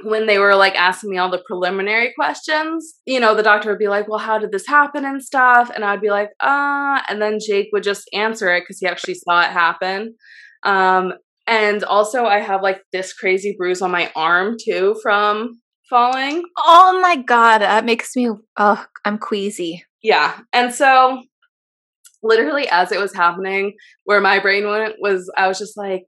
when 0.04 0.28
they 0.28 0.38
were 0.38 0.56
like 0.56 0.76
asking 0.76 1.10
me 1.10 1.18
all 1.18 1.30
the 1.30 1.44
preliminary 1.46 2.14
questions 2.16 2.96
you 3.06 3.20
know 3.20 3.36
the 3.36 3.44
doctor 3.44 3.70
would 3.70 3.80
be 3.80 3.88
like 3.88 4.08
well 4.08 4.20
how 4.20 4.38
did 4.38 4.52
this 4.52 4.68
happen 4.68 5.06
and 5.06 5.24
stuff? 5.24 5.72
And 5.74 5.84
i'd 5.84 6.02
be 6.02 6.10
like 6.10 6.30
uh 6.40 7.02
and 7.08 7.22
then 7.22 7.40
jake 7.46 7.70
would 7.74 7.84
just 7.84 8.10
answer 8.14 8.54
it 8.54 8.62
because 8.62 8.80
he 8.80 8.88
actually 8.88 9.16
saw 9.16 9.42
it 9.42 9.52
happen. 9.52 10.16
Um 10.64 11.14
and 11.48 11.84
also 11.84 12.26
i 12.26 12.40
have 12.40 12.62
like 12.62 12.82
this 12.92 13.14
crazy 13.14 13.56
bruise 13.58 13.82
on 13.82 13.92
my 13.92 14.12
arm 14.16 14.58
too 14.64 14.96
from 15.02 15.60
falling. 15.90 16.44
Oh 16.58 17.00
my 17.02 17.18
god 17.18 17.60
that 17.60 17.86
makes 17.86 18.16
me 18.16 18.30
oh 18.58 18.86
i'm 19.06 19.18
queasy. 19.18 19.84
Yeah. 20.02 20.38
And 20.52 20.74
so 20.74 21.24
literally 22.24 22.68
as 22.70 22.92
it 22.92 23.00
was 23.00 23.14
happening, 23.14 23.74
where 24.06 24.22
my 24.22 24.40
brain 24.40 24.68
went 24.68 24.96
was 25.00 25.32
I 25.38 25.48
was 25.48 25.60
just 25.60 25.78
like, 25.78 26.06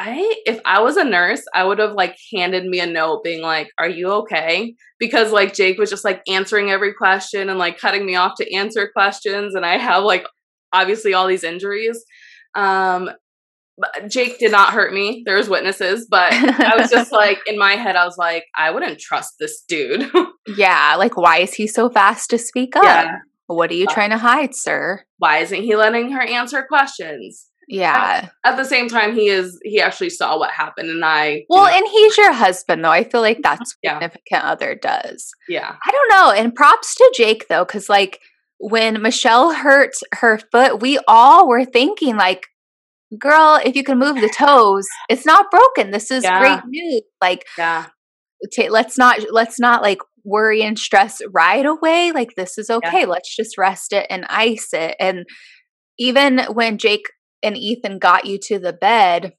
I 0.00 0.34
if 0.46 0.60
I 0.64 0.80
was 0.80 0.96
a 0.96 1.04
nurse, 1.04 1.42
I 1.54 1.62
would 1.64 1.78
have 1.78 1.92
like 1.92 2.16
handed 2.32 2.64
me 2.64 2.80
a 2.80 2.86
note 2.86 3.22
being 3.22 3.42
like, 3.42 3.68
Are 3.78 3.88
you 3.88 4.10
okay? 4.12 4.74
Because 4.98 5.30
like 5.30 5.52
Jake 5.52 5.78
was 5.78 5.90
just 5.90 6.04
like 6.04 6.22
answering 6.26 6.70
every 6.70 6.94
question 6.94 7.50
and 7.50 7.58
like 7.58 7.78
cutting 7.78 8.06
me 8.06 8.16
off 8.16 8.32
to 8.38 8.54
answer 8.54 8.90
questions. 8.90 9.54
And 9.54 9.66
I 9.66 9.76
have 9.76 10.02
like 10.02 10.26
obviously 10.72 11.12
all 11.12 11.26
these 11.26 11.44
injuries. 11.44 12.02
Um 12.54 13.10
Jake 14.08 14.38
did 14.38 14.52
not 14.52 14.72
hurt 14.72 14.92
me. 14.92 15.22
There 15.24 15.36
was 15.36 15.48
witnesses, 15.48 16.06
but 16.10 16.32
I 16.32 16.76
was 16.76 16.90
just 16.90 17.12
like 17.22 17.38
in 17.46 17.58
my 17.58 17.72
head, 17.72 17.96
I 17.96 18.04
was 18.04 18.16
like, 18.18 18.44
I 18.56 18.70
wouldn't 18.70 19.00
trust 19.00 19.34
this 19.38 19.62
dude. 19.68 20.10
yeah 20.56 20.96
like 20.96 21.16
why 21.16 21.38
is 21.38 21.54
he 21.54 21.66
so 21.66 21.90
fast 21.90 22.30
to 22.30 22.38
speak 22.38 22.74
up 22.74 22.82
yeah. 22.82 23.18
what 23.46 23.70
are 23.70 23.74
you 23.74 23.86
trying 23.86 24.10
to 24.10 24.18
hide 24.18 24.54
sir 24.54 25.04
Why 25.18 25.38
isn't 25.38 25.62
he 25.62 25.76
letting 25.76 26.10
her 26.12 26.22
answer 26.22 26.64
questions? 26.66 27.49
Yeah 27.70 28.28
at 28.44 28.56
the 28.56 28.64
same 28.64 28.88
time 28.88 29.14
he 29.14 29.28
is 29.28 29.58
he 29.62 29.80
actually 29.80 30.10
saw 30.10 30.38
what 30.38 30.50
happened 30.50 30.90
and 30.90 31.04
i 31.04 31.44
well 31.48 31.66
and 31.66 31.86
he's 31.88 32.16
your 32.18 32.32
husband 32.32 32.84
though 32.84 32.90
i 32.90 33.04
feel 33.04 33.20
like 33.20 33.38
that's 33.42 33.60
what 33.60 33.76
Yeah. 33.82 33.94
significant 33.94 34.44
other 34.44 34.74
does 34.74 35.30
yeah 35.48 35.76
I 35.86 35.90
don't 35.90 36.10
know. 36.10 36.30
And 36.32 36.54
props 36.54 36.94
to 36.96 37.12
Jake 37.16 37.46
though, 37.48 37.64
because 37.64 37.88
like 37.88 38.20
when 38.58 39.00
Michelle 39.00 39.54
hurt 39.54 39.92
her 40.14 40.38
foot, 40.52 40.80
we 40.82 40.98
all 41.08 41.48
were 41.48 41.64
thinking 41.64 42.16
like, 42.16 42.46
girl, 43.18 43.58
if 43.64 43.74
you 43.74 43.82
can 43.82 43.98
move 43.98 44.20
the 44.20 44.28
toes, 44.36 44.86
it's 45.08 45.24
not 45.24 45.50
broken. 45.50 45.90
This 45.90 46.10
is 46.10 46.24
Yeah. 46.24 46.38
great 46.38 46.60
news. 46.66 47.02
Like, 47.22 47.46
yeah 47.56 47.86
ta 48.54 48.64
let's 48.70 48.96
not 48.98 49.18
let's 49.30 49.58
not 49.58 49.82
like 49.82 49.98
worry 50.24 50.62
and 50.62 50.78
stress 50.78 51.20
right 51.32 51.64
away. 51.64 52.12
Like 52.12 52.34
this 52.36 52.58
is 52.58 52.70
okay. 52.70 53.06
Let's 53.06 53.34
just 53.34 53.56
rest 53.58 53.92
it 53.92 54.06
and 54.10 54.24
ice 54.28 54.68
it. 54.72 54.96
And 55.00 55.24
even 55.98 56.40
when 56.52 56.78
Jake 56.78 57.06
and 57.42 57.56
Ethan 57.56 57.98
got 57.98 58.26
you 58.26 58.38
to 58.48 58.58
the 58.58 58.72
bed, 58.72 59.34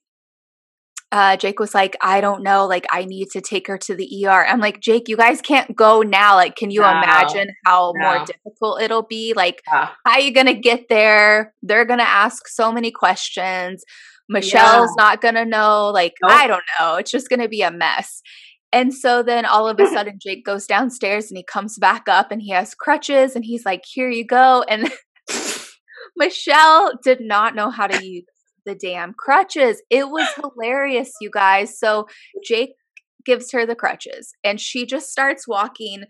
uh, 1.12 1.36
Jake 1.36 1.60
was 1.60 1.74
like, 1.74 1.98
I 2.02 2.22
don't 2.22 2.42
know, 2.42 2.66
like 2.66 2.86
I 2.90 3.04
need 3.04 3.28
to 3.32 3.42
take 3.42 3.68
her 3.68 3.78
to 3.80 3.96
the 3.96 4.26
ER. 4.26 4.46
I'm 4.46 4.62
like, 4.62 4.80
Jake, 4.80 5.10
you 5.10 5.18
guys 5.18 5.42
can't 5.42 5.76
go 5.76 6.02
now. 6.04 6.36
Like, 6.36 6.56
can 6.56 6.72
you 6.72 6.82
No. 6.82 6.90
imagine 6.90 7.50
how 7.66 7.92
No. 7.98 8.02
more 8.18 8.26
difficult 8.26 8.82
it'll 8.82 9.02
be? 9.04 9.34
Like, 9.34 9.62
yeah 9.72 9.90
how 10.06 10.12
are 10.14 10.20
you 10.22 10.34
gonna 10.34 10.54
get 10.54 10.88
there? 10.90 11.54
They're 11.62 11.84
gonna 11.86 12.04
ask 12.04 12.48
so 12.48 12.72
many 12.72 12.92
questions. 12.92 13.84
Michelle's 14.30 14.96
not 14.98 15.20
gonna 15.20 15.44
know. 15.44 15.90
Like, 15.90 16.14
Nope. 16.22 16.32
I 16.32 16.48
don't 16.48 16.64
know. 16.80 16.96
It's 16.96 17.12
just 17.12 17.30
gonna 17.30 17.50
be 17.50 17.62
a 17.62 17.72
mess. 17.72 18.22
And 18.72 18.94
so 18.94 19.22
then 19.22 19.44
all 19.46 19.68
of 19.68 19.78
a 19.82 19.88
sudden 19.94 20.18
Jake 20.18 20.46
goes 20.46 20.66
downstairs 20.66 21.30
and 21.30 21.38
he 21.38 21.44
comes 21.44 21.78
back 21.78 22.08
up 22.08 22.32
and 22.32 22.42
he 22.42 22.52
has 22.52 22.74
crutches 22.74 23.36
and 23.36 23.44
he's 23.44 23.66
like, 23.66 23.84
Here 23.86 24.10
you 24.10 24.26
go. 24.26 24.64
And 24.70 24.90
Michelle 26.16 26.94
did 27.04 27.22
not 27.22 27.56
know 27.56 27.70
how 27.70 27.88
to 27.88 28.04
use 28.04 28.26
the 28.66 28.76
damn 28.76 29.14
crutches. 29.14 29.82
It 29.90 30.10
was 30.10 30.28
hilarious, 30.36 31.12
you 31.20 31.30
guys. 31.32 31.78
So 31.80 32.08
Jake 32.44 32.72
gives 33.26 33.52
her 33.52 33.66
the 33.66 33.76
crutches 33.76 34.34
and 34.44 34.60
she 34.60 34.86
just 34.86 35.12
starts 35.12 35.48
walking 35.48 36.04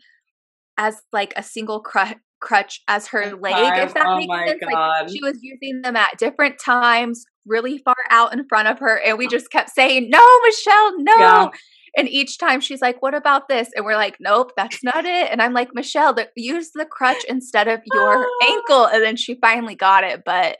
as 0.77 1.01
like 1.11 1.33
a 1.35 1.43
single 1.43 1.81
cru- 1.81 2.19
crutch 2.39 2.81
as 2.87 3.07
her 3.07 3.35
leg, 3.35 3.53
time. 3.53 3.87
if 3.87 3.93
that 3.93 4.05
Oh 4.07 4.17
makes 4.17 4.49
sense. 4.49 4.61
Like 4.71 5.09
she 5.09 5.21
was 5.21 5.37
using 5.41 5.81
them 5.81 5.95
at 5.95 6.17
different 6.17 6.59
times, 6.59 7.23
really 7.45 7.77
far 7.77 7.95
out 8.09 8.33
in 8.33 8.47
front 8.47 8.67
of 8.67 8.79
her, 8.79 8.99
and 8.99 9.17
we 9.17 9.27
just 9.27 9.51
kept 9.51 9.69
saying, 9.69 10.09
"No, 10.09 10.25
Michelle, 10.45 10.93
no." 10.99 11.13
Yeah. 11.19 11.49
And 11.97 12.07
each 12.07 12.37
time 12.37 12.61
she's 12.61 12.81
like, 12.81 13.01
"What 13.01 13.13
about 13.13 13.47
this?" 13.49 13.69
And 13.75 13.85
we're 13.85 13.95
like, 13.95 14.17
"Nope, 14.19 14.51
that's 14.55 14.83
not 14.83 15.05
it." 15.05 15.29
And 15.31 15.41
I'm 15.41 15.53
like, 15.53 15.69
"Michelle, 15.73 16.13
the, 16.13 16.29
use 16.35 16.71
the 16.73 16.85
crutch 16.85 17.23
instead 17.27 17.67
of 17.67 17.81
your 17.93 18.25
Ah. 18.25 18.45
ankle." 18.47 18.85
And 18.85 19.03
then 19.03 19.15
she 19.17 19.35
finally 19.41 19.75
got 19.75 20.03
it, 20.03 20.23
but 20.25 20.57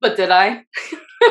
but 0.00 0.16
did 0.16 0.30
i 0.30 0.64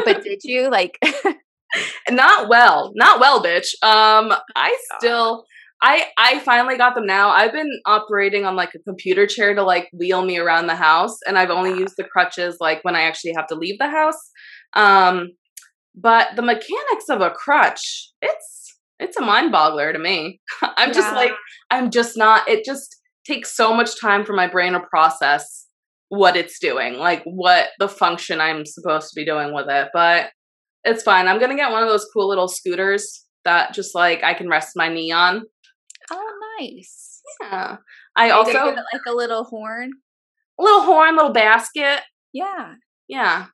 but 0.05 0.21
did 0.23 0.41
you 0.43 0.69
like? 0.69 0.99
not 2.09 2.49
well 2.49 2.91
not 2.95 3.19
well 3.19 3.43
bitch 3.43 3.73
um 3.83 4.33
i 4.55 4.75
still 4.97 5.45
i 5.83 6.07
i 6.17 6.39
finally 6.39 6.77
got 6.77 6.95
them 6.95 7.05
now 7.05 7.29
i've 7.29 7.51
been 7.51 7.69
operating 7.85 8.43
on 8.45 8.55
like 8.55 8.73
a 8.75 8.79
computer 8.79 9.27
chair 9.27 9.53
to 9.53 9.61
like 9.63 9.87
wheel 9.93 10.23
me 10.25 10.37
around 10.39 10.65
the 10.65 10.75
house 10.75 11.15
and 11.27 11.37
i've 11.37 11.51
only 11.51 11.77
used 11.77 11.93
the 11.97 12.03
crutches 12.03 12.57
like 12.59 12.83
when 12.83 12.95
i 12.95 13.01
actually 13.01 13.33
have 13.35 13.45
to 13.45 13.53
leave 13.55 13.77
the 13.77 13.87
house 13.87 14.31
um 14.73 15.27
but 15.95 16.29
the 16.35 16.41
mechanics 16.41 17.05
of 17.09 17.21
a 17.21 17.29
crutch 17.29 18.11
it's 18.21 18.68
it's 18.99 19.17
a 19.17 19.21
mind 19.21 19.53
boggler 19.53 19.91
to 19.93 19.99
me 19.99 20.39
i'm 20.77 20.93
just 20.93 21.13
like 21.15 21.31
i'm 21.71 21.89
just 21.89 22.17
not 22.17 22.47
it 22.47 22.63
just 22.65 22.97
takes 23.25 23.55
so 23.55 23.73
much 23.73 23.99
time 23.99 24.25
for 24.25 24.33
my 24.33 24.47
brain 24.47 24.73
to 24.73 24.79
process 24.79 25.67
what 26.09 26.35
it's 26.35 26.59
doing 26.59 26.95
like 26.95 27.21
what 27.23 27.69
the 27.79 27.87
function 27.87 28.41
i'm 28.41 28.65
supposed 28.65 29.09
to 29.09 29.15
be 29.15 29.25
doing 29.25 29.53
with 29.53 29.67
it 29.69 29.89
but 29.93 30.31
it's 30.83 31.03
fine 31.03 31.27
i'm 31.27 31.39
gonna 31.39 31.55
get 31.55 31.71
one 31.71 31.83
of 31.83 31.89
those 31.89 32.07
cool 32.13 32.27
little 32.27 32.47
scooters 32.47 33.25
that 33.45 33.73
just 33.73 33.93
like 33.93 34.23
i 34.23 34.33
can 34.33 34.49
rest 34.49 34.71
my 34.75 34.89
knee 34.89 35.11
on 35.11 35.43
oh, 36.11 36.55
nice. 36.59 37.21
yeah 37.41 37.77
i 38.15 38.29
Are 38.29 38.33
also 38.33 38.51
give 38.51 38.77
it 38.77 38.83
like 38.93 39.01
a 39.07 39.13
little 39.13 39.43
horn. 39.43 39.91
A 40.59 40.63
little 40.63 40.81
horn 40.81 41.15
little 41.15 41.31
basket 41.31 42.01
Yeah. 42.33 42.73
yeah 43.07 43.45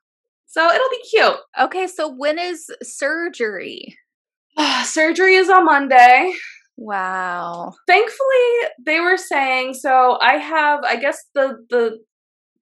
so 0.46 0.66
it'll 0.70 0.88
be 0.90 1.02
cute 1.10 1.36
Okay, 1.60 1.86
so 1.86 2.08
when 2.08 2.38
is 2.38 2.70
surgery? 2.82 3.98
surgery 4.84 5.34
is 5.34 5.48
on 5.48 5.64
monday 5.64 6.32
Wow. 6.78 7.72
thankfully 7.86 8.70
they 8.84 9.00
were 9.00 9.16
saying 9.16 9.74
so 9.74 10.18
i 10.20 10.34
have 10.34 10.80
i 10.84 10.96
guess 10.96 11.18
the 11.34 11.56
the 11.70 11.98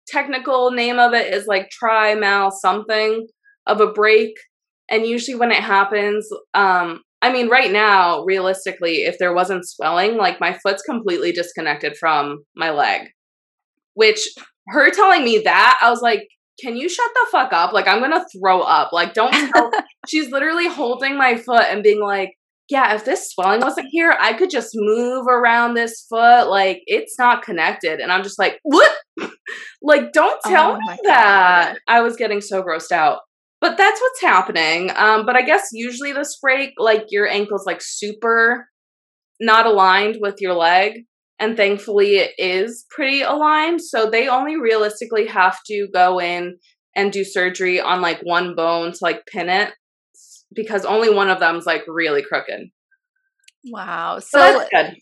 technical 0.08 0.72
name 0.72 1.00
of 1.00 1.14
it 1.14 1.34
is 1.34 1.48
like 1.48 1.70
trimal 1.84 2.52
something 2.52 3.28
of 3.66 3.82
a 3.82 3.92
break 3.92 4.34
and 4.90 5.06
usually 5.08 5.36
when 5.36 5.52
it 5.52 5.64
happens 5.64 6.28
um 6.54 7.02
i 7.24 7.32
mean 7.34 7.50
right 7.50 7.72
now 7.72 8.24
realistically 8.24 8.98
if 9.04 9.18
there 9.18 9.34
wasn't 9.34 9.68
swelling 9.68 10.18
like 10.18 10.40
my 10.40 10.54
foot's 10.62 10.84
completely 10.84 11.32
disconnected 11.32 11.98
from 11.98 12.44
my 12.56 12.70
leg 12.70 13.08
which 13.96 14.30
her 14.68 14.92
telling 14.92 15.24
me 15.24 15.42
that 15.44 15.80
i 15.82 15.90
was 15.90 16.02
like 16.02 16.28
can 16.60 16.76
you 16.78 16.88
shut 16.90 17.10
the 17.14 17.28
fuck 17.32 17.52
up 17.54 17.74
like 17.74 17.88
i'm 17.88 18.00
gonna 18.00 18.26
throw 18.38 18.62
up 18.62 18.92
like 18.94 19.14
don't 19.14 19.32
tell 19.32 19.72
she's 20.08 20.30
literally 20.32 20.68
holding 20.68 21.18
my 21.18 21.36
foot 21.36 21.64
and 21.64 21.84
being 21.84 22.02
like 22.02 22.32
yeah, 22.70 22.96
if 22.96 23.06
this 23.06 23.30
swelling 23.32 23.62
wasn't 23.62 23.90
here, 23.92 24.16
I 24.20 24.34
could 24.34 24.50
just 24.50 24.72
move 24.74 25.28
around 25.28 25.76
this 25.76 26.06
foot. 26.10 26.50
Like 26.50 26.82
it's 26.88 27.18
not 27.20 27.44
connected. 27.44 28.00
And 28.00 28.12
I'm 28.12 28.24
just 28.24 28.40
like, 28.40 28.60
what? 28.64 28.92
like, 29.82 30.12
don't 30.14 30.42
tell 30.44 30.72
Oh 30.74 30.78
me 30.78 30.98
that. 31.04 31.74
God. 31.74 31.80
I 31.88 32.02
was 32.02 32.16
getting 32.16 32.42
so 32.42 32.64
grossed 32.64 32.92
out. 32.92 33.20
But 33.62 33.78
that's 33.78 34.02
what's 34.02 34.22
happening. 34.22 34.92
Um, 34.96 35.26
but 35.26 35.36
I 35.36 35.42
guess 35.42 35.70
usually 35.72 36.12
this 36.12 36.38
break, 36.42 36.72
like 36.78 37.06
your 37.10 37.28
ankle's 37.28 37.66
like 37.66 37.82
super 37.82 38.68
not 39.40 39.66
aligned 39.66 40.18
with 40.20 40.36
your 40.40 40.54
leg. 40.54 41.04
And 41.40 41.58
thankfully 41.58 42.18
it 42.18 42.32
is 42.38 42.86
pretty 42.90 43.22
aligned. 43.22 43.82
So 43.82 44.10
they 44.10 44.28
only 44.28 44.56
realistically 44.60 45.28
have 45.28 45.58
to 45.68 45.88
go 45.94 46.20
in 46.20 46.58
and 46.96 47.12
do 47.12 47.24
surgery 47.26 47.82
on 47.82 48.02
like 48.02 48.22
one 48.22 48.56
bone 48.56 48.92
to 48.94 48.98
like 49.02 49.26
pin 49.26 49.50
it 49.50 49.74
because 50.54 50.86
only 50.86 51.14
one 51.14 51.30
of 51.30 51.40
them's 51.40 51.66
like 51.66 51.84
really 51.88 52.24
crooked. 52.24 52.70
Wow. 53.66 54.20
So 54.20 54.40
So 54.40 54.60
that's 54.60 54.70
good. 54.70 54.98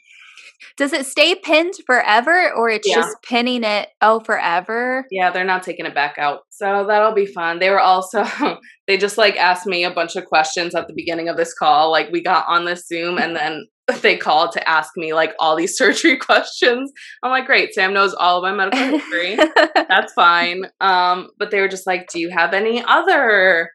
Does 0.77 0.93
it 0.93 1.05
stay 1.05 1.35
pinned 1.35 1.73
forever 1.85 2.51
or 2.55 2.69
it's 2.69 2.87
Yeah. 2.87 2.95
just 2.95 3.17
pinning 3.21 3.63
it 3.63 3.89
oh 4.01 4.21
forever? 4.21 5.05
Yeah, 5.11 5.29
they're 5.29 5.43
not 5.43 5.61
taking 5.63 5.85
it 5.85 5.93
back 5.93 6.15
out. 6.17 6.41
So 6.49 6.85
that'll 6.87 7.13
be 7.13 7.25
fun. 7.25 7.59
They 7.59 7.69
were 7.69 7.79
also 7.81 8.25
they 8.87 8.97
just 8.97 9.17
like 9.17 9.35
asked 9.35 9.67
me 9.67 9.83
a 9.83 9.91
bunch 9.91 10.15
of 10.15 10.25
questions 10.25 10.73
at 10.73 10.87
the 10.87 10.93
beginning 10.95 11.27
of 11.29 11.37
this 11.37 11.53
call. 11.53 11.91
Like 11.91 12.09
we 12.11 12.23
got 12.23 12.45
on 12.47 12.65
this 12.65 12.87
Zoom 12.87 13.17
and 13.17 13.35
then 13.35 13.67
they 14.01 14.17
called 14.17 14.53
to 14.53 14.67
ask 14.69 14.91
me 14.95 15.13
like 15.13 15.33
all 15.39 15.55
these 15.55 15.77
surgery 15.77 16.17
questions. 16.17 16.91
I'm 17.21 17.31
like, 17.31 17.45
great, 17.45 17.73
Sam 17.73 17.93
knows 17.93 18.13
all 18.13 18.37
of 18.37 18.43
my 18.43 18.53
medical 18.53 18.99
history. 18.99 19.35
That's 19.75 20.13
fine. 20.13 20.65
Um, 20.79 21.29
but 21.37 21.51
they 21.51 21.59
were 21.61 21.67
just 21.67 21.87
like, 21.87 22.07
Do 22.11 22.19
you 22.19 22.29
have 22.29 22.53
any 22.53 22.83
other 22.87 23.71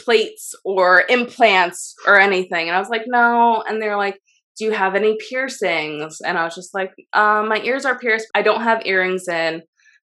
plates 0.00 0.54
or 0.64 1.04
implants 1.08 1.94
or 2.06 2.18
anything? 2.18 2.68
And 2.68 2.76
I 2.76 2.78
was 2.78 2.88
like, 2.88 3.04
No. 3.06 3.62
And 3.66 3.80
they're 3.80 3.96
like, 3.96 4.18
Do 4.58 4.64
you 4.64 4.72
have 4.72 4.94
any 4.94 5.16
piercings? 5.28 6.18
And 6.24 6.38
I 6.38 6.44
was 6.44 6.54
just 6.54 6.74
like, 6.74 6.92
um, 7.12 7.48
my 7.48 7.60
ears 7.62 7.84
are 7.84 7.98
pierced. 7.98 8.28
I 8.34 8.42
don't 8.42 8.62
have 8.62 8.86
earrings 8.86 9.28
in. 9.28 9.62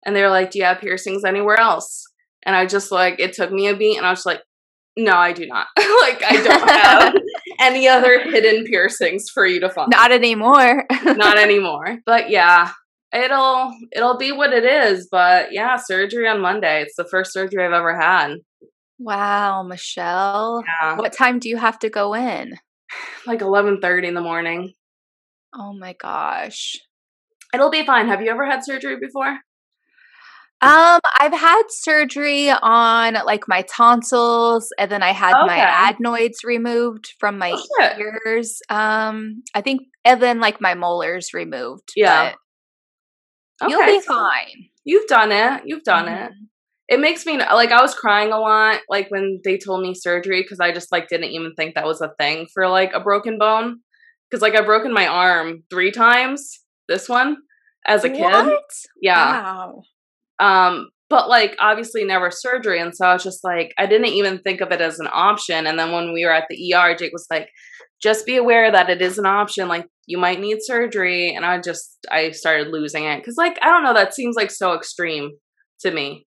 And 0.05 0.15
they're 0.17 0.31
like, 0.31 0.51
Do 0.51 0.59
you 0.59 0.65
have 0.65 0.81
piercings 0.81 1.25
anywhere 1.25 1.61
else? 1.61 2.05
And 2.45 2.57
I 2.57 2.65
just 2.65 2.91
like 2.93 3.19
it 3.19 3.33
took 3.35 3.51
me 3.53 3.67
a 3.67 3.77
beat 3.77 3.99
and 3.99 4.07
I 4.07 4.11
was 4.11 4.21
just 4.21 4.27
like, 4.27 4.41
No, 4.97 5.13
I 5.13 5.33
do 5.33 5.47
not. 5.47 5.67
like 5.77 6.23
I 6.23 6.43
don't 6.43 6.71
have 6.71 7.15
any 7.61 7.89
other 7.89 8.21
hidden 8.21 8.65
piercings 8.65 9.27
for 9.33 9.47
you 9.47 9.61
to 9.61 9.71
find 9.71 9.91
Not 9.91 10.13
anymore. 10.13 10.85
not 11.05 11.39
anymore. 11.39 11.99
But 12.07 12.31
yeah, 12.31 12.71
it'll 13.13 13.73
it'll 13.93 14.17
be 14.19 14.33
what 14.33 14.53
it 14.53 14.65
is. 14.65 15.09
But 15.11 15.53
yeah, 15.53 15.77
surgery 15.77 16.29
on 16.29 16.41
Monday. 16.41 16.83
It's 16.83 16.97
the 16.97 17.05
first 17.11 17.33
surgery 17.33 17.65
I've 17.65 17.73
ever 17.73 17.99
had. 17.99 18.35
wow, 18.99 19.63
Michelle. 19.63 20.63
Yeah, 20.83 20.97
What 20.97 21.13
time 21.13 21.39
do 21.39 21.49
you 21.49 21.57
have 21.57 21.79
to 21.81 21.91
go 21.91 22.15
in? 22.15 22.55
like 23.27 23.41
eleven 23.43 23.81
thirty 23.81 24.07
in 24.09 24.15
the 24.15 24.21
morning. 24.21 24.73
Oh 25.55 25.73
my 25.73 25.95
gosh. 25.95 26.77
It'll 27.55 27.71
be 27.71 27.85
fine. 27.87 28.09
Have 28.09 28.21
you 28.23 28.31
ever 28.31 28.45
had 28.45 28.65
surgery 28.65 28.97
before? 29.01 29.39
Um, 30.63 31.01
I've 31.21 31.35
had 31.35 31.63
surgery 31.69 32.51
on 32.51 33.15
like 33.27 33.47
my 33.47 33.63
tonsils, 33.63 34.69
and 34.79 34.91
then 34.91 35.03
I 35.03 35.13
had 35.13 35.33
my 35.47 35.59
adenoids 35.59 36.39
removed 36.45 37.13
from 37.21 37.39
my 37.39 37.53
Oh, 37.55 37.91
ears. 37.99 38.61
Um, 38.71 39.43
I 39.55 39.61
think, 39.61 39.83
and 40.05 40.21
then 40.23 40.41
like 40.41 40.61
my 40.61 40.75
molars 40.75 41.35
removed. 41.35 41.93
Yeah. 41.95 42.33
but 43.61 43.71
you'll 43.71 43.85
be 43.85 44.01
so 44.01 44.15
fine. 44.15 44.69
You've 44.85 45.07
done 45.07 45.33
it. 45.33 45.63
You've 45.67 45.83
done 45.85 46.09
it. 46.09 46.31
Mhm. 46.31 46.49
It 46.89 47.01
makes 47.01 47.27
me 47.27 47.37
like 47.39 47.73
I 47.73 47.83
was 47.83 47.95
crying 47.95 48.33
a 48.33 48.39
lot 48.39 48.81
like 48.89 49.11
when 49.11 49.41
they 49.45 49.59
told 49.59 49.83
me 49.83 49.93
surgery 49.95 50.43
because 50.43 50.61
I 50.61 50.73
just 50.73 50.93
like 50.93 51.09
didn't 51.09 51.31
even 51.31 51.53
think 51.55 51.75
that 51.75 51.85
was 51.87 52.01
a 52.01 52.13
thing 52.19 52.47
for 52.55 52.69
like 52.69 52.93
a 52.95 53.01
broken 53.01 53.39
bone 53.39 53.81
because 54.31 54.41
like 54.41 54.55
I've 54.55 54.67
broken 54.67 54.93
my 54.93 55.07
arm 55.07 55.65
three 55.69 55.91
times. 55.91 56.61
This 56.89 57.09
one 57.09 57.39
as 57.87 58.05
a 58.05 58.09
kid. 58.11 58.21
What? 58.21 58.63
Yeah. 59.03 59.43
Wow. 59.43 59.83
Um, 60.39 60.89
but 61.09 61.29
like 61.29 61.57
obviously 61.61 62.05
never 62.05 62.31
surgery. 62.31 62.81
And 62.81 62.95
so 62.95 63.07
I 63.07 63.13
was 63.13 63.23
just 63.23 63.45
like, 63.45 63.73
I 63.79 63.87
didn't 63.87 64.07
even 64.09 64.41
think 64.41 64.61
of 64.61 64.73
it 64.73 64.81
as 64.81 64.99
an 64.99 65.09
option. 65.13 65.67
And 65.67 65.79
then 65.79 65.93
when 65.93 66.13
we 66.13 66.25
were 66.25 66.33
at 66.33 66.47
the 66.49 66.75
ER, 66.75 66.97
Jake 66.97 67.13
was 67.13 67.27
like, 67.31 67.49
just 68.03 68.27
be 68.27 68.37
aware 68.37 68.71
that 68.71 68.91
it 68.91 69.01
is 69.01 69.17
an 69.19 69.27
option. 69.27 69.69
Like 69.69 69.87
you 70.07 70.19
might 70.19 70.41
need 70.41 70.59
surgery. 70.61 71.35
And 71.35 71.45
I 71.45 71.61
just, 71.61 71.99
I 72.11 72.33
started 72.33 72.69
losing 72.69 73.05
it. 73.05 73.25
Cause 73.25 73.37
like, 73.37 73.59
I 73.63 73.67
don't 73.67 73.85
know, 73.85 73.95
that 73.95 74.15
seems 74.15 74.37
like 74.37 74.51
so 74.51 74.75
extreme 74.75 75.33
to 75.81 75.91
me 75.91 76.27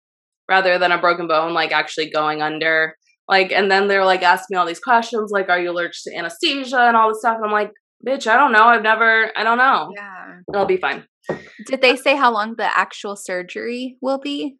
rather 0.49 0.79
than 0.79 0.93
a 0.93 1.01
broken 1.01 1.27
bone, 1.27 1.55
like 1.55 1.73
actually 1.73 2.11
going 2.11 2.43
under. 2.43 2.97
Like, 3.29 3.51
and 3.53 3.71
then 3.71 3.89
they're 3.89 4.05
like 4.05 4.23
asking 4.23 4.55
me 4.55 4.59
all 4.59 4.67
these 4.67 4.79
questions, 4.79 5.33
like, 5.33 5.49
are 5.49 5.59
you 5.59 5.71
allergic 5.71 6.03
to 6.05 6.17
anesthesia 6.17 6.79
and 6.81 6.97
all 6.97 7.09
this 7.09 7.21
stuff? 7.21 7.37
And 7.37 7.47
I'm 7.47 7.53
like, 7.53 7.73
bitch, 8.05 8.27
I 8.27 8.37
don't 8.37 8.53
know. 8.53 8.65
I've 8.65 8.83
never, 8.83 9.31
I 9.37 9.45
don't 9.45 9.59
know. 9.59 9.91
Yeah. 9.95 10.37
It'll 10.53 10.67
be 10.67 10.77
fine. 10.79 11.05
Did 11.67 11.83
they 11.83 11.97
say 11.97 12.17
how 12.17 12.33
long 12.33 12.55
the 12.57 12.65
actual 12.79 13.17
surgery 13.17 13.97
will 14.01 14.19
be? 14.19 14.57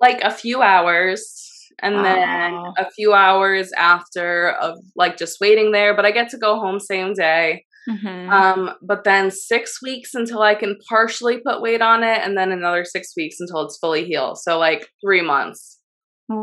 like 0.00 0.20
a 0.22 0.32
few 0.32 0.60
hours 0.62 1.48
and 1.80 2.04
then 2.04 2.54
a 2.76 2.90
few 2.96 3.12
hours 3.12 3.70
after 3.76 4.50
of 4.50 4.76
like 4.96 5.16
just 5.16 5.38
waiting 5.40 5.70
there 5.70 5.94
but 5.94 6.04
i 6.04 6.10
get 6.10 6.28
to 6.28 6.36
go 6.38 6.58
home 6.58 6.80
same 6.80 7.14
day 7.14 7.64
Mhm. 7.88 8.28
um 8.28 8.70
but 8.82 9.04
then 9.04 9.30
six 9.30 9.80
weeks 9.80 10.12
until 10.14 10.42
i 10.42 10.56
can 10.56 10.76
partially 10.88 11.38
put 11.38 11.62
weight 11.62 11.80
on 11.80 12.02
it 12.02 12.20
and 12.24 12.36
then 12.36 12.50
another 12.50 12.84
six 12.84 13.12
weeks 13.16 13.36
until 13.38 13.60
it's 13.64 13.78
fully 13.78 14.04
healed 14.04 14.38
so 14.38 14.58
like 14.58 14.88
three 15.04 15.22
months 15.22 15.78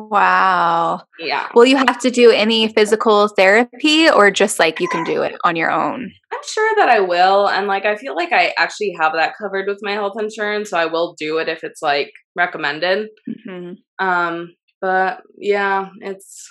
wow. 0.10 1.02
yeah 1.20 1.48
Will 1.56 1.66
you 1.66 1.78
have 1.78 2.00
to 2.00 2.10
do 2.12 2.32
any 2.32 2.68
physical 2.74 3.28
therapy 3.30 4.10
or 4.10 4.32
just 4.32 4.60
like 4.60 4.80
you 4.80 4.88
can 4.90 5.04
do 5.04 5.22
it 5.22 5.36
on 5.44 5.56
your 5.56 5.72
own? 5.72 6.12
i'm 6.32 6.40
sure 6.48 6.76
that 6.78 6.90
i 6.90 7.00
will 7.00 7.48
and 7.50 7.68
like 7.68 7.86
i 7.86 7.96
feel 7.96 8.16
like 8.16 8.32
i 8.32 8.54
actually 8.58 8.96
have 9.00 9.14
that 9.14 9.34
covered 9.38 9.68
with 9.68 9.80
my 9.82 9.94
health 9.94 10.14
insurance 10.20 10.70
so 10.70 10.78
i 10.78 10.86
will 10.86 11.16
do 11.18 11.38
it 11.40 11.50
if 11.50 11.64
it's 11.64 11.82
like 11.82 12.12
recommended 12.36 13.10
Mhm. 13.48 13.76
Um, 14.00 14.56
but 14.82 15.22
yeah, 15.38 15.90
it's 16.00 16.48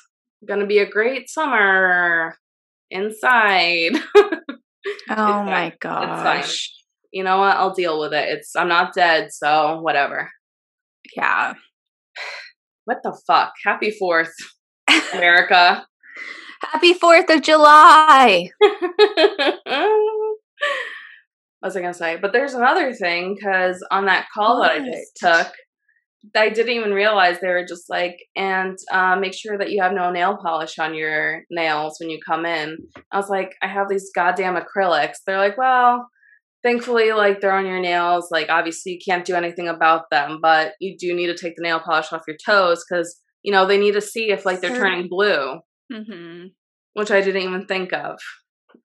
gonna 0.46 0.66
be 0.66 0.78
a 0.80 0.90
great 0.90 1.30
summer 1.30 2.36
inside. 2.90 3.92
Oh 5.10 5.42
my 5.42 5.72
gosh. 5.80 6.70
you 7.12 7.22
know 7.24 7.38
what? 7.38 7.56
I'll 7.56 7.74
deal 7.74 8.00
with 8.00 8.12
it. 8.14 8.28
It's 8.28 8.54
I'm 8.56 8.68
not 8.68 8.94
dead, 8.94 9.32
so 9.32 9.80
whatever. 9.80 10.30
Yeah. 11.16 11.54
What 12.88 13.02
the 13.02 13.20
fuck? 13.26 13.52
Happy 13.66 13.90
Fourth, 13.90 14.32
America. 15.12 15.86
Happy 16.62 16.94
4th 16.94 17.28
of 17.28 17.42
July. 17.42 18.48
what 18.58 18.78
was 21.60 21.76
I 21.76 21.82
gonna 21.82 21.92
say? 21.92 22.16
But 22.16 22.32
there's 22.32 22.54
another 22.54 22.94
thing 22.94 23.34
because 23.34 23.86
on 23.90 24.06
that 24.06 24.28
call 24.34 24.62
that 24.62 24.72
I 24.72 24.78
just 24.78 25.16
took, 25.16 25.52
I 26.34 26.48
didn't 26.48 26.72
even 26.72 26.94
realize 26.94 27.40
they 27.40 27.48
were 27.48 27.66
just 27.68 27.90
like, 27.90 28.16
and 28.34 28.78
uh, 28.90 29.16
make 29.16 29.34
sure 29.34 29.58
that 29.58 29.70
you 29.70 29.82
have 29.82 29.92
no 29.92 30.10
nail 30.10 30.38
polish 30.42 30.78
on 30.78 30.94
your 30.94 31.42
nails 31.50 31.98
when 32.00 32.08
you 32.08 32.18
come 32.26 32.46
in. 32.46 32.78
I 33.12 33.18
was 33.18 33.28
like, 33.28 33.54
I 33.62 33.66
have 33.66 33.90
these 33.90 34.10
goddamn 34.14 34.56
acrylics. 34.56 35.16
They're 35.26 35.36
like, 35.36 35.58
well, 35.58 36.08
thankfully, 36.62 37.12
like 37.12 37.40
they're 37.40 37.52
on 37.52 37.66
your 37.66 37.80
nails. 37.80 38.28
Like, 38.30 38.48
obviously, 38.48 38.92
you 38.92 38.98
can't 39.04 39.24
do 39.24 39.34
anything 39.34 39.68
about 39.68 40.10
them, 40.10 40.38
but 40.42 40.72
you 40.80 40.96
do 40.98 41.14
need 41.14 41.26
to 41.26 41.36
take 41.36 41.56
the 41.56 41.62
nail 41.62 41.80
polish 41.80 42.12
off 42.12 42.22
your 42.26 42.36
toes 42.44 42.84
because 42.88 43.20
you 43.42 43.52
know 43.52 43.66
they 43.66 43.78
need 43.78 43.92
to 43.92 44.00
see 44.00 44.30
if 44.30 44.44
like 44.44 44.60
they're 44.60 44.76
turning 44.76 45.08
blue 45.08 45.60
hmm 45.92 46.46
which 46.98 47.12
I 47.12 47.20
didn't 47.20 47.42
even 47.42 47.64
think 47.66 47.92
of. 47.92 48.18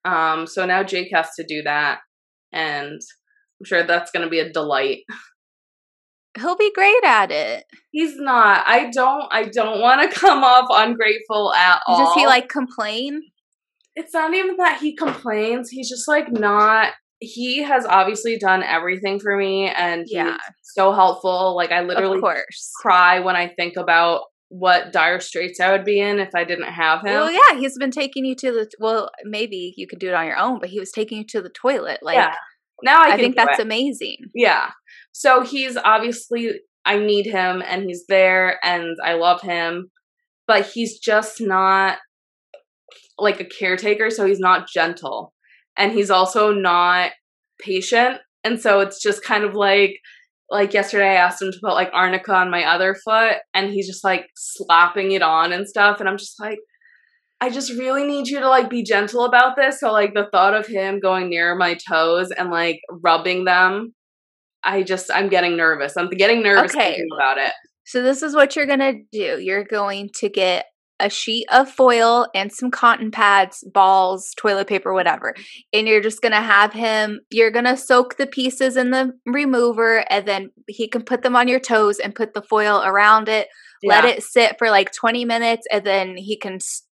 Um, 0.05 0.45
so 0.45 0.65
now 0.67 0.83
Jake 0.83 1.09
has 1.13 1.29
to 1.35 1.43
do 1.43 1.63
that, 1.63 1.99
and 2.51 2.93
I'm 2.93 3.65
sure 3.65 3.83
that's 3.83 4.11
going 4.11 4.23
to 4.23 4.29
be 4.29 4.39
a 4.39 4.51
delight. 4.51 4.99
He'll 6.37 6.55
be 6.55 6.71
great 6.73 7.03
at 7.03 7.31
it. 7.31 7.65
He's 7.91 8.15
not. 8.17 8.65
I 8.67 8.91
don't. 8.91 9.25
I 9.31 9.45
don't 9.45 9.81
want 9.81 10.11
to 10.11 10.19
come 10.19 10.43
off 10.43 10.67
ungrateful 10.69 11.53
at 11.53 11.81
all. 11.87 12.05
Does 12.05 12.13
he 12.15 12.27
like 12.27 12.49
complain? 12.49 13.21
It's 13.95 14.13
not 14.13 14.33
even 14.33 14.57
that 14.57 14.79
he 14.79 14.95
complains. 14.95 15.69
He's 15.69 15.89
just 15.89 16.07
like 16.07 16.31
not. 16.31 16.93
He 17.23 17.63
has 17.63 17.85
obviously 17.85 18.37
done 18.37 18.63
everything 18.63 19.19
for 19.19 19.37
me, 19.37 19.69
and 19.69 20.01
he's 20.01 20.13
Yeah. 20.13 20.37
so 20.61 20.91
helpful. 20.91 21.55
Like 21.55 21.71
I 21.71 21.81
literally 21.81 22.21
cry 22.81 23.19
when 23.19 23.35
I 23.35 23.47
think 23.47 23.77
about 23.77 24.23
what 24.49 24.93
dire 24.93 25.19
straits 25.19 25.59
I 25.59 25.71
would 25.71 25.83
be 25.83 25.99
in 25.99 26.19
if 26.19 26.29
I 26.35 26.43
didn't 26.43 26.71
have 26.71 26.99
him. 26.99 27.13
Well, 27.13 27.31
yeah, 27.31 27.57
he's 27.59 27.77
been 27.77 27.89
taking 27.91 28.23
you 28.23 28.35
to 28.35 28.51
the 28.51 28.69
well, 28.79 29.09
maybe 29.23 29.73
you 29.77 29.87
could 29.87 29.99
do 29.99 30.09
it 30.09 30.13
on 30.13 30.27
your 30.27 30.37
own, 30.37 30.59
but 30.59 30.69
he 30.69 30.79
was 30.79 30.91
taking 30.91 31.17
you 31.19 31.25
to 31.29 31.41
the 31.41 31.49
toilet. 31.49 31.99
Like 32.03 32.15
yeah. 32.15 32.35
Now 32.83 33.01
I, 33.01 33.13
I, 33.13 33.17
think 33.17 33.35
that's 33.35 33.59
it. 33.59 33.65
amazing. 33.65 34.17
Yeah. 34.35 34.69
So 35.11 35.41
he's 35.41 35.77
obviously 35.77 36.59
I 36.85 36.99
need 36.99 37.25
him 37.25 37.63
and 37.65 37.83
he's 37.83 38.05
there 38.07 38.59
and 38.63 38.95
I 39.03 39.13
love 39.13 39.41
him, 39.41 39.89
but 40.47 40.67
he's 40.67 40.99
just 40.99 41.41
not 41.41 41.97
like 43.17 43.39
a 43.39 43.45
caretaker, 43.45 44.09
so 44.09 44.25
he's 44.25 44.39
not 44.39 44.67
gentle. 44.67 45.32
And 45.77 45.91
he's 45.91 46.11
also 46.11 46.53
not 46.53 47.11
patient. 47.59 48.17
And 48.43 48.59
so 48.59 48.79
it's 48.81 49.01
just 49.01 49.23
kind 49.23 49.43
of 49.43 49.53
like 49.55 49.95
like 50.49 50.73
yesterday 50.73 51.11
I 51.11 51.15
asked 51.15 51.41
him 51.41 51.51
to 51.51 51.59
put 51.63 51.73
like 51.73 51.89
arnica 51.93 52.33
on 52.33 52.51
my 52.51 52.63
other 52.63 52.95
foot 53.03 53.37
and 53.53 53.71
he's 53.71 53.87
just 53.87 54.03
like 54.03 54.27
slapping 54.35 55.13
it 55.13 55.21
on 55.23 55.51
and 55.51 55.67
stuff 55.67 55.99
and 55.99 56.07
I'm 56.07 56.17
just 56.17 56.39
like 56.39 56.59
I 57.41 57.49
just 57.49 57.71
really 57.71 58.05
need 58.05 58.27
you 58.27 58.39
to 58.39 58.47
like 58.47 58.69
be 58.69 58.83
gentle 58.83 59.25
about 59.25 59.55
this. 59.57 59.79
So 59.79 59.91
like 59.91 60.13
the 60.13 60.27
thought 60.31 60.53
of 60.53 60.67
him 60.67 60.99
going 60.99 61.29
near 61.29 61.55
my 61.55 61.75
toes 61.89 62.29
and 62.31 62.49
like 62.51 62.79
rubbing 63.03 63.43
them, 63.45 63.93
I 64.63 64.83
just 64.83 65.09
I'm 65.11 65.27
getting 65.27 65.57
nervous. 65.57 65.97
I'm 65.97 66.09
getting 66.09 66.41
nervous 66.43 66.73
Okay. 66.73 66.91
thinking 66.91 67.07
about 67.17 67.37
it. 67.37 67.51
So 67.85 68.01
this 68.01 68.21
is 68.21 68.33
what 68.33 68.55
you're 68.55 68.65
gonna 68.65 68.93
do. 69.11 69.39
You're 69.41 69.65
going 69.65 70.09
to 70.19 70.29
get 70.29 70.65
a 70.99 71.09
sheet 71.09 71.45
of 71.51 71.69
foil 71.69 72.27
and 72.33 72.51
some 72.51 72.71
cotton 72.71 73.11
pads, 73.11 73.63
balls, 73.73 74.33
toilet 74.37 74.67
paper, 74.67 74.93
whatever. 74.93 75.33
And 75.71 75.87
you're 75.87 76.01
just 76.01 76.21
going 76.21 76.33
to 76.33 76.41
have 76.41 76.73
him, 76.73 77.19
you're 77.29 77.51
going 77.51 77.65
to 77.65 77.77
soak 77.77 78.17
the 78.17 78.27
pieces 78.27 78.77
in 78.77 78.91
the 78.91 79.11
remover 79.25 80.05
and 80.09 80.27
then 80.27 80.51
he 80.67 80.87
can 80.87 81.03
put 81.03 81.23
them 81.23 81.35
on 81.35 81.47
your 81.47 81.59
toes 81.59 81.99
and 81.99 82.15
put 82.15 82.33
the 82.33 82.41
foil 82.41 82.81
around 82.85 83.27
it. 83.27 83.47
Yeah. 83.81 83.95
Let 83.95 84.05
it 84.05 84.23
sit 84.23 84.57
for 84.57 84.69
like 84.69 84.93
20 84.93 85.25
minutes 85.25 85.67
and 85.71 85.85
then 85.85 86.15
he 86.15 86.37
can 86.37 86.55
s- 86.55 86.87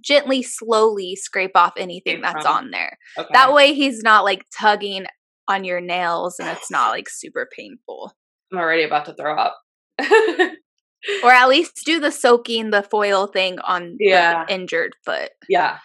gently, 0.00 0.42
slowly 0.42 1.16
scrape 1.16 1.56
off 1.56 1.72
anything 1.76 2.20
that's 2.20 2.46
on 2.46 2.70
there. 2.70 2.96
Okay. 3.18 3.28
That 3.32 3.52
way 3.52 3.74
he's 3.74 4.02
not 4.02 4.24
like 4.24 4.44
tugging 4.56 5.06
on 5.48 5.64
your 5.64 5.80
nails 5.80 6.38
and 6.38 6.48
it's 6.48 6.70
not 6.70 6.90
like 6.92 7.08
super 7.08 7.48
painful. 7.56 8.12
I'm 8.52 8.58
already 8.58 8.84
about 8.84 9.06
to 9.06 9.14
throw 9.14 9.36
up. 9.36 9.56
or 11.22 11.30
at 11.30 11.48
least 11.48 11.82
do 11.84 12.00
the 12.00 12.10
soaking 12.10 12.70
the 12.70 12.82
foil 12.82 13.26
thing 13.26 13.58
on 13.60 13.96
yeah. 14.00 14.44
the 14.44 14.54
injured 14.54 14.94
foot. 15.04 15.30
Yeah. 15.48 15.78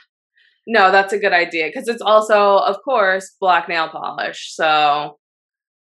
No, 0.68 0.92
that's 0.92 1.14
a 1.14 1.20
good 1.20 1.34
idea 1.34 1.68
because 1.68 1.88
it's 1.88 2.02
also, 2.02 2.58
of 2.58 2.78
course, 2.84 3.36
black 3.40 3.68
nail 3.68 3.90
polish. 3.90 4.54
So 4.54 5.18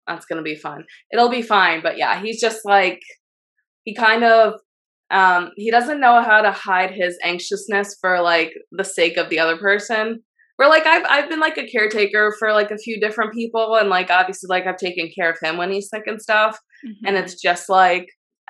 that's 0.07 0.25
going 0.25 0.37
to 0.37 0.43
be 0.43 0.55
fun. 0.55 0.85
It'll 1.11 1.29
be 1.29 1.41
fine. 1.41 1.81
But 1.81 1.97
yeah, 1.97 2.21
he's 2.21 2.41
just 2.41 2.61
like, 2.65 2.99
he 3.83 3.93
kind 3.93 4.23
of, 4.23 4.55
um, 5.11 5.51
he 5.55 5.69
doesn't 5.69 5.99
know 5.99 6.21
how 6.21 6.41
to 6.41 6.51
hide 6.51 6.91
his 6.91 7.17
anxiousness 7.23 7.97
for 8.01 8.21
like 8.21 8.51
the 8.71 8.83
sake 8.83 9.17
of 9.17 9.29
the 9.29 9.39
other 9.39 9.57
person. 9.57 10.23
Where 10.55 10.69
like 10.69 10.85
I've 10.85 11.03
I've 11.09 11.29
been 11.29 11.39
like 11.39 11.57
a 11.57 11.67
caretaker 11.67 12.35
for 12.37 12.53
like 12.53 12.69
a 12.69 12.77
few 12.77 12.99
different 12.99 13.33
people 13.33 13.75
and 13.75 13.89
like 13.89 14.11
obviously 14.11 14.47
like 14.49 14.67
I've 14.67 14.77
taken 14.77 15.09
care 15.13 15.31
of 15.31 15.37
him 15.41 15.57
when 15.57 15.71
he's 15.71 15.89
sick 15.89 16.03
and 16.05 16.21
stuff. 16.21 16.59
Mm-hmm. 16.85 17.07
And 17.07 17.17
it's 17.17 17.41
just 17.41 17.69
like 17.69 18.07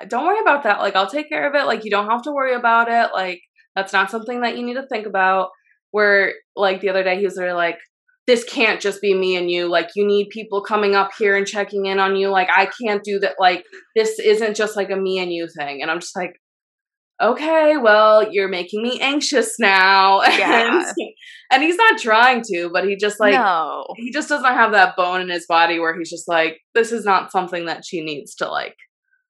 don't 0.08 0.26
worry 0.26 0.40
about 0.40 0.64
that. 0.64 0.80
Like, 0.80 0.96
I'll 0.96 1.10
take 1.10 1.28
care 1.28 1.48
of 1.48 1.54
it. 1.54 1.66
Like, 1.66 1.84
you 1.84 1.90
don't 1.90 2.10
have 2.10 2.22
to 2.22 2.32
worry 2.32 2.54
about 2.54 2.88
it. 2.90 3.14
Like, 3.14 3.40
that's 3.76 3.92
not 3.92 4.10
something 4.10 4.40
that 4.40 4.56
you 4.56 4.64
need 4.64 4.74
to 4.74 4.86
think 4.86 5.06
about. 5.06 5.50
Where, 5.90 6.34
like, 6.56 6.80
the 6.80 6.88
other 6.88 7.04
day, 7.04 7.18
he 7.18 7.24
was 7.24 7.36
there, 7.36 7.54
like, 7.54 7.78
this 8.26 8.42
can't 8.42 8.80
just 8.80 9.00
be 9.00 9.14
me 9.14 9.36
and 9.36 9.50
you. 9.50 9.68
Like, 9.68 9.90
you 9.94 10.06
need 10.06 10.30
people 10.30 10.62
coming 10.62 10.94
up 10.94 11.10
here 11.18 11.36
and 11.36 11.46
checking 11.46 11.86
in 11.86 12.00
on 12.00 12.16
you. 12.16 12.30
Like, 12.30 12.48
I 12.50 12.68
can't 12.82 13.04
do 13.04 13.20
that. 13.20 13.34
Like, 13.38 13.64
this 13.94 14.18
isn't 14.18 14.56
just 14.56 14.76
like 14.76 14.90
a 14.90 14.96
me 14.96 15.18
and 15.18 15.32
you 15.32 15.46
thing. 15.46 15.82
And 15.82 15.90
I'm 15.90 16.00
just 16.00 16.16
like, 16.16 16.32
okay, 17.22 17.76
well, 17.76 18.32
you're 18.32 18.48
making 18.48 18.82
me 18.82 18.98
anxious 19.00 19.56
now. 19.60 20.22
Yeah. 20.34 20.78
and, 20.78 21.12
and 21.52 21.62
he's 21.62 21.76
not 21.76 21.98
trying 21.98 22.42
to, 22.52 22.70
but 22.72 22.84
he 22.84 22.96
just 22.96 23.20
like, 23.20 23.34
no. 23.34 23.84
he 23.96 24.10
just 24.10 24.28
doesn't 24.28 24.44
have 24.52 24.72
that 24.72 24.96
bone 24.96 25.20
in 25.20 25.28
his 25.28 25.46
body 25.46 25.78
where 25.78 25.96
he's 25.96 26.10
just 26.10 26.26
like, 26.26 26.58
this 26.74 26.90
is 26.90 27.04
not 27.04 27.30
something 27.30 27.66
that 27.66 27.84
she 27.84 28.02
needs 28.02 28.34
to 28.36 28.48
like 28.48 28.74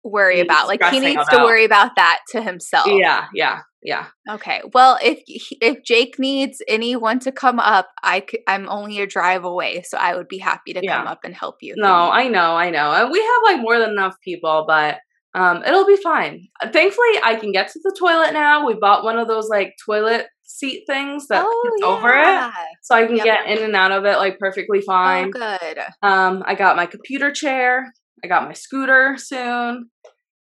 worry 0.04 0.40
about. 0.40 0.68
Like 0.68 0.84
he 0.84 1.00
needs 1.00 1.22
about. 1.28 1.38
to 1.38 1.44
worry 1.44 1.64
about 1.64 1.96
that 1.96 2.20
to 2.30 2.42
himself. 2.42 2.86
Yeah, 2.86 3.26
yeah, 3.34 3.60
yeah. 3.82 4.06
Okay. 4.28 4.60
Well, 4.72 4.98
if 5.02 5.20
if 5.60 5.82
Jake 5.84 6.18
needs 6.18 6.62
anyone 6.68 7.18
to 7.20 7.32
come 7.32 7.58
up, 7.58 7.88
I 8.02 8.24
I'm 8.46 8.68
only 8.68 9.00
a 9.00 9.06
drive 9.06 9.44
away, 9.44 9.82
so 9.82 9.98
I 9.98 10.14
would 10.14 10.28
be 10.28 10.38
happy 10.38 10.72
to 10.74 10.80
yeah. 10.82 10.98
come 10.98 11.06
up 11.06 11.20
and 11.24 11.34
help 11.34 11.56
you. 11.60 11.74
No, 11.76 11.92
I 11.92 12.28
know, 12.28 12.56
I 12.56 12.70
know. 12.70 12.92
And 12.92 13.10
we 13.10 13.20
have 13.20 13.42
like 13.54 13.60
more 13.60 13.78
than 13.78 13.90
enough 13.90 14.16
people, 14.22 14.64
but 14.66 14.98
um, 15.34 15.62
it'll 15.64 15.86
be 15.86 15.96
fine. 15.96 16.48
Thankfully, 16.62 17.20
I 17.22 17.36
can 17.36 17.50
get 17.50 17.68
to 17.72 17.80
the 17.82 17.96
toilet 17.98 18.32
now. 18.32 18.66
We 18.66 18.74
bought 18.74 19.04
one 19.04 19.18
of 19.18 19.26
those 19.26 19.48
like 19.48 19.74
toilet 19.84 20.26
seat 20.44 20.84
things 20.86 21.26
that 21.28 21.44
oh, 21.46 21.70
yeah. 21.80 21.86
over 21.86 22.08
it, 22.10 22.52
so 22.82 22.94
I 22.94 23.06
can 23.06 23.16
yep. 23.16 23.24
get 23.24 23.46
in 23.46 23.64
and 23.64 23.74
out 23.74 23.90
of 23.90 24.04
it 24.04 24.18
like 24.18 24.38
perfectly 24.38 24.78
oh, 24.80 24.86
fine. 24.86 25.32
Oh, 25.34 25.58
good. 25.60 25.78
Um, 26.02 26.42
I 26.46 26.54
got 26.54 26.76
my 26.76 26.86
computer 26.86 27.32
chair. 27.32 27.92
I 28.22 28.28
got 28.28 28.44
my 28.44 28.54
scooter 28.54 29.16
soon. 29.18 29.90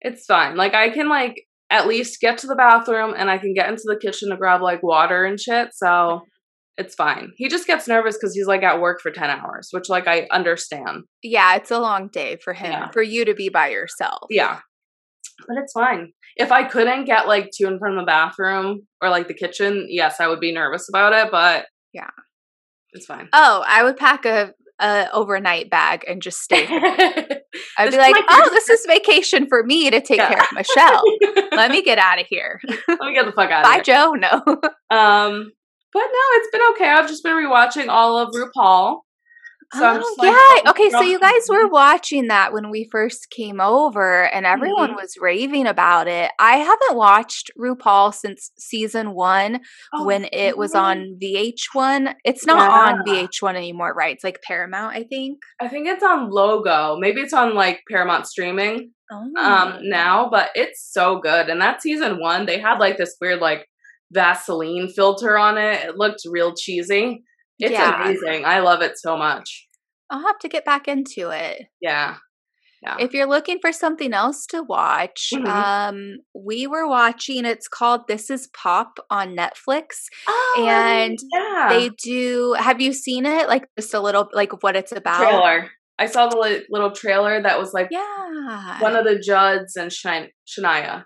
It's 0.06 0.24
fine. 0.24 0.56
Like 0.56 0.72
I 0.72 0.90
can 0.90 1.08
like 1.08 1.42
at 1.68 1.88
least 1.88 2.20
get 2.20 2.38
to 2.38 2.46
the 2.46 2.54
bathroom 2.54 3.12
and 3.16 3.28
I 3.28 3.38
can 3.38 3.54
get 3.54 3.68
into 3.68 3.82
the 3.84 3.98
kitchen 4.00 4.30
to 4.30 4.36
grab 4.36 4.62
like 4.62 4.82
water 4.82 5.24
and 5.24 5.38
shit. 5.38 5.70
So 5.74 6.20
it's 6.78 6.94
fine. 6.94 7.32
He 7.36 7.48
just 7.48 7.66
gets 7.66 7.88
nervous 7.88 8.16
because 8.16 8.32
he's 8.32 8.46
like 8.46 8.62
at 8.62 8.80
work 8.80 9.00
for 9.00 9.10
10 9.10 9.28
hours, 9.28 9.68
which 9.72 9.88
like 9.88 10.06
I 10.06 10.28
understand. 10.30 11.02
Yeah, 11.24 11.56
it's 11.56 11.72
a 11.72 11.80
long 11.80 12.06
day 12.06 12.36
for 12.36 12.52
him, 12.52 12.70
yeah. 12.70 12.90
for 12.92 13.02
you 13.02 13.24
to 13.24 13.34
be 13.34 13.48
by 13.48 13.70
yourself. 13.70 14.28
Yeah. 14.30 14.60
But 15.48 15.56
it's 15.58 15.72
fine. 15.72 16.12
If 16.36 16.52
I 16.52 16.62
couldn't 16.62 17.06
get 17.06 17.26
like 17.26 17.50
to 17.54 17.66
and 17.66 17.80
from 17.80 17.96
the 17.96 18.04
bathroom 18.04 18.86
or 19.02 19.10
like 19.10 19.26
the 19.26 19.34
kitchen, 19.34 19.86
yes, 19.88 20.20
I 20.20 20.28
would 20.28 20.40
be 20.40 20.52
nervous 20.52 20.88
about 20.88 21.12
it, 21.14 21.32
but 21.32 21.66
yeah. 21.92 22.10
It's 22.92 23.06
fine. 23.06 23.28
Oh, 23.32 23.64
I 23.66 23.82
would 23.82 23.96
pack 23.96 24.24
a 24.24 24.52
a 24.78 25.08
overnight 25.12 25.70
bag 25.70 26.04
and 26.06 26.20
just 26.20 26.40
stay. 26.40 26.66
I'd 27.78 27.90
be 27.90 27.96
like, 27.96 28.16
"Oh, 28.28 28.48
this 28.52 28.68
is 28.68 28.84
vacation 28.86 29.46
for 29.48 29.62
me 29.64 29.90
to 29.90 30.00
take 30.00 30.18
yeah. 30.18 30.28
care 30.28 30.42
of 30.42 30.52
Michelle. 30.52 31.02
Let 31.52 31.70
me 31.70 31.82
get 31.82 31.98
out 31.98 32.20
of 32.20 32.26
here. 32.26 32.60
Let 32.88 33.00
me 33.00 33.14
get 33.14 33.26
the 33.26 33.32
fuck 33.32 33.50
out 33.50 33.64
Bye, 33.64 33.78
of 33.78 33.86
here." 33.86 33.94
Bye, 33.94 34.06
Joe. 34.06 34.12
No. 34.12 34.30
um, 34.96 35.52
but 35.92 36.00
no, 36.00 36.24
it's 36.32 36.50
been 36.50 36.62
okay. 36.72 36.90
I've 36.90 37.08
just 37.08 37.22
been 37.22 37.32
rewatching 37.32 37.88
all 37.88 38.18
of 38.18 38.34
RuPaul. 38.34 39.00
So 39.74 40.00
oh, 40.00 40.14
like, 40.18 40.30
yeah. 40.30 40.36
Oh, 40.36 40.70
okay. 40.70 40.90
So 40.90 41.00
you 41.00 41.18
guys 41.18 41.48
were 41.48 41.68
watching 41.68 42.28
that 42.28 42.52
when 42.52 42.70
we 42.70 42.88
first 42.90 43.30
came 43.30 43.60
over, 43.60 44.24
and 44.24 44.46
everyone 44.46 44.90
mm-hmm. 44.90 44.96
was 44.96 45.16
raving 45.20 45.66
about 45.66 46.08
it. 46.08 46.30
I 46.38 46.58
haven't 46.58 46.96
watched 46.96 47.50
RuPaul 47.58 48.14
since 48.14 48.52
season 48.58 49.12
one 49.12 49.60
oh, 49.94 50.04
when 50.04 50.28
it 50.32 50.56
was 50.56 50.74
on 50.74 51.18
VH1. 51.22 52.14
It's 52.24 52.46
not 52.46 52.70
yeah. 52.70 52.92
on 52.92 53.04
VH1 53.04 53.56
anymore, 53.56 53.92
right? 53.94 54.14
It's 54.14 54.24
like 54.24 54.40
Paramount, 54.42 54.94
I 54.96 55.02
think. 55.02 55.38
I 55.60 55.68
think 55.68 55.88
it's 55.88 56.04
on 56.04 56.30
Logo. 56.30 56.96
Maybe 56.98 57.20
it's 57.20 57.34
on 57.34 57.54
like 57.54 57.80
Paramount 57.90 58.26
streaming 58.26 58.92
oh. 59.10 59.32
um 59.36 59.78
now, 59.82 60.28
but 60.30 60.50
it's 60.54 60.88
so 60.92 61.18
good. 61.18 61.48
And 61.48 61.60
that 61.60 61.82
season 61.82 62.20
one, 62.20 62.46
they 62.46 62.60
had 62.60 62.78
like 62.78 62.98
this 62.98 63.16
weird 63.20 63.40
like 63.40 63.66
Vaseline 64.12 64.88
filter 64.88 65.36
on 65.36 65.58
it. 65.58 65.84
It 65.84 65.96
looked 65.96 66.22
real 66.30 66.54
cheesy. 66.54 67.24
It's 67.58 67.72
yeah. 67.72 68.02
amazing. 68.02 68.44
I 68.44 68.60
love 68.60 68.82
it 68.82 68.98
so 68.98 69.16
much. 69.16 69.68
I'll 70.10 70.26
have 70.26 70.38
to 70.40 70.48
get 70.48 70.64
back 70.64 70.88
into 70.88 71.30
it. 71.30 71.66
Yeah. 71.80 72.16
Yeah. 72.82 72.96
If 73.00 73.14
you're 73.14 73.28
looking 73.28 73.58
for 73.60 73.72
something 73.72 74.12
else 74.12 74.46
to 74.48 74.62
watch, 74.62 75.32
mm-hmm. 75.34 75.46
um, 75.46 76.16
we 76.34 76.66
were 76.66 76.86
watching. 76.86 77.44
It's 77.44 77.68
called 77.68 78.06
"This 78.06 78.30
Is 78.30 78.48
Pop" 78.48 78.98
on 79.10 79.34
Netflix, 79.34 80.06
oh, 80.28 80.66
and 80.68 81.18
yeah. 81.32 81.68
they 81.70 81.88
do. 82.02 82.54
Have 82.58 82.80
you 82.80 82.92
seen 82.92 83.26
it? 83.26 83.48
Like 83.48 83.66
just 83.78 83.94
a 83.94 84.00
little, 84.00 84.28
like 84.32 84.62
what 84.62 84.76
it's 84.76 84.92
about. 84.92 85.18
Trailer. 85.18 85.70
I 85.98 86.06
saw 86.06 86.28
the 86.28 86.64
little 86.68 86.90
trailer 86.90 87.42
that 87.42 87.58
was 87.58 87.72
like, 87.72 87.88
yeah, 87.90 88.78
one 88.80 88.94
of 88.94 89.04
the 89.04 89.18
Judds 89.18 89.76
and 89.76 89.90
Shania. 89.90 91.04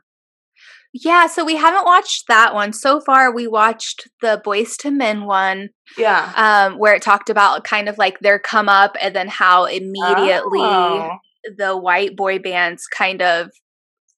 Yeah, 0.93 1.29
so 1.29 1.45
we 1.45 1.57
haven't 1.57 1.85
watched 1.85 2.25
that 2.29 2.53
one. 2.53 2.73
So 2.73 3.01
far 3.01 3.33
we 3.33 3.47
watched 3.47 4.09
the 4.23 4.43
Boyz 4.45 4.85
II 4.85 4.93
Men 4.93 5.25
one. 5.25 5.69
Yeah. 5.97 6.33
Um, 6.37 6.79
where 6.79 6.95
it 6.95 7.03
talked 7.03 7.31
about 7.31 7.65
kind 7.65 7.89
of 7.89 7.97
like 7.97 8.19
their 8.21 8.39
come 8.39 8.69
up 8.69 8.97
and 9.01 9.15
then 9.15 9.29
how 9.29 9.67
immediately 9.67 10.61
oh. 10.61 11.19
the 11.57 11.77
white 11.77 12.17
boy 12.17 12.39
bands 12.39 12.87
kind 12.87 13.23
of 13.23 13.51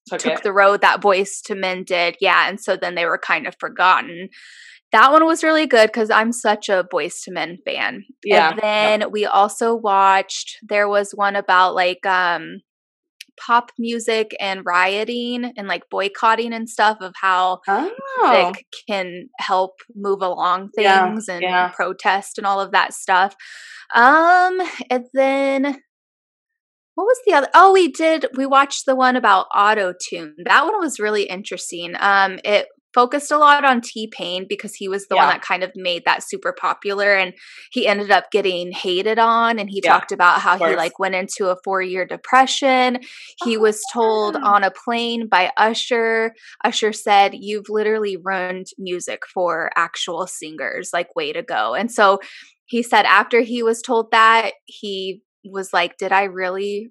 took, 0.08 0.20
took 0.20 0.42
the 0.42 0.52
road 0.52 0.80
that 0.80 1.02
Boyz 1.02 1.48
II 1.48 1.58
Men 1.58 1.84
did. 1.84 2.16
Yeah, 2.20 2.48
and 2.48 2.58
so 2.58 2.76
then 2.76 2.94
they 2.94 3.04
were 3.04 3.18
kind 3.18 3.46
of 3.46 3.54
forgotten. 3.60 4.28
That 4.92 5.10
one 5.10 5.24
was 5.24 5.42
really 5.42 5.66
good 5.66 5.88
because 5.88 6.10
I'm 6.10 6.32
such 6.32 6.68
a 6.68 6.86
Boyz 6.90 7.26
II 7.28 7.34
Men 7.34 7.58
fan. 7.66 8.04
Yeah. 8.24 8.50
And 8.50 8.58
then 8.60 9.00
yeah. 9.00 9.06
we 9.06 9.26
also 9.26 9.74
watched 9.74 10.58
there 10.62 10.88
was 10.88 11.12
one 11.12 11.36
about 11.36 11.74
like 11.74 12.04
um 12.06 12.60
pop 13.40 13.70
music 13.78 14.34
and 14.40 14.64
rioting 14.64 15.52
and 15.56 15.68
like 15.68 15.82
boycotting 15.90 16.52
and 16.52 16.68
stuff 16.68 16.98
of 17.00 17.12
how 17.20 17.60
oh. 17.68 17.90
music 18.22 18.66
can 18.88 19.28
help 19.38 19.72
move 19.94 20.22
along 20.22 20.70
things 20.70 21.26
yeah, 21.28 21.34
and 21.34 21.42
yeah. 21.42 21.68
protest 21.68 22.38
and 22.38 22.46
all 22.46 22.60
of 22.60 22.72
that 22.72 22.94
stuff. 22.94 23.34
Um, 23.94 24.60
and 24.90 25.04
then 25.14 25.64
what 26.94 27.04
was 27.04 27.18
the 27.26 27.32
other? 27.34 27.48
Oh, 27.54 27.72
we 27.72 27.88
did. 27.88 28.26
We 28.36 28.46
watched 28.46 28.84
the 28.86 28.94
one 28.94 29.16
about 29.16 29.46
auto 29.54 29.94
tune. 30.08 30.34
That 30.44 30.64
one 30.64 30.78
was 30.78 31.00
really 31.00 31.24
interesting. 31.24 31.94
Um, 31.98 32.38
it 32.44 32.66
focused 32.94 33.30
a 33.30 33.38
lot 33.38 33.64
on 33.64 33.80
T 33.80 34.06
Pain 34.06 34.46
because 34.48 34.74
he 34.74 34.88
was 34.88 35.06
the 35.06 35.14
yeah. 35.14 35.24
one 35.24 35.34
that 35.34 35.42
kind 35.42 35.62
of 35.62 35.72
made 35.74 36.04
that 36.04 36.22
super 36.22 36.52
popular 36.52 37.14
and 37.14 37.34
he 37.70 37.86
ended 37.86 38.10
up 38.10 38.30
getting 38.30 38.72
hated 38.72 39.18
on 39.18 39.58
and 39.58 39.70
he 39.70 39.80
yeah, 39.82 39.92
talked 39.92 40.12
about 40.12 40.40
how 40.40 40.56
he 40.56 40.76
like 40.76 40.98
went 40.98 41.14
into 41.14 41.48
a 41.48 41.56
4-year 41.66 42.06
depression. 42.06 42.98
He 43.44 43.56
oh, 43.56 43.60
was 43.60 43.82
told 43.92 44.36
on 44.36 44.64
a 44.64 44.70
plane 44.70 45.28
by 45.28 45.52
Usher. 45.56 46.34
Usher 46.64 46.92
said, 46.92 47.34
"You've 47.34 47.68
literally 47.68 48.16
ruined 48.16 48.66
music 48.78 49.22
for 49.32 49.70
actual 49.76 50.26
singers. 50.26 50.90
Like 50.92 51.14
way 51.16 51.32
to 51.32 51.42
go." 51.42 51.74
And 51.74 51.90
so 51.90 52.20
he 52.66 52.82
said 52.82 53.04
after 53.04 53.40
he 53.40 53.62
was 53.62 53.82
told 53.82 54.10
that, 54.12 54.52
he 54.66 55.22
was 55.44 55.72
like, 55.72 55.96
"Did 55.98 56.12
I 56.12 56.24
really 56.24 56.90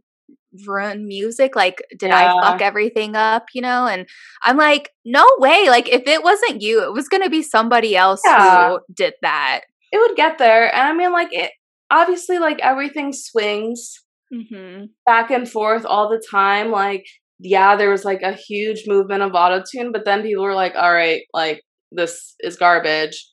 ruin 0.66 1.08
music? 1.08 1.56
Like, 1.56 1.84
did 1.98 2.10
yeah. 2.10 2.36
I 2.36 2.42
fuck 2.42 2.62
everything 2.62 3.16
up? 3.16 3.46
You 3.54 3.62
know? 3.62 3.88
And 3.88 4.08
I'm 4.44 4.58
like, 4.58 4.90
no 5.06 5.26
way. 5.38 5.70
Like, 5.70 5.90
if 5.90 6.04
it 6.08 6.24
wasn't 6.24 6.62
you, 6.62 6.84
it 6.84 6.94
was 6.94 7.08
going 7.08 7.24
to 7.24 7.30
be 7.30 7.42
somebody 7.42 7.96
else 7.96 8.22
yeah. 8.26 8.70
who 8.70 8.80
did 8.94 9.14
that. 9.22 9.62
It 9.92 9.98
would 10.00 10.16
get 10.16 10.38
there. 10.38 10.74
And 10.74 10.88
I 10.88 10.94
mean, 10.94 11.12
like, 11.12 11.34
it 11.34 11.52
obviously, 11.90 12.40
like, 12.40 12.60
everything 12.62 13.14
swings 13.14 13.94
mm-hmm. 14.34 14.86
back 15.06 15.32
and 15.32 15.50
forth 15.50 15.86
all 15.86 16.10
the 16.10 16.24
time. 16.32 16.72
Like, 16.72 17.06
yeah, 17.44 17.76
there 17.76 17.90
was 17.90 18.06
like 18.06 18.22
a 18.22 18.34
huge 18.34 18.84
movement 18.88 19.24
of 19.24 19.32
autotune, 19.32 19.92
but 19.92 20.06
then 20.06 20.22
people 20.22 20.44
were 20.44 20.54
like, 20.54 20.76
all 20.76 20.94
right, 20.94 21.24
like 21.34 21.64
this 21.92 22.36
is 22.40 22.56
garbage. 22.56 23.28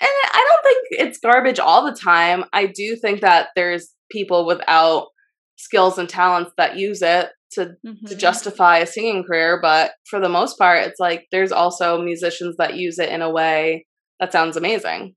And 0.00 0.08
I 0.08 0.46
don't 0.48 0.62
think 0.62 1.08
it's 1.08 1.18
garbage 1.18 1.58
all 1.58 1.84
the 1.84 1.96
time. 1.96 2.44
I 2.52 2.66
do 2.66 2.94
think 2.94 3.20
that 3.20 3.48
there's 3.56 3.92
people 4.12 4.46
without 4.46 5.08
skills 5.58 5.98
and 5.98 6.08
talents 6.08 6.52
that 6.56 6.76
use 6.76 7.02
it 7.02 7.28
to 7.52 7.72
mm-hmm. 7.86 8.06
to 8.06 8.14
justify 8.14 8.78
a 8.78 8.86
singing 8.86 9.24
career, 9.24 9.58
but 9.60 9.92
for 10.08 10.20
the 10.20 10.28
most 10.28 10.58
part 10.58 10.86
it's 10.86 11.00
like 11.00 11.26
there's 11.32 11.52
also 11.52 12.00
musicians 12.00 12.56
that 12.58 12.76
use 12.76 12.98
it 12.98 13.10
in 13.10 13.22
a 13.22 13.30
way 13.30 13.86
that 14.20 14.32
sounds 14.32 14.56
amazing. 14.56 15.14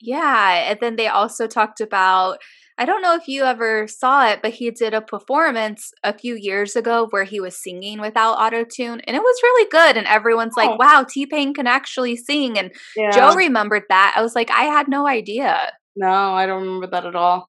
Yeah, 0.00 0.70
and 0.70 0.78
then 0.80 0.96
they 0.96 1.08
also 1.08 1.46
talked 1.46 1.80
about 1.80 2.38
I 2.78 2.84
don't 2.84 3.00
know 3.00 3.14
if 3.14 3.26
you 3.26 3.44
ever 3.44 3.88
saw 3.88 4.28
it, 4.28 4.40
but 4.42 4.52
he 4.52 4.70
did 4.70 4.92
a 4.92 5.00
performance 5.00 5.92
a 6.04 6.16
few 6.16 6.36
years 6.38 6.76
ago 6.76 7.06
where 7.08 7.24
he 7.24 7.40
was 7.40 7.56
singing 7.56 8.00
without 8.00 8.34
auto 8.34 8.64
tune, 8.64 9.00
and 9.00 9.16
it 9.16 9.22
was 9.22 9.40
really 9.42 9.68
good. 9.70 9.96
And 9.96 10.06
everyone's 10.06 10.52
oh. 10.58 10.60
like, 10.60 10.78
"Wow, 10.78 11.06
T 11.08 11.24
Pain 11.24 11.54
can 11.54 11.66
actually 11.66 12.16
sing." 12.16 12.58
And 12.58 12.70
yeah. 12.94 13.10
Joe 13.12 13.34
remembered 13.34 13.84
that. 13.88 14.14
I 14.14 14.20
was 14.20 14.34
like, 14.34 14.50
I 14.50 14.64
had 14.64 14.88
no 14.88 15.08
idea. 15.08 15.72
No, 15.96 16.34
I 16.34 16.44
don't 16.44 16.62
remember 16.62 16.88
that 16.88 17.06
at 17.06 17.16
all. 17.16 17.48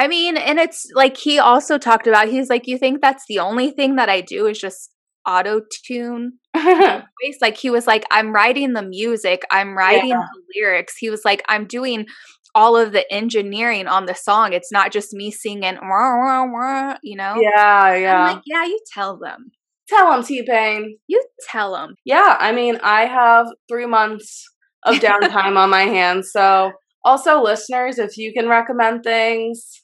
I 0.00 0.08
mean, 0.08 0.38
and 0.38 0.58
it's 0.58 0.86
like 0.94 1.18
he 1.18 1.38
also 1.38 1.76
talked 1.76 2.06
about. 2.06 2.28
He's 2.28 2.48
like, 2.48 2.66
"You 2.66 2.78
think 2.78 3.02
that's 3.02 3.24
the 3.28 3.38
only 3.38 3.70
thing 3.70 3.96
that 3.96 4.08
I 4.08 4.22
do 4.22 4.46
is 4.46 4.58
just 4.58 4.94
auto 5.28 5.60
tune?" 5.84 6.38
like 6.54 7.58
he 7.58 7.68
was 7.68 7.86
like, 7.86 8.06
"I'm 8.10 8.32
writing 8.32 8.72
the 8.72 8.82
music. 8.82 9.42
I'm 9.50 9.76
writing 9.76 10.08
yeah. 10.08 10.22
the 10.32 10.42
lyrics." 10.58 10.96
He 10.96 11.10
was 11.10 11.22
like, 11.24 11.42
"I'm 11.48 11.66
doing." 11.66 12.06
all 12.52 12.76
of 12.76 12.90
the 12.90 13.04
engineering 13.12 13.86
on 13.86 14.06
the 14.06 14.14
song. 14.14 14.52
It's 14.52 14.72
not 14.72 14.90
just 14.90 15.12
me 15.12 15.30
singing, 15.30 15.76
wah, 15.80 16.16
wah, 16.18 16.46
wah, 16.46 16.96
you 17.00 17.14
know? 17.14 17.36
Yeah, 17.40 17.94
yeah. 17.94 18.24
I'm 18.24 18.34
like, 18.34 18.42
yeah, 18.44 18.64
you 18.64 18.80
tell 18.92 19.16
them. 19.16 19.52
Tell 19.88 20.10
them, 20.10 20.24
T 20.24 20.42
Pain. 20.44 20.98
You 21.06 21.24
tell 21.48 21.74
them. 21.74 21.94
Yeah, 22.04 22.36
I 22.40 22.50
mean, 22.50 22.80
I 22.82 23.06
have 23.06 23.46
three 23.68 23.86
months 23.86 24.44
of 24.84 24.96
downtime 24.96 25.56
on 25.56 25.70
my 25.70 25.82
hands. 25.82 26.32
So, 26.32 26.72
also, 27.04 27.40
listeners, 27.40 28.00
if 28.00 28.16
you 28.16 28.32
can 28.32 28.48
recommend 28.48 29.04
things, 29.04 29.80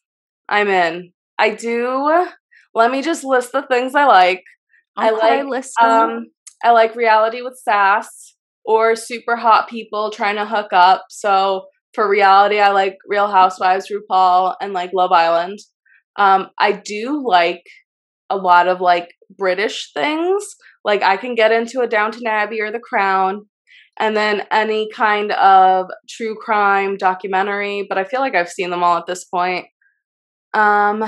I'm 0.48 0.68
in. 0.68 1.12
I 1.38 1.50
do. 1.50 2.26
Let 2.74 2.90
me 2.90 3.02
just 3.02 3.24
list 3.24 3.52
the 3.52 3.62
things 3.62 3.94
I 3.94 4.06
like. 4.06 4.42
Okay, 4.98 5.08
I 5.08 5.10
like 5.10 5.46
list 5.46 5.72
um, 5.80 6.26
I 6.64 6.70
like 6.70 6.96
reality 6.96 7.42
with 7.42 7.58
sass 7.62 8.34
or 8.64 8.96
super 8.96 9.36
hot 9.36 9.68
people 9.68 10.10
trying 10.10 10.36
to 10.36 10.46
hook 10.46 10.72
up. 10.72 11.04
So 11.10 11.66
for 11.94 12.08
reality, 12.08 12.58
I 12.58 12.70
like 12.70 12.96
Real 13.06 13.28
Housewives, 13.28 13.90
RuPaul, 13.90 14.54
and 14.60 14.72
like 14.72 14.90
Love 14.94 15.12
Island. 15.12 15.58
Um, 16.16 16.48
I 16.58 16.72
do 16.72 17.22
like 17.26 17.62
a 18.30 18.36
lot 18.36 18.68
of 18.68 18.80
like 18.80 19.10
British 19.36 19.92
things. 19.92 20.56
Like 20.84 21.02
I 21.02 21.16
can 21.16 21.34
get 21.34 21.52
into 21.52 21.80
a 21.80 21.88
Downton 21.88 22.26
Abbey 22.26 22.60
or 22.60 22.70
The 22.70 22.80
Crown, 22.80 23.46
and 23.98 24.16
then 24.16 24.42
any 24.50 24.90
kind 24.90 25.32
of 25.32 25.86
true 26.08 26.36
crime 26.36 26.96
documentary. 26.96 27.86
But 27.88 27.98
I 27.98 28.04
feel 28.04 28.20
like 28.20 28.34
I've 28.34 28.50
seen 28.50 28.70
them 28.70 28.82
all 28.82 28.98
at 28.98 29.06
this 29.06 29.24
point. 29.24 29.66
Um, 30.54 31.04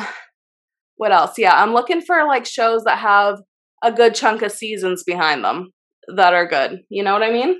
what 0.96 1.12
else? 1.12 1.38
Yeah, 1.38 1.52
I'm 1.54 1.72
looking 1.72 2.00
for 2.02 2.26
like 2.26 2.46
shows 2.46 2.84
that 2.84 2.98
have 2.98 3.40
a 3.82 3.92
good 3.92 4.14
chunk 4.14 4.42
of 4.42 4.52
seasons 4.52 5.04
behind 5.04 5.44
them 5.44 5.70
that 6.14 6.34
are 6.34 6.46
good. 6.46 6.80
You 6.88 7.02
know 7.02 7.12
what 7.12 7.22
I 7.22 7.30
mean? 7.30 7.58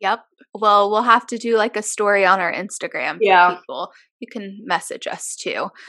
Yep. 0.00 0.20
Well, 0.54 0.90
we'll 0.90 1.02
have 1.02 1.26
to 1.28 1.38
do 1.38 1.56
like 1.56 1.76
a 1.76 1.82
story 1.82 2.24
on 2.26 2.40
our 2.40 2.52
Instagram. 2.52 3.18
yeah. 3.20 3.56
People. 3.56 3.92
You 4.20 4.28
can 4.30 4.60
message 4.64 5.06
us 5.06 5.36
too. 5.36 5.68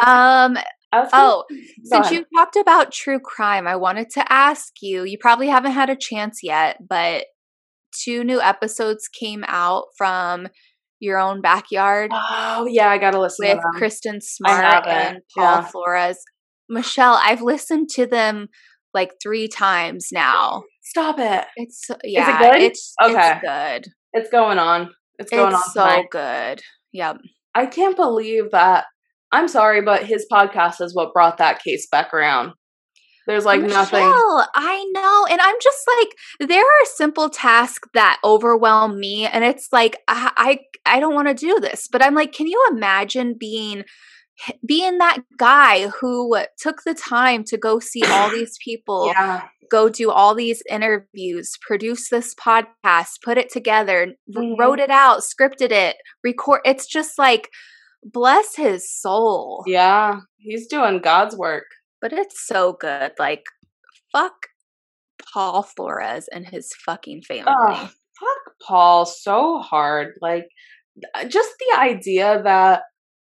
um, 0.00 0.58
oh, 0.92 1.44
since 1.84 2.10
you 2.10 2.24
talked 2.36 2.56
about 2.56 2.92
true 2.92 3.20
crime, 3.20 3.66
I 3.66 3.76
wanted 3.76 4.10
to 4.10 4.32
ask 4.32 4.72
you. 4.80 5.04
You 5.04 5.18
probably 5.18 5.48
haven't 5.48 5.72
had 5.72 5.90
a 5.90 5.96
chance 5.96 6.40
yet, 6.42 6.78
but 6.88 7.26
two 8.02 8.24
new 8.24 8.40
episodes 8.40 9.08
came 9.08 9.44
out 9.46 9.86
from 9.96 10.48
your 11.00 11.18
own 11.18 11.40
backyard. 11.40 12.10
Oh 12.12 12.66
yeah, 12.68 12.88
I 12.88 12.98
gotta 12.98 13.20
listen 13.20 13.48
with 13.48 13.64
Kristen 13.74 14.20
Smart 14.20 14.86
and 14.86 15.18
Paul 15.34 15.44
yeah. 15.44 15.64
Flores. 15.64 16.18
Michelle, 16.68 17.18
I've 17.22 17.42
listened 17.42 17.90
to 17.90 18.06
them 18.06 18.48
like 18.92 19.12
three 19.22 19.48
times 19.48 20.08
now. 20.12 20.62
Stop 20.82 21.18
it. 21.18 21.44
It's 21.56 21.90
yeah. 22.04 22.54
It 22.54 22.62
it's 22.62 22.94
okay. 23.02 23.32
It's 23.32 23.40
good. 23.42 23.92
It's 24.12 24.30
going 24.30 24.58
on. 24.58 24.90
It's 25.18 25.30
going 25.30 25.52
it's 25.52 25.56
on. 25.56 25.70
So 25.72 25.84
tonight. 25.84 26.06
good. 26.10 26.60
Yep. 26.92 27.16
I 27.54 27.66
can't 27.66 27.96
believe 27.96 28.50
that. 28.52 28.84
I'm 29.32 29.48
sorry, 29.48 29.82
but 29.82 30.04
his 30.04 30.26
podcast 30.30 30.80
is 30.80 30.94
what 30.94 31.12
brought 31.12 31.38
that 31.38 31.62
case 31.62 31.88
back 31.90 32.14
around. 32.14 32.52
There's 33.26 33.44
like 33.44 33.62
Michelle, 33.62 33.78
nothing. 33.78 34.02
I 34.02 34.84
know. 34.92 35.26
And 35.30 35.40
I'm 35.40 35.56
just 35.62 35.86
like, 35.98 36.48
there 36.48 36.62
are 36.62 36.84
simple 36.84 37.30
tasks 37.30 37.88
that 37.94 38.20
overwhelm 38.22 39.00
me. 39.00 39.26
And 39.26 39.44
it's 39.44 39.68
like, 39.72 39.96
I, 40.08 40.32
I, 40.36 40.96
I 40.96 41.00
don't 41.00 41.14
want 41.14 41.28
to 41.28 41.34
do 41.34 41.58
this. 41.60 41.88
But 41.90 42.02
I'm 42.02 42.14
like, 42.14 42.32
can 42.32 42.46
you 42.46 42.68
imagine 42.70 43.34
being 43.38 43.84
being 44.66 44.98
that 44.98 45.18
guy 45.38 45.88
who 45.88 46.36
took 46.58 46.82
the 46.84 46.94
time 46.94 47.44
to 47.44 47.56
go 47.56 47.78
see 47.78 48.02
all 48.04 48.30
these 48.32 48.58
people, 48.62 49.06
yeah. 49.06 49.46
go 49.70 49.88
do 49.88 50.10
all 50.10 50.34
these 50.34 50.62
interviews, 50.68 51.56
produce 51.66 52.08
this 52.10 52.34
podcast, 52.34 53.22
put 53.22 53.38
it 53.38 53.50
together, 53.50 54.14
mm-hmm. 54.28 54.60
wrote 54.60 54.80
it 54.80 54.90
out, 54.90 55.20
scripted 55.20 55.70
it, 55.70 55.96
record. 56.22 56.60
It's 56.64 56.86
just 56.86 57.18
like, 57.18 57.50
bless 58.02 58.56
his 58.56 58.90
soul. 58.90 59.62
Yeah, 59.66 60.20
he's 60.38 60.66
doing 60.66 60.98
God's 60.98 61.36
work. 61.36 61.66
But 62.04 62.12
it's 62.12 62.46
so 62.46 62.76
good. 62.78 63.12
Like, 63.18 63.44
fuck 64.12 64.34
Paul 65.32 65.62
Flores 65.62 66.28
and 66.30 66.46
his 66.46 66.70
fucking 66.84 67.22
family. 67.22 67.54
Fuck 67.74 68.54
Paul 68.60 69.06
so 69.06 69.60
hard. 69.60 70.12
Like, 70.20 70.44
uh, 71.14 71.24
just 71.24 71.54
the 71.58 71.80
idea 71.80 72.42
that 72.44 72.82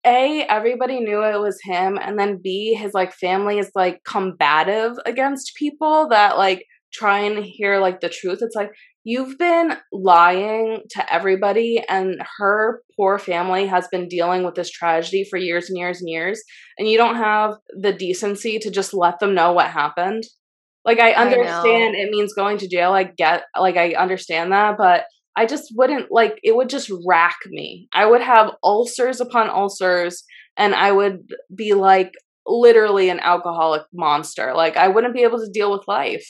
a 0.05 0.43
everybody 0.43 0.99
knew 0.99 1.23
it 1.23 1.39
was 1.39 1.59
him 1.63 1.97
and 1.99 2.19
then 2.19 2.39
b 2.41 2.75
his 2.75 2.93
like 2.93 3.13
family 3.13 3.57
is 3.57 3.71
like 3.73 4.03
combative 4.05 4.93
against 5.07 5.55
people 5.55 6.07
that 6.09 6.37
like 6.37 6.63
try 6.93 7.19
and 7.19 7.43
hear 7.43 7.79
like 7.79 7.99
the 7.99 8.07
truth 8.07 8.39
it's 8.41 8.55
like 8.55 8.69
you've 9.07 9.37
been 9.37 9.73
lying 9.93 10.81
to 10.89 11.13
everybody 11.13 11.81
and 11.87 12.21
her 12.37 12.81
poor 12.97 13.17
family 13.17 13.65
has 13.65 13.87
been 13.87 14.09
dealing 14.09 14.43
with 14.43 14.53
this 14.53 14.69
tragedy 14.69 15.23
for 15.23 15.37
years 15.37 15.69
and 15.69 15.77
years 15.77 16.01
and 16.01 16.09
years 16.09 16.43
and 16.77 16.89
you 16.89 16.97
don't 16.97 17.15
have 17.15 17.55
the 17.79 17.93
decency 17.93 18.59
to 18.59 18.69
just 18.69 18.93
let 18.93 19.17
them 19.19 19.33
know 19.33 19.53
what 19.53 19.67
happened 19.67 20.25
like 20.83 20.99
i 20.99 21.13
understand 21.13 21.95
I 21.95 22.01
it 22.01 22.09
means 22.11 22.33
going 22.33 22.57
to 22.57 22.67
jail 22.67 22.91
i 22.91 23.05
get 23.05 23.43
like 23.57 23.77
i 23.77 23.93
understand 23.93 24.51
that 24.51 24.77
but 24.77 25.05
I 25.37 25.45
just 25.45 25.71
wouldn't 25.75 26.11
like 26.11 26.39
it 26.41 26.55
would 26.55 26.67
just 26.67 26.91
rack 27.05 27.37
me. 27.45 27.87
I 27.93 28.07
would 28.07 28.21
have 28.21 28.55
ulcers 28.63 29.21
upon 29.21 29.51
ulcers 29.51 30.23
and 30.57 30.73
I 30.73 30.91
would 30.91 31.31
be 31.53 31.75
like 31.75 32.13
literally 32.47 33.09
an 33.09 33.19
alcoholic 33.19 33.83
monster. 33.93 34.55
Like 34.55 34.77
I 34.77 34.87
wouldn't 34.87 35.13
be 35.13 35.21
able 35.21 35.37
to 35.37 35.51
deal 35.51 35.71
with 35.71 35.87
life. 35.87 36.27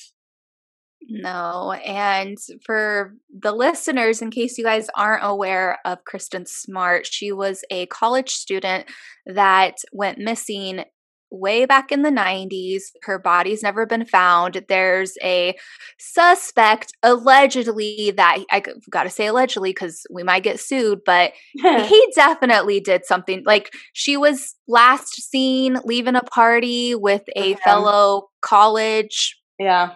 No. 1.09 1.71
And 1.85 2.37
for 2.65 3.13
the 3.37 3.53
listeners, 3.53 4.21
in 4.21 4.29
case 4.29 4.57
you 4.57 4.63
guys 4.63 4.87
aren't 4.95 5.23
aware 5.23 5.79
of 5.85 6.03
Kristen 6.05 6.45
Smart, 6.45 7.05
she 7.05 7.31
was 7.31 7.63
a 7.71 7.85
college 7.87 8.31
student 8.31 8.85
that 9.25 9.77
went 9.93 10.17
missing 10.17 10.83
way 11.29 11.65
back 11.65 11.91
in 11.91 12.03
the 12.03 12.09
90s. 12.09 12.83
Her 13.03 13.19
body's 13.19 13.63
never 13.63 13.85
been 13.85 14.05
found. 14.05 14.63
There's 14.67 15.17
a 15.21 15.57
suspect 15.99 16.93
allegedly 17.03 18.13
that 18.15 18.43
I 18.51 18.63
got 18.89 19.03
to 19.03 19.09
say 19.09 19.27
allegedly 19.27 19.71
because 19.71 20.05
we 20.11 20.23
might 20.23 20.43
get 20.43 20.59
sued, 20.59 20.99
but 21.05 21.33
he 21.53 22.13
definitely 22.15 22.79
did 22.79 23.05
something. 23.05 23.43
Like 23.45 23.73
she 23.93 24.17
was 24.17 24.55
last 24.67 25.21
seen 25.21 25.77
leaving 25.83 26.15
a 26.15 26.21
party 26.21 26.95
with 26.95 27.23
a 27.35 27.55
fellow 27.55 28.29
college 28.41 29.35
yeah 29.59 29.95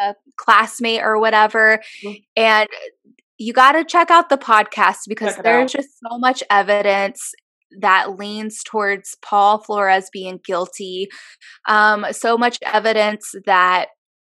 uh, 0.00 0.12
classmate 0.36 1.02
or 1.02 1.18
whatever, 1.18 1.80
mm-hmm. 2.04 2.12
and 2.36 2.68
you 3.38 3.52
got 3.52 3.72
to 3.72 3.84
check 3.84 4.10
out 4.10 4.28
the 4.28 4.38
podcast 4.38 5.00
because 5.08 5.36
there's 5.36 5.74
out. 5.74 5.80
just 5.80 5.98
so 5.98 6.18
much 6.18 6.42
evidence 6.50 7.32
that 7.80 8.18
leans 8.18 8.62
towards 8.62 9.16
Paul 9.22 9.58
Flores 9.58 10.10
being 10.12 10.40
guilty. 10.44 11.08
Um, 11.66 12.06
so 12.12 12.36
much 12.36 12.58
evidence 12.62 13.34
that 13.46 13.88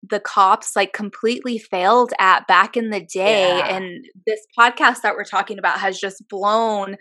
the 0.09 0.21
cops 0.21 0.75
like 0.75 0.93
completely 0.93 1.59
failed 1.59 2.13
at 2.19 2.47
back 2.47 2.77
in 2.77 2.91
the 2.91 3.01
day. 3.01 3.59
Yeah. 3.59 3.77
And 3.77 4.05
this 4.27 4.41
podcast 4.59 5.03
that 5.03 5.15
we're 5.15 5.25
talking 5.25 5.59
about 5.59 5.79
has 5.79 5.99
just 5.99 6.29
blown 6.29 6.97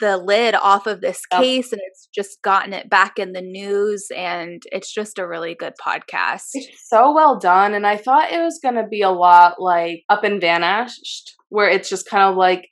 the 0.00 0.16
lid 0.16 0.54
off 0.54 0.86
of 0.86 1.00
this 1.00 1.26
case 1.26 1.66
yep. 1.66 1.72
and 1.72 1.80
it's 1.86 2.08
just 2.14 2.40
gotten 2.42 2.72
it 2.72 2.88
back 2.88 3.18
in 3.18 3.32
the 3.32 3.42
news 3.42 4.06
and 4.16 4.62
it's 4.72 4.92
just 4.92 5.18
a 5.18 5.26
really 5.26 5.54
good 5.54 5.74
podcast. 5.84 6.48
It's 6.54 6.88
so 6.88 7.12
well 7.12 7.38
done 7.38 7.74
and 7.74 7.86
I 7.86 7.96
thought 7.96 8.32
it 8.32 8.40
was 8.40 8.58
going 8.62 8.76
to 8.76 8.86
be 8.86 9.02
a 9.02 9.10
lot 9.10 9.60
like 9.60 10.04
Up 10.08 10.24
and 10.24 10.40
Vanished 10.40 11.34
where 11.50 11.68
it's 11.68 11.90
just 11.90 12.08
kind 12.08 12.22
of 12.22 12.36
like 12.36 12.68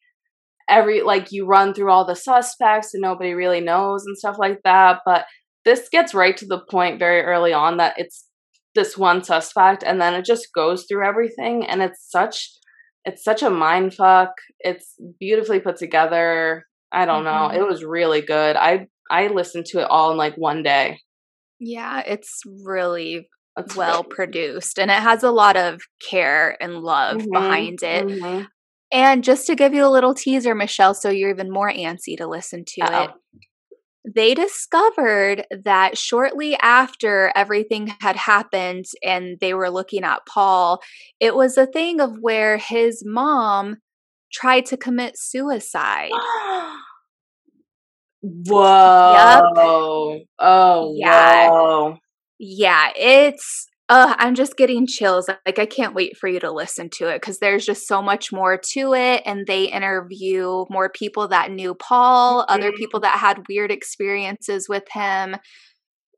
every 0.69 1.03
like 1.03 1.33
you 1.33 1.45
run 1.47 1.75
through 1.75 1.91
all 1.91 2.07
the 2.07 2.17
suspects 2.17 2.95
and 2.95 3.03
nobody 3.03 3.35
really 3.35 3.61
knows 3.61 4.05
and 4.07 4.17
stuff 4.17 4.37
like 4.39 4.61
that 4.63 5.01
but 5.05 5.27
this 5.65 5.89
gets 5.91 6.15
right 6.15 6.37
to 6.37 6.47
the 6.47 6.61
point 6.71 6.99
very 6.99 7.21
early 7.23 7.53
on 7.53 7.77
that 7.77 7.95
it's 7.99 8.25
this 8.75 8.97
one 8.97 9.25
suspect 9.25 9.83
and 9.83 10.01
then 10.01 10.15
it 10.15 10.25
just 10.25 10.49
goes 10.55 10.85
through 10.85 11.07
everything 11.07 11.67
and 11.67 11.83
it's 11.83 12.09
such 12.09 12.51
it's 13.05 13.25
such 13.25 13.43
a 13.43 13.51
mind 13.51 13.95
fuck. 13.95 14.31
It's 14.61 14.95
beautifully 15.19 15.61
put 15.61 15.77
together. 15.77 16.67
I 16.93 17.07
don't 17.07 17.25
mm-hmm. 17.25 17.55
know. 17.55 17.61
It 17.61 17.67
was 17.67 17.85
really 17.85 18.21
good. 18.21 18.57
I 18.57 18.87
I 19.11 19.29
listened 19.29 19.67
to 19.67 19.81
it 19.81 19.89
all 19.91 20.13
in 20.13 20.19
like 20.19 20.35
one 20.37 20.63
day. 20.63 21.01
Yeah, 21.59 22.03
it's 22.07 22.41
really 22.65 23.29
That's 23.57 23.75
well 23.75 24.03
good. 24.03 24.11
produced 24.11 24.79
and 24.79 24.91
it 24.91 25.01
has 25.01 25.23
a 25.23 25.31
lot 25.31 25.57
of 25.57 25.81
care 26.09 26.57
and 26.61 26.75
love 26.75 27.19
mm-hmm. 27.19 27.33
behind 27.33 27.83
it. 27.83 28.07
Mm-hmm. 28.07 28.45
And 28.93 29.23
just 29.23 29.47
to 29.47 29.55
give 29.55 29.73
you 29.73 29.87
a 29.87 29.89
little 29.89 30.15
teaser, 30.15 30.55
Michelle, 30.55 30.95
so 30.95 31.11
you're 31.11 31.31
even 31.31 31.51
more 31.51 31.71
antsy 31.71 32.17
to 32.17 32.27
listen 32.27 32.65
to 32.67 32.83
Uh-oh. 32.83 33.05
it 33.05 33.11
they 34.05 34.35
discovered 34.35 35.45
that 35.65 35.99
shortly 35.99 36.57
after 36.61 37.33
everything 37.37 37.95
had 38.01 38.17
happened 38.17 38.87
and 39.05 39.39
they 39.41 39.55
were 39.55 39.71
looking 39.71 40.05
at 40.05 40.27
Paul, 40.27 40.81
it 41.21 41.35
was 41.35 41.59
a 41.59 41.67
thing 41.67 42.01
of 42.01 42.19
where 42.21 42.57
his 42.57 43.03
mom 43.05 43.77
tried 44.33 44.67
to 44.67 44.77
commit 44.77 45.19
suicide. 45.19 46.13
Whoa. 48.23 50.15
Yep. 50.17 50.27
Oh, 50.39 50.95
yeah. 50.97 51.51
Whoa. 51.51 51.99
Yeah, 52.39 52.91
it's 52.97 53.69
uh, 53.91 54.15
I'm 54.19 54.37
just 54.37 54.57
getting 54.57 54.87
chills. 54.87 55.29
Like 55.45 55.59
I 55.59 55.67
can't 55.67 55.97
wait 55.97 56.17
for 56.17 56.29
you 56.29 56.39
to 56.41 56.53
listen 56.53 56.91
to 56.91 57.09
it 57.09 57.21
because 57.21 57.41
there's 57.41 57.67
just 57.67 57.89
so 57.89 58.01
much 58.01 58.33
more 58.33 58.57
to 58.57 58.95
it. 58.95 59.23
And 59.27 59.49
they 59.49 59.65
interview 59.65 60.65
more 60.71 60.89
people 60.89 61.27
that 61.29 61.51
knew 61.51 61.75
Paul, 61.75 62.43
mm-hmm. 62.43 62.55
other 62.55 62.71
people 62.71 63.01
that 63.01 63.19
had 63.19 63.49
weird 63.49 63.73
experiences 63.73 64.69
with 64.69 64.85
him. 64.93 65.35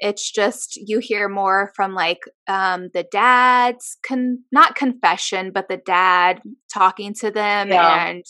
It's 0.00 0.30
just 0.30 0.76
you 0.76 0.98
hear 0.98 1.30
more 1.30 1.72
from 1.74 1.94
like 1.94 2.18
um, 2.46 2.90
the 2.92 3.06
dad's 3.10 3.96
con 4.06 4.40
not 4.52 4.74
confession, 4.74 5.50
but 5.50 5.68
the 5.68 5.78
dad 5.78 6.42
talking 6.72 7.14
to 7.20 7.30
them 7.30 7.70
yeah. 7.70 8.06
and 8.06 8.24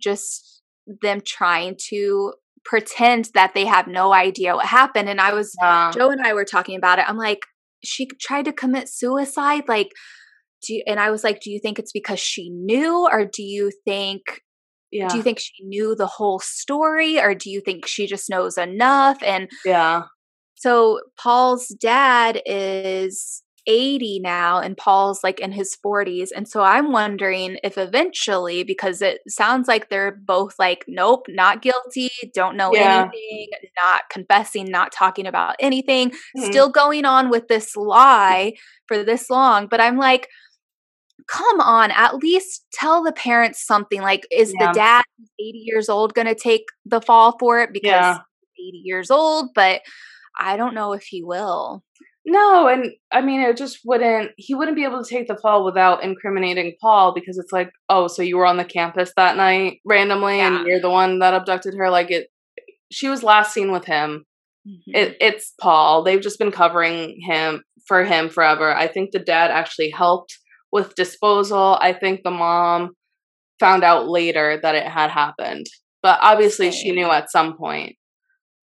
just 0.00 0.62
them 1.02 1.20
trying 1.20 1.76
to 1.90 2.32
pretend 2.64 3.28
that 3.34 3.52
they 3.52 3.66
have 3.66 3.88
no 3.88 4.14
idea 4.14 4.54
what 4.54 4.64
happened. 4.64 5.10
And 5.10 5.20
I 5.20 5.34
was 5.34 5.54
yeah. 5.60 5.90
Joe 5.92 6.08
and 6.08 6.22
I 6.22 6.32
were 6.32 6.46
talking 6.46 6.78
about 6.78 6.98
it. 6.98 7.04
I'm 7.06 7.18
like, 7.18 7.40
she 7.84 8.06
tried 8.20 8.44
to 8.46 8.52
commit 8.52 8.88
suicide 8.88 9.64
like 9.68 9.90
do 10.64 10.74
you, 10.74 10.82
and 10.86 10.98
I 10.98 11.10
was 11.10 11.22
like, 11.22 11.40
do 11.40 11.50
you 11.50 11.60
think 11.60 11.78
it's 11.78 11.92
because 11.92 12.20
she 12.20 12.50
knew, 12.50 13.06
or 13.10 13.24
do 13.24 13.42
you 13.42 13.70
think, 13.84 14.40
yeah. 14.90 15.08
do 15.08 15.16
you 15.16 15.22
think 15.22 15.38
she 15.38 15.64
knew 15.64 15.94
the 15.94 16.06
whole 16.06 16.38
story, 16.38 17.20
or 17.20 17.34
do 17.34 17.50
you 17.50 17.60
think 17.60 17.86
she 17.86 18.06
just 18.06 18.30
knows 18.30 18.56
enough? 18.56 19.18
And 19.22 19.50
yeah, 19.64 20.02
so 20.54 21.00
Paul's 21.18 21.68
dad 21.68 22.40
is 22.46 23.42
80 23.66 24.20
now 24.20 24.58
and 24.58 24.76
Paul's 24.76 25.24
like 25.24 25.40
in 25.40 25.52
his 25.52 25.76
40s. 25.84 26.28
And 26.34 26.48
so 26.48 26.62
I'm 26.62 26.92
wondering 26.92 27.58
if 27.62 27.78
eventually, 27.78 28.62
because 28.62 29.02
it 29.02 29.20
sounds 29.28 29.68
like 29.68 29.88
they're 29.88 30.12
both 30.12 30.54
like, 30.58 30.84
nope, 30.88 31.26
not 31.28 31.62
guilty, 31.62 32.10
don't 32.34 32.56
know 32.56 32.74
yeah. 32.74 33.08
anything, 33.12 33.48
not 33.82 34.02
confessing, 34.10 34.70
not 34.70 34.92
talking 34.92 35.26
about 35.26 35.56
anything, 35.60 36.10
mm-hmm. 36.10 36.44
still 36.44 36.68
going 36.68 37.04
on 37.04 37.30
with 37.30 37.48
this 37.48 37.76
lie 37.76 38.54
for 38.86 39.02
this 39.02 39.30
long. 39.30 39.66
But 39.66 39.80
I'm 39.80 39.96
like, 39.96 40.28
come 41.26 41.60
on, 41.60 41.90
at 41.90 42.16
least 42.16 42.66
tell 42.72 43.02
the 43.02 43.12
parents 43.12 43.64
something. 43.64 44.02
Like, 44.02 44.26
is 44.30 44.52
yeah. 44.58 44.68
the 44.68 44.72
dad 44.74 45.04
80 45.40 45.58
years 45.58 45.88
old 45.88 46.14
going 46.14 46.26
to 46.26 46.34
take 46.34 46.64
the 46.84 47.00
fall 47.00 47.36
for 47.38 47.60
it 47.60 47.70
because 47.72 47.90
yeah. 47.90 48.18
80 48.58 48.82
years 48.84 49.10
old? 49.10 49.50
But 49.54 49.80
I 50.38 50.56
don't 50.56 50.74
know 50.74 50.92
if 50.92 51.04
he 51.04 51.22
will. 51.22 51.82
No, 52.26 52.68
and 52.68 52.90
I 53.12 53.20
mean, 53.20 53.40
it 53.40 53.56
just 53.56 53.80
wouldn't, 53.84 54.30
he 54.38 54.54
wouldn't 54.54 54.76
be 54.76 54.84
able 54.84 55.04
to 55.04 55.08
take 55.08 55.28
the 55.28 55.36
fall 55.36 55.64
without 55.64 56.02
incriminating 56.02 56.74
Paul 56.80 57.12
because 57.14 57.36
it's 57.36 57.52
like, 57.52 57.70
oh, 57.90 58.06
so 58.08 58.22
you 58.22 58.38
were 58.38 58.46
on 58.46 58.56
the 58.56 58.64
campus 58.64 59.12
that 59.16 59.36
night 59.36 59.80
randomly 59.84 60.38
yeah. 60.38 60.56
and 60.56 60.66
you're 60.66 60.80
the 60.80 60.90
one 60.90 61.18
that 61.18 61.34
abducted 61.34 61.74
her. 61.74 61.90
Like, 61.90 62.10
it, 62.10 62.28
she 62.90 63.08
was 63.08 63.22
last 63.22 63.52
seen 63.52 63.72
with 63.72 63.84
him. 63.84 64.24
Mm-hmm. 64.66 64.94
It, 64.94 65.16
it's 65.20 65.52
Paul. 65.60 66.02
They've 66.02 66.20
just 66.20 66.38
been 66.38 66.50
covering 66.50 67.20
him 67.20 67.62
for 67.86 68.04
him 68.04 68.30
forever. 68.30 68.74
I 68.74 68.86
think 68.86 69.10
the 69.10 69.18
dad 69.18 69.50
actually 69.50 69.90
helped 69.90 70.38
with 70.72 70.94
disposal. 70.94 71.76
I 71.80 71.92
think 71.92 72.22
the 72.22 72.30
mom 72.30 72.94
found 73.60 73.84
out 73.84 74.08
later 74.08 74.58
that 74.62 74.74
it 74.74 74.86
had 74.86 75.10
happened, 75.10 75.66
but 76.02 76.18
obviously 76.22 76.70
Same. 76.70 76.80
she 76.80 76.92
knew 76.92 77.10
at 77.10 77.30
some 77.30 77.58
point. 77.58 77.96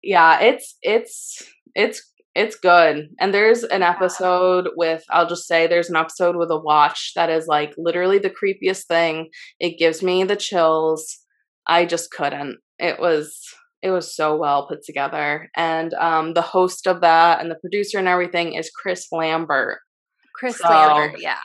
Yeah, 0.01 0.39
it's, 0.39 0.75
it's, 0.81 1.43
it's 1.75 2.11
it's 2.35 2.55
good. 2.55 3.09
And 3.19 3.33
there's 3.33 3.63
an 3.63 3.83
episode 3.83 4.69
with, 4.75 5.03
I'll 5.09 5.27
just 5.27 5.47
say, 5.47 5.67
there's 5.67 5.89
an 5.89 5.95
episode 5.95 6.35
with 6.35 6.49
a 6.49 6.59
watch 6.59 7.11
that 7.15 7.29
is 7.29 7.47
like 7.47 7.73
literally 7.77 8.17
the 8.17 8.31
creepiest 8.31 8.85
thing. 8.85 9.29
It 9.59 9.77
gives 9.77 10.01
me 10.01 10.23
the 10.23 10.35
chills. 10.35 11.19
I 11.67 11.85
just 11.85 12.11
couldn't. 12.11 12.57
It 12.79 12.99
was 12.99 13.39
it 13.81 13.91
was 13.91 14.15
so 14.15 14.35
well 14.37 14.67
put 14.67 14.83
together. 14.83 15.49
And 15.55 15.93
um 15.95 16.33
the 16.33 16.41
host 16.41 16.87
of 16.87 17.01
that 17.01 17.39
and 17.39 17.51
the 17.51 17.55
producer 17.55 17.99
and 17.99 18.07
everything 18.07 18.53
is 18.53 18.71
Chris 18.71 19.07
Lambert. 19.11 19.79
Chris 20.35 20.57
so, 20.57 20.67
Lambert, 20.67 21.21
yeah. 21.21 21.37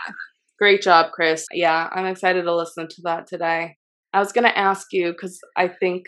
Great 0.58 0.82
job, 0.82 1.12
Chris. 1.12 1.46
Yeah, 1.52 1.88
I'm 1.92 2.06
excited 2.06 2.42
to 2.42 2.54
listen 2.54 2.88
to 2.88 3.02
that 3.04 3.26
today. 3.26 3.76
I 4.12 4.20
was 4.20 4.32
gonna 4.32 4.48
ask 4.48 4.88
you 4.92 5.12
because 5.12 5.38
I 5.56 5.68
think 5.68 6.06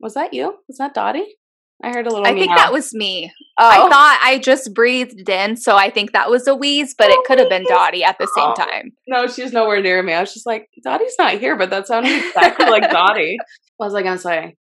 was 0.00 0.14
that 0.14 0.34
you? 0.34 0.56
Was 0.68 0.78
that 0.78 0.94
Dottie? 0.94 1.36
I 1.82 1.90
heard 1.90 2.06
a 2.06 2.10
little. 2.10 2.26
I 2.26 2.32
think 2.32 2.56
that 2.56 2.72
was 2.72 2.94
me. 2.94 3.32
Oh. 3.58 3.68
I 3.68 3.88
thought 3.88 4.20
I 4.22 4.38
just 4.38 4.72
breathed 4.72 5.28
in, 5.28 5.56
so 5.56 5.76
I 5.76 5.90
think 5.90 6.12
that 6.12 6.30
was 6.30 6.46
a 6.46 6.54
wheeze, 6.54 6.94
but 6.96 7.10
it 7.10 7.18
could 7.26 7.38
have 7.38 7.50
been 7.50 7.64
Dottie 7.64 8.02
at 8.02 8.16
the 8.18 8.28
same 8.34 8.48
oh. 8.48 8.54
time. 8.54 8.92
No, 9.06 9.26
she's 9.26 9.52
nowhere 9.52 9.82
near 9.82 10.02
me. 10.02 10.14
I 10.14 10.20
was 10.20 10.32
just 10.32 10.46
like, 10.46 10.68
Dottie's 10.82 11.14
not 11.18 11.38
here, 11.38 11.56
but 11.56 11.70
that 11.70 11.86
sounded 11.86 12.16
exactly 12.24 12.66
like 12.66 12.82
Dottie. 12.90 13.36
What 13.76 13.86
was 13.86 13.94
I 13.94 14.02
gonna 14.02 14.18
say? 14.18 14.56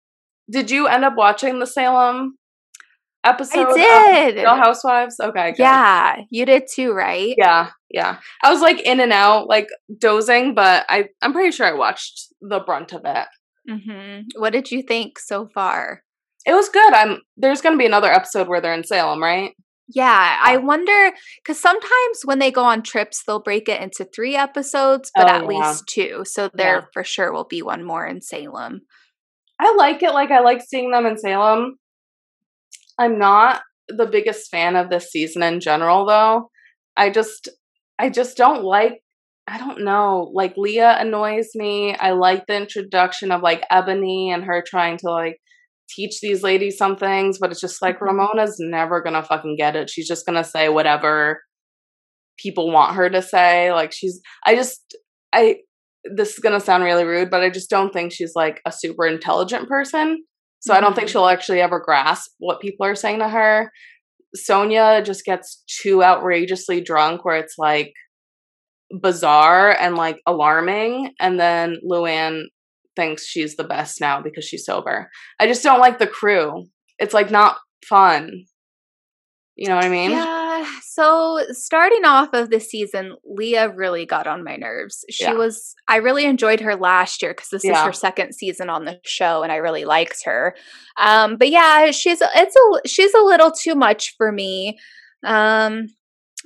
Did 0.51 0.71
you 0.71 0.87
end 0.87 1.05
up 1.05 1.15
watching 1.17 1.59
the 1.59 1.67
Salem 1.67 2.37
episode? 3.25 3.67
I 3.71 4.31
did. 4.31 4.37
Real 4.37 4.57
Housewives. 4.57 5.17
Okay. 5.21 5.51
Good. 5.53 5.59
Yeah, 5.59 6.17
you 6.31 6.47
did 6.47 6.65
too, 6.73 6.93
right? 6.93 7.35
Yeah, 7.37 7.71
yeah. 7.91 8.19
I 8.43 8.53
was 8.53 8.61
like 8.61 8.81
in 8.81 9.01
and 9.01 9.13
out, 9.13 9.49
like 9.49 9.69
dozing, 9.99 10.55
but 10.55 10.87
I 10.89 11.07
I'm 11.23 11.33
pretty 11.33 11.51
sure 11.51 11.67
I 11.67 11.73
watched 11.73 12.33
the 12.41 12.61
brunt 12.61 12.93
of 12.93 13.03
it. 13.05 13.27
Mm-hmm. 13.69 14.41
What 14.41 14.53
did 14.53 14.71
you 14.71 14.83
think 14.83 15.19
so 15.19 15.49
far? 15.53 16.03
It 16.47 16.55
was 16.55 16.69
good. 16.69 16.93
I'm 16.93 17.21
there's 17.37 17.61
going 17.61 17.75
to 17.75 17.79
be 17.79 17.87
another 17.87 18.11
episode 18.11 18.49
where 18.49 18.61
they're 18.61 18.75
in 18.75 18.85
Salem, 18.85 19.23
right? 19.23 19.53
Yeah, 19.93 20.39
I 20.41 20.57
oh. 20.57 20.61
wonder 20.61 21.13
because 21.43 21.61
sometimes 21.61 22.23
when 22.25 22.39
they 22.39 22.51
go 22.51 22.65
on 22.65 22.83
trips, 22.83 23.25
they'll 23.25 23.43
break 23.43 23.69
it 23.69 23.81
into 23.81 24.05
three 24.05 24.37
episodes, 24.37 25.11
but 25.15 25.27
oh, 25.27 25.35
at 25.35 25.43
yeah. 25.43 25.49
least 25.49 25.87
two. 25.89 26.25
So 26.25 26.49
there 26.55 26.77
yeah. 26.77 26.85
for 26.93 27.05
sure 27.05 27.33
will 27.33 27.45
be 27.45 27.63
one 27.63 27.85
more 27.85 28.07
in 28.07 28.23
Salem. 28.23 28.83
I 29.59 29.75
like 29.75 30.03
it. 30.03 30.13
Like 30.13 30.31
I 30.31 30.41
like 30.41 30.63
seeing 30.63 30.91
them 30.91 31.07
in 31.07 31.19
Salem. 31.19 31.77
I'm 32.99 33.19
not 33.19 33.63
the 33.89 34.07
biggest 34.07 34.51
fan 34.51 34.77
of 34.77 34.91
this 34.91 35.11
season 35.11 35.43
in 35.43 35.61
general, 35.61 36.07
though. 36.07 36.51
I 36.97 37.11
just, 37.11 37.49
I 37.99 38.11
just 38.11 38.37
don't 38.37 38.63
like. 38.63 39.03
I 39.47 39.59
don't 39.59 39.83
know. 39.85 40.31
Like 40.33 40.55
Leah 40.57 40.97
annoys 41.01 41.51
me. 41.57 41.97
I 41.97 42.13
like 42.13 42.47
the 42.47 42.57
introduction 42.57 43.33
of 43.33 43.43
like 43.43 43.65
Eboni 43.73 44.29
and 44.29 44.45
her 44.45 44.63
trying 44.65 44.97
to 44.99 45.11
like 45.11 45.41
teach 45.95 46.21
these 46.21 46.43
ladies 46.43 46.77
some 46.77 46.97
things, 46.97 47.39
but 47.39 47.51
it's 47.51 47.61
just 47.61 47.83
like 47.83 47.97
mm-hmm. 47.97 48.17
Ramona's 48.17 48.57
never 48.59 49.03
gonna 49.03 49.23
fucking 49.23 49.57
get 49.57 49.77
it. 49.77 49.91
She's 49.91 50.09
just 50.09 50.27
gonna 50.27 50.45
say 50.45 50.69
whatever 50.69 51.41
people 52.39 52.71
want 52.71 52.97
her 52.97 53.11
to 53.11 53.23
say. 53.23 53.73
Like 53.73 53.93
she's 53.93 54.21
I 54.45 54.55
just 54.55 54.97
I 55.33 55.57
this 56.05 56.35
is 56.35 56.39
gonna 56.39 56.61
sound 56.61 56.85
really 56.85 57.05
rude, 57.05 57.31
but 57.31 57.43
I 57.43 57.51
just 57.51 57.71
don't 57.71 57.93
think 57.93 58.13
she's 58.13 58.33
like 58.35 58.61
a 58.67 58.73
super 58.73 59.07
intelligent 59.07 59.69
person. 59.69 60.25
So 60.61 60.73
mm-hmm. 60.73 60.79
I 60.79 60.81
don't 60.81 60.95
think 60.95 61.09
mm-hmm. 61.09 61.13
she'll 61.13 61.27
actually 61.27 61.61
ever 61.61 61.81
grasp 61.81 62.31
what 62.39 62.61
people 62.61 62.87
are 62.87 62.95
saying 62.95 63.19
to 63.19 63.29
her. 63.29 63.71
Sonja 64.37 65.05
just 65.05 65.25
gets 65.25 65.65
too 65.83 66.05
outrageously 66.05 66.81
drunk 66.81 67.25
where 67.25 67.37
it's 67.37 67.57
like 67.59 67.93
bizarre 68.91 69.71
and 69.71 69.97
like 69.97 70.21
alarming. 70.27 71.13
And 71.21 71.39
then 71.39 71.77
Luann 71.89 72.45
thinks 72.97 73.27
she's 73.27 73.57
the 73.57 73.65
best 73.65 74.01
now 74.01 74.21
because 74.21 74.45
she's 74.45 74.65
sober. 74.65 75.11
I 75.39 75.47
just 75.47 75.63
don't 75.63 75.81
like 75.81 75.99
the 75.99 76.07
crew. 76.07 76.67
It's 76.99 77.15
like 77.15 77.31
not 77.31 77.57
fun. 77.85 78.45
You 79.57 79.69
know 79.69 79.77
what 79.77 79.85
I 79.85 79.91
mean? 79.91 80.11
Yeah. 80.13 80.67
So 80.83 81.41
starting 81.51 82.05
off 82.05 82.33
of 82.33 82.51
the 82.51 82.61
season, 82.61 83.17
Leah 83.25 83.71
really 83.71 84.07
got 84.07 84.27
on 84.27 84.43
my 84.43 84.57
nerves. 84.57 85.05
She 85.11 85.25
yeah. 85.25 85.35
was 85.35 85.75
I 85.89 85.97
really 85.97 86.25
enjoyed 86.25 86.61
her 86.61 86.77
last 86.77 87.21
year 87.21 87.33
because 87.33 87.51
this 87.51 87.65
yeah. 87.65 87.73
is 87.73 87.87
her 87.87 87.93
second 87.93 88.35
season 88.35 88.71
on 88.71 88.87
the 88.87 88.99
show 89.05 89.43
and 89.43 89.53
I 89.53 89.57
really 89.57 89.85
liked 89.85 90.25
her. 90.25 90.55
Um, 90.99 91.37
but 91.37 91.51
yeah, 91.51 91.91
she's 91.91 92.23
it's 92.23 92.57
a 92.57 92.89
she's 92.89 93.13
a 93.13 93.23
little 93.23 93.51
too 93.51 93.75
much 93.75 94.15
for 94.17 94.33
me. 94.33 94.79
Um, 95.25 95.89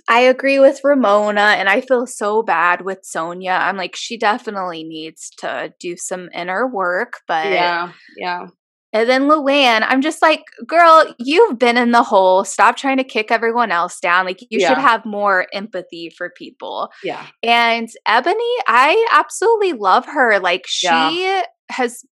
I 0.09 0.21
agree 0.21 0.59
with 0.59 0.81
Ramona 0.85 1.41
and 1.59 1.69
I 1.69 1.81
feel 1.81 2.07
so 2.07 2.43
bad 2.43 2.85
with 2.85 3.01
Sonja. 3.03 3.59
I'm 3.59 3.77
like, 3.77 3.97
she 3.97 4.17
definitely 4.19 4.85
needs 4.85 5.31
to 5.39 5.73
do 5.81 5.97
some 5.97 6.29
inner 6.35 6.67
work, 6.67 7.15
but 7.27 7.47
yeah, 7.53 7.93
yeah. 8.17 8.47
And 8.93 9.09
then 9.09 9.23
Luann, 9.29 9.85
I'm 9.89 10.03
just 10.03 10.23
like, 10.23 10.45
girl, 10.69 11.13
you've 11.19 11.59
been 11.59 11.77
in 11.77 11.91
the 11.91 12.05
hole. 12.05 12.45
Stop 12.45 12.77
trying 12.77 12.99
to 12.99 13.05
kick 13.05 13.33
everyone 13.33 13.73
else 13.73 13.99
down. 13.99 14.25
Like, 14.25 14.41
you 14.43 14.61
Yeah. 14.61 14.69
should 14.69 14.79
have 14.79 15.05
more 15.05 15.49
empathy 15.53 16.11
for 16.17 16.31
people. 16.31 16.91
Yeah. 17.03 17.27
And 17.43 17.89
Eboni, 18.07 18.57
I 18.69 19.05
absolutely 19.13 19.73
love 19.73 20.07
her. 20.07 20.39
Like, 20.39 20.67
she 20.69 20.87
Yeah. 21.25 21.43
has, 21.71 22.05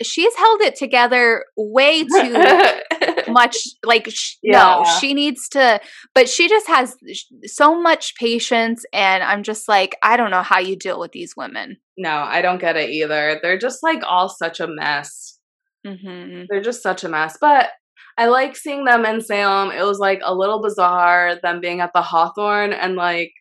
she's 0.00 0.32
held 0.36 0.60
it 0.60 0.76
together 0.76 1.44
way 1.56 2.04
too 2.04 2.06
much 3.32 3.56
like 3.84 4.08
sh- 4.10 4.36
no 4.44 4.82
she 5.00 5.14
needs 5.14 5.48
to 5.48 5.80
but 6.14 6.28
she 6.28 6.48
just 6.48 6.66
has 6.66 6.96
sh- 7.12 7.24
so 7.44 7.80
much 7.80 8.14
patience 8.16 8.84
and 8.92 9.22
i'm 9.22 9.42
just 9.42 9.68
like 9.68 9.96
i 10.02 10.16
don't 10.16 10.30
know 10.30 10.42
how 10.42 10.58
you 10.58 10.76
deal 10.76 10.98
with 11.00 11.12
these 11.12 11.34
women 11.36 11.76
no, 11.98 12.10
I 12.10 12.42
don't 12.42 12.60
get 12.60 12.76
it 12.76 12.90
either. 12.90 13.40
They're 13.42 13.58
just 13.58 13.82
like 13.82 14.02
all 14.06 14.28
such 14.28 14.60
a 14.60 14.68
mess. 14.68 15.38
hmm 15.84 16.44
They're 16.48 16.62
just 16.62 16.80
such 16.82 17.02
a 17.02 17.08
mess. 17.08 17.36
But 17.40 17.70
I 18.16 18.26
like 18.26 18.56
seeing 18.56 18.84
them 18.84 19.04
in 19.04 19.20
Salem. 19.20 19.72
It 19.72 19.82
was 19.82 19.98
like 19.98 20.20
a 20.22 20.34
little 20.34 20.62
bizarre 20.62 21.40
them 21.42 21.60
being 21.60 21.80
at 21.80 21.90
the 21.94 22.02
Hawthorne 22.02 22.72
and 22.72 22.94
like 22.94 23.32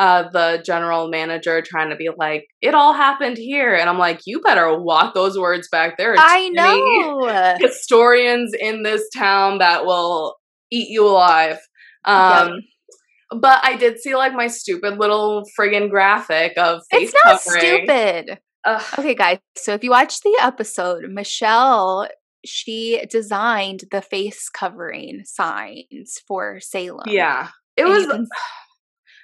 uh 0.00 0.24
the 0.32 0.62
general 0.66 1.08
manager 1.08 1.62
trying 1.62 1.90
to 1.90 1.96
be 1.96 2.08
like, 2.16 2.46
it 2.62 2.74
all 2.74 2.94
happened 2.94 3.36
here. 3.36 3.74
And 3.74 3.88
I'm 3.90 3.98
like, 3.98 4.20
you 4.26 4.40
better 4.40 4.76
walk 4.80 5.14
those 5.14 5.38
words 5.38 5.68
back. 5.70 5.96
There 5.98 6.14
i 6.18 6.48
know 6.48 7.56
historians 7.60 8.52
in 8.58 8.82
this 8.82 9.02
town 9.16 9.58
that 9.58 9.84
will 9.84 10.36
eat 10.72 10.88
you 10.88 11.06
alive. 11.06 11.58
Um 12.04 12.52
but 13.30 13.60
I 13.62 13.76
did 13.76 14.00
see 14.00 14.16
like 14.16 14.32
my 14.32 14.48
stupid 14.48 14.98
little 14.98 15.44
friggin' 15.56 15.88
graphic 15.90 16.54
of 16.56 16.80
face 16.90 17.12
it's 17.12 17.24
not 17.24 17.40
covering. 17.44 17.86
stupid 17.86 18.38
Ugh. 18.64 18.82
okay 18.98 19.14
guys 19.14 19.38
so 19.56 19.72
if 19.74 19.84
you 19.84 19.90
watch 19.90 20.20
the 20.22 20.36
episode 20.42 21.04
michelle 21.10 22.08
she 22.44 23.04
designed 23.10 23.84
the 23.92 24.02
face 24.02 24.48
covering 24.48 25.22
signs 25.24 26.18
for 26.26 26.58
salem 26.60 27.04
Yeah. 27.06 27.48
It 27.76 27.84
And 27.84 27.90
was 27.92 28.06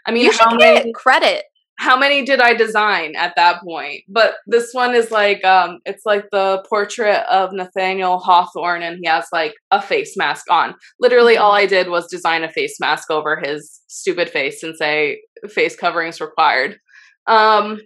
I 0.07 0.13
mean 0.13 0.25
you 0.25 0.33
should 0.33 0.59
many 0.59 0.85
get 0.85 0.95
credit 0.95 1.45
how 1.79 1.99
many 1.99 2.25
did 2.25 2.41
I 2.41 2.55
design 2.55 3.15
at 3.17 3.35
that 3.37 3.61
point? 3.63 4.03
But 4.09 4.37
this 4.47 4.73
one 4.73 4.95
is 4.95 5.11
like 5.11 5.45
um 5.45 5.79
it's 5.85 6.07
like 6.07 6.25
the 6.33 6.65
portrait 6.69 7.25
of 7.31 7.53
Nathaniel 7.53 8.19
Hawthorne 8.19 8.83
and 8.83 8.99
he 9.01 9.09
has 9.09 9.27
like 9.33 9.55
a 9.71 9.81
face 9.81 10.17
mask 10.17 10.51
on. 10.51 10.75
Literally 10.99 11.37
all 11.37 11.53
I 11.53 11.67
did 11.67 11.89
was 11.89 12.07
design 12.07 12.45
a 12.45 12.51
face 12.51 12.81
mask 12.81 13.11
over 13.11 13.39
his 13.39 13.83
stupid 13.89 14.31
face 14.31 14.63
and 14.63 14.75
say 14.77 15.21
face 15.49 15.77
coverings 15.77 16.21
required. 16.21 16.79
Um 17.27 17.81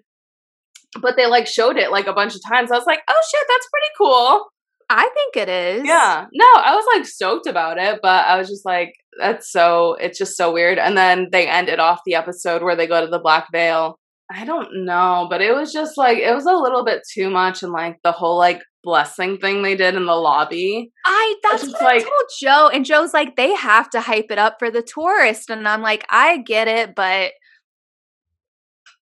but 1.01 1.17
they 1.17 1.27
like 1.27 1.47
showed 1.47 1.77
it 1.77 1.91
like 1.91 2.07
a 2.07 2.13
bunch 2.13 2.35
of 2.35 2.41
times. 2.49 2.71
I 2.73 2.77
was 2.77 2.87
like, 2.87 3.01
"Oh 3.09 3.23
shit, 3.31 3.47
that's 3.49 3.69
pretty 3.71 3.93
cool." 3.97 4.47
I 4.91 5.09
think 5.15 5.37
it 5.37 5.49
is 5.49 5.85
Yeah. 5.85 6.27
No, 6.33 6.47
I 6.57 6.75
was 6.75 6.85
like 6.95 7.07
stoked 7.07 7.47
about 7.47 7.79
it, 7.79 8.01
but 8.03 8.27
I 8.27 8.37
was 8.37 8.49
just 8.49 8.65
like, 8.65 8.93
that's 9.19 9.51
so, 9.51 9.95
it's 9.95 10.19
just 10.19 10.37
so 10.37 10.53
weird. 10.53 10.79
And 10.79 10.97
then 10.97 11.29
they 11.33 11.47
ended 11.47 11.79
off 11.79 12.01
the 12.05 12.15
episode 12.15 12.63
where 12.63 12.77
they 12.77 12.87
go 12.87 13.01
to 13.01 13.07
the 13.11 13.19
Black 13.19 13.47
Veil. 13.53 13.99
I 14.31 14.45
don't 14.45 14.85
know, 14.85 15.27
but 15.31 15.41
it 15.41 15.55
was 15.55 15.73
just 15.73 15.97
like, 15.97 16.19
it 16.19 16.35
was 16.35 16.47
a 16.47 16.53
little 16.53 16.85
bit 16.85 17.03
too 17.11 17.31
much. 17.31 17.63
And 17.63 17.73
like 17.73 17.99
the 18.05 18.13
whole 18.13 18.39
like 18.39 18.63
blessing 18.83 19.39
thing 19.39 19.63
they 19.63 19.77
did 19.77 19.95
in 19.95 20.07
the 20.07 20.15
lobby. 20.15 20.93
I 21.05 21.35
that's 21.43 21.67
what 21.67 21.83
I 21.83 21.99
told 21.99 22.31
Joe, 22.41 22.71
and 22.73 22.85
Joe's 22.85 23.13
like 23.13 23.37
they 23.37 23.55
have 23.55 23.91
to 23.91 24.01
hype 24.01 24.31
it 24.31 24.39
up 24.39 24.57
for 24.59 24.71
the 24.71 24.83
tourist, 24.83 25.51
and 25.51 25.67
I'm 25.69 25.83
like 25.83 26.07
I 26.11 26.39
get 26.39 26.69
it, 26.69 26.95
but 26.95 27.33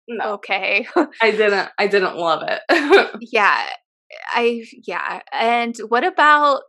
No, 0.07 0.33
okay, 0.35 0.87
I 1.21 1.31
didn't, 1.31 1.69
I 1.79 1.87
didn't 1.87 2.15
love 2.15 2.43
it. 2.47 2.61
yeah, 3.31 3.65
I 4.31 4.63
yeah. 4.85 5.21
And 5.33 5.75
what 5.89 6.03
about 6.05 6.61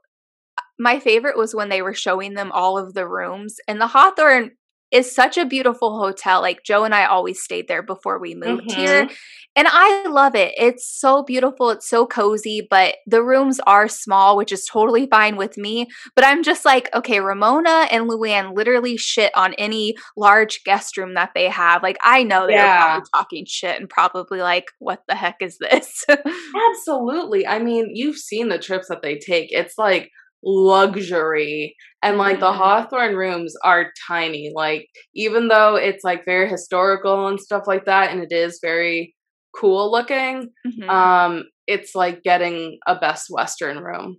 my 0.79 1.01
favorite 1.01 1.39
was 1.39 1.55
when 1.55 1.69
they 1.69 1.83
were 1.83 1.95
showing 1.95 2.35
them 2.35 2.53
all 2.53 2.79
of 2.79 2.95
the 2.95 3.09
rooms, 3.09 3.57
and 3.69 3.81
the 3.81 3.89
Hawthorne 3.89 4.53
is 4.93 5.13
such 5.15 5.37
a 5.37 5.45
beautiful 5.45 5.99
hotel. 5.99 6.41
Like 6.41 6.63
Joe 6.65 6.85
and 6.85 6.95
I 6.95 7.07
always 7.07 7.43
stayed 7.43 7.69
there 7.69 7.83
before 7.83 8.19
we 8.19 8.35
moved 8.35 8.71
here. 8.73 9.05
Mm-hmm. 9.05 9.15
And 9.59 9.67
I 9.71 10.07
love 10.09 10.35
it. 10.35 10.53
It's 10.59 10.87
so 10.87 11.23
beautiful. 11.23 11.71
It's 11.71 11.89
so 11.89 12.05
cozy, 12.07 12.67
but 12.69 12.97
the 13.07 13.23
rooms 13.23 13.59
are 13.67 13.89
small, 13.89 14.37
which 14.37 14.53
is 14.53 14.67
totally 14.67 15.07
fine 15.07 15.37
with 15.37 15.57
me. 15.57 15.87
But 16.15 16.27
I'm 16.27 16.43
just 16.43 16.67
like, 16.67 16.95
okay, 16.95 17.21
Ramona 17.21 17.89
and 17.91 18.05
Luann 18.09 18.55
literally 18.55 18.99
shit 18.99 19.33
on 19.35 19.55
any 19.55 19.95
large 20.15 20.63
guest 20.65 20.99
room 20.99 21.15
that 21.15 21.31
they 21.35 21.49
have. 21.49 21.83
Like, 21.83 21.97
I 22.05 22.23
know 22.23 22.47
they're 22.47 22.57
Yeah. 22.57 22.85
probably 22.87 23.09
talking 23.15 23.45
shit 23.47 23.81
and 23.81 23.89
probably 23.89 24.41
like, 24.41 24.67
what 24.79 25.03
the 25.09 25.15
heck 25.15 25.37
is 25.41 25.57
this? 25.59 26.05
Absolutely. 26.71 27.47
I 27.47 27.59
mean, 27.59 27.91
you've 27.95 28.19
seen 28.19 28.49
the 28.51 28.59
trips 28.59 28.89
that 28.89 29.03
they 29.03 29.17
take. 29.19 29.49
It's 29.53 29.79
like 29.79 30.11
luxury. 30.47 31.77
And 32.03 32.19
like 32.19 32.41
the 32.41 32.53
Mhm. 32.53 32.57
Hawthorne 32.57 33.17
rooms 33.17 33.55
are 33.65 33.93
tiny. 34.09 34.53
Like, 34.55 34.89
even 35.15 35.49
though 35.49 35.77
it's 35.77 36.05
like 36.05 36.25
very 36.25 36.49
historical 36.49 37.27
and 37.29 37.41
stuff 37.41 37.65
like 37.67 37.85
that, 37.87 38.11
and 38.13 38.23
it 38.23 38.33
is 38.33 38.61
very 38.63 39.15
cool 39.55 39.91
looking, 39.91 40.51
Mhm. 40.67 40.89
um, 40.91 41.45
it's 41.67 41.95
like 41.97 42.23
getting 42.23 42.79
a 42.87 42.95
best 42.97 43.29
Western 43.31 43.81
room. 43.83 44.19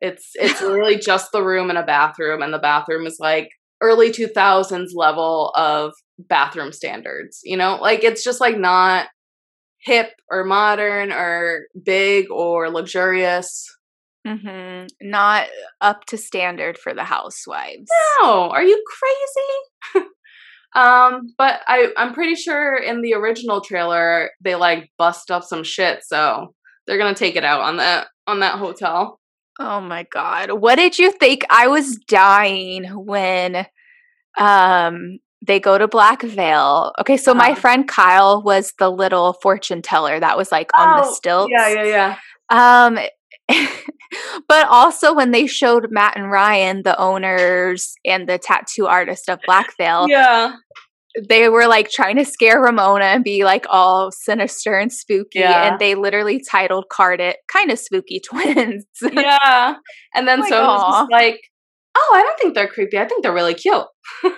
It's 0.00 0.30
it's 0.36 0.62
really 0.62 0.96
just 1.10 1.32
the 1.32 1.42
room 1.44 1.70
and 1.70 1.78
a 1.78 1.84
bathroom, 1.84 2.42
and 2.42 2.52
the 2.54 2.58
bathroom 2.58 3.06
is 3.06 3.18
like 3.20 3.50
early 3.82 4.10
2000s 4.12 4.94
level 4.96 5.50
of 5.56 5.92
bathroom 6.18 6.72
standards. 6.72 7.40
You 7.44 7.56
know, 7.56 7.76
like 7.80 8.04
it's 8.04 8.24
just 8.24 8.40
like 8.40 8.58
not 8.58 9.08
hip 9.84 10.12
or 10.30 10.44
modern 10.44 11.12
or 11.12 11.66
big 11.84 12.30
or 12.30 12.70
luxurious. 12.70 13.66
Mhm. 14.26 14.88
Not 15.00 15.48
up 15.80 16.04
to 16.06 16.16
standard 16.16 16.78
for 16.78 16.94
the 16.94 17.04
housewives. 17.04 17.90
No, 18.22 18.50
are 18.50 18.62
you 18.62 18.82
crazy? 19.92 20.06
um, 20.74 21.34
but 21.36 21.60
I 21.66 21.88
I'm 21.96 22.14
pretty 22.14 22.34
sure 22.36 22.76
in 22.76 23.02
the 23.02 23.14
original 23.14 23.60
trailer 23.60 24.30
they 24.40 24.54
like 24.54 24.90
bust 24.98 25.30
up 25.30 25.44
some 25.44 25.64
shit, 25.64 26.04
so 26.04 26.54
they're 26.86 26.98
gonna 26.98 27.14
take 27.14 27.36
it 27.36 27.44
out 27.44 27.60
on 27.62 27.76
that 27.78 28.08
on 28.26 28.40
that 28.40 28.58
hotel. 28.58 29.18
Oh 29.58 29.80
my 29.80 30.04
god. 30.12 30.52
What 30.52 30.76
did 30.76 30.98
you 30.98 31.12
think? 31.12 31.44
I 31.50 31.66
was 31.68 31.96
dying 32.08 32.84
when 32.84 33.66
um 34.38 35.18
they 35.44 35.58
go 35.58 35.76
to 35.76 35.88
Black 35.88 36.22
Veil. 36.22 36.92
Okay, 37.00 37.16
so 37.16 37.34
my 37.34 37.50
Uh-huh. 37.50 37.60
friend 37.60 37.88
Kyle 37.88 38.42
was 38.42 38.72
the 38.78 38.88
little 38.90 39.34
fortune 39.42 39.82
teller 39.82 40.20
that 40.20 40.36
was 40.36 40.52
like 40.52 40.70
on 40.76 40.88
the 40.96 41.02
Oh, 41.04 41.14
stilts. 41.14 41.50
Yeah, 41.52 41.68
yeah, 41.82 41.84
yeah. 41.84 42.16
Um 42.88 42.98
but 44.48 44.66
also 44.68 45.14
when 45.14 45.30
they 45.30 45.46
showed 45.46 45.86
Matt 45.90 46.16
and 46.16 46.30
Ryan, 46.30 46.82
the 46.82 46.98
owners 46.98 47.94
and 48.04 48.28
the 48.28 48.38
tattoo 48.38 48.86
artist 48.86 49.28
of 49.28 49.38
Black 49.46 49.76
Veil, 49.76 50.06
Yeah. 50.08 50.54
they 51.28 51.48
were 51.48 51.66
like 51.66 51.90
trying 51.90 52.16
to 52.16 52.24
scare 52.24 52.60
Ramona 52.60 53.04
and 53.06 53.24
be 53.24 53.44
like 53.44 53.66
all 53.68 54.10
sinister 54.12 54.78
and 54.78 54.92
spooky. 54.92 55.40
Yeah. 55.40 55.70
And 55.70 55.78
they 55.78 55.94
literally 55.94 56.42
titled 56.50 56.86
card 56.90 57.20
it 57.20 57.36
kind 57.52 57.70
of 57.70 57.78
spooky 57.78 58.20
twins. 58.24 58.84
Yeah. 59.02 59.74
And 60.14 60.26
then 60.28 60.40
Like, 60.40 60.48
so 60.48 60.62
was 60.62 61.08
like, 61.10 61.40
oh, 61.96 62.12
I 62.16 62.22
don't 62.22 62.38
think 62.38 62.54
they're 62.54 62.68
creepy. 62.68 62.98
I 62.98 63.06
think 63.06 63.22
they're 63.22 63.34
really 63.34 63.54
cute. 63.54 63.84
I 64.24 64.34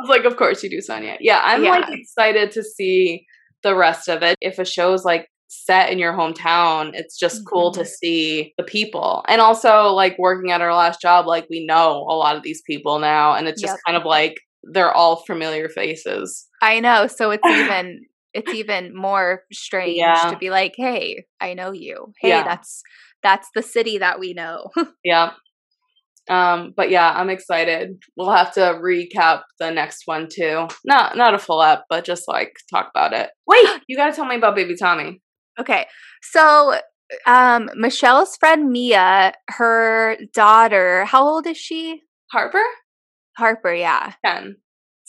was 0.00 0.08
like, 0.08 0.24
of 0.24 0.36
course 0.36 0.62
you 0.62 0.70
do, 0.70 0.78
Sonja. 0.78 1.16
Yeah, 1.20 1.40
I'm 1.44 1.62
like 1.62 1.84
excited 1.88 2.50
to 2.52 2.62
see 2.62 3.26
the 3.62 3.74
rest 3.76 4.08
of 4.08 4.22
it. 4.22 4.36
If 4.40 4.58
a 4.58 4.64
show's 4.64 5.04
like 5.04 5.28
set 5.52 5.90
in 5.90 5.98
your 5.98 6.12
hometown, 6.12 6.92
it's 6.94 7.18
just 7.18 7.44
cool 7.44 7.72
to 7.72 7.80
Mhm. 7.80 7.86
see 7.86 8.54
the 8.56 8.62
people. 8.64 9.24
And 9.28 9.40
also 9.40 9.88
like 9.88 10.16
working 10.18 10.52
at 10.52 10.60
our 10.60 10.72
last 10.74 11.00
job, 11.00 11.26
like 11.26 11.46
we 11.50 11.66
know 11.66 12.06
a 12.08 12.14
lot 12.14 12.36
of 12.36 12.42
these 12.44 12.62
people 12.66 13.00
now 13.00 13.34
and 13.34 13.48
it's 13.48 13.60
just 13.60 13.72
Yep. 13.74 13.80
kind 13.86 13.96
of 13.96 14.04
like 14.04 14.36
they're 14.62 14.92
all 14.92 15.16
familiar 15.26 15.68
faces. 15.68 16.46
I 16.62 16.80
know. 16.80 17.06
So 17.08 17.30
it's 17.32 17.48
even 17.48 18.06
it's 18.32 18.54
even 18.54 18.94
more 18.94 19.42
strange 19.52 19.96
Yeah. 19.98 20.30
to 20.30 20.36
be 20.36 20.50
like, 20.50 20.74
"Hey, 20.76 21.24
I 21.40 21.54
know 21.54 21.72
you. 21.72 22.12
Hey, 22.20 22.28
Yeah. 22.28 22.44
that's 22.44 22.82
that's 23.24 23.48
the 23.56 23.62
city 23.62 23.98
that 23.98 24.20
we 24.20 24.34
know." 24.34 24.70
Yeah. 25.04 25.32
Um, 26.28 26.72
but 26.76 26.90
yeah, 26.90 27.12
I'm 27.16 27.28
excited. 27.30 27.98
We'll 28.16 28.30
have 28.30 28.52
to 28.54 28.60
recap 28.80 29.42
the 29.58 29.70
next 29.72 30.02
one 30.06 30.28
too. 30.32 30.68
Not 30.84 31.16
not 31.16 31.34
a 31.34 31.38
full 31.38 31.60
up, 31.60 31.86
but 31.88 32.04
just 32.04 32.28
like 32.28 32.52
talk 32.72 32.90
about 32.94 33.12
it. 33.12 33.30
Wait, 33.48 33.66
you 33.88 33.96
gotta 33.96 34.14
tell 34.14 34.26
me 34.26 34.36
about 34.36 34.54
baby 34.54 34.76
Tommy. 34.76 35.20
Okay. 35.58 35.86
So 36.22 36.78
um 37.26 37.70
Michelle's 37.74 38.36
friend 38.36 38.70
Mia, 38.70 39.32
her 39.48 40.16
daughter, 40.32 41.04
how 41.06 41.26
old 41.26 41.46
is 41.46 41.56
she? 41.56 42.02
Harper? 42.30 42.62
Harper, 43.36 43.72
yeah. 43.72 44.12
Ten. 44.24 44.56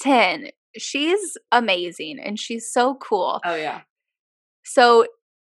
10. 0.02 0.48
She's 0.78 1.38
amazing 1.52 2.20
and 2.24 2.40
she's 2.40 2.72
so 2.72 2.96
cool. 2.96 3.40
Oh 3.46 3.56
yeah. 3.56 3.82
So, 4.64 5.06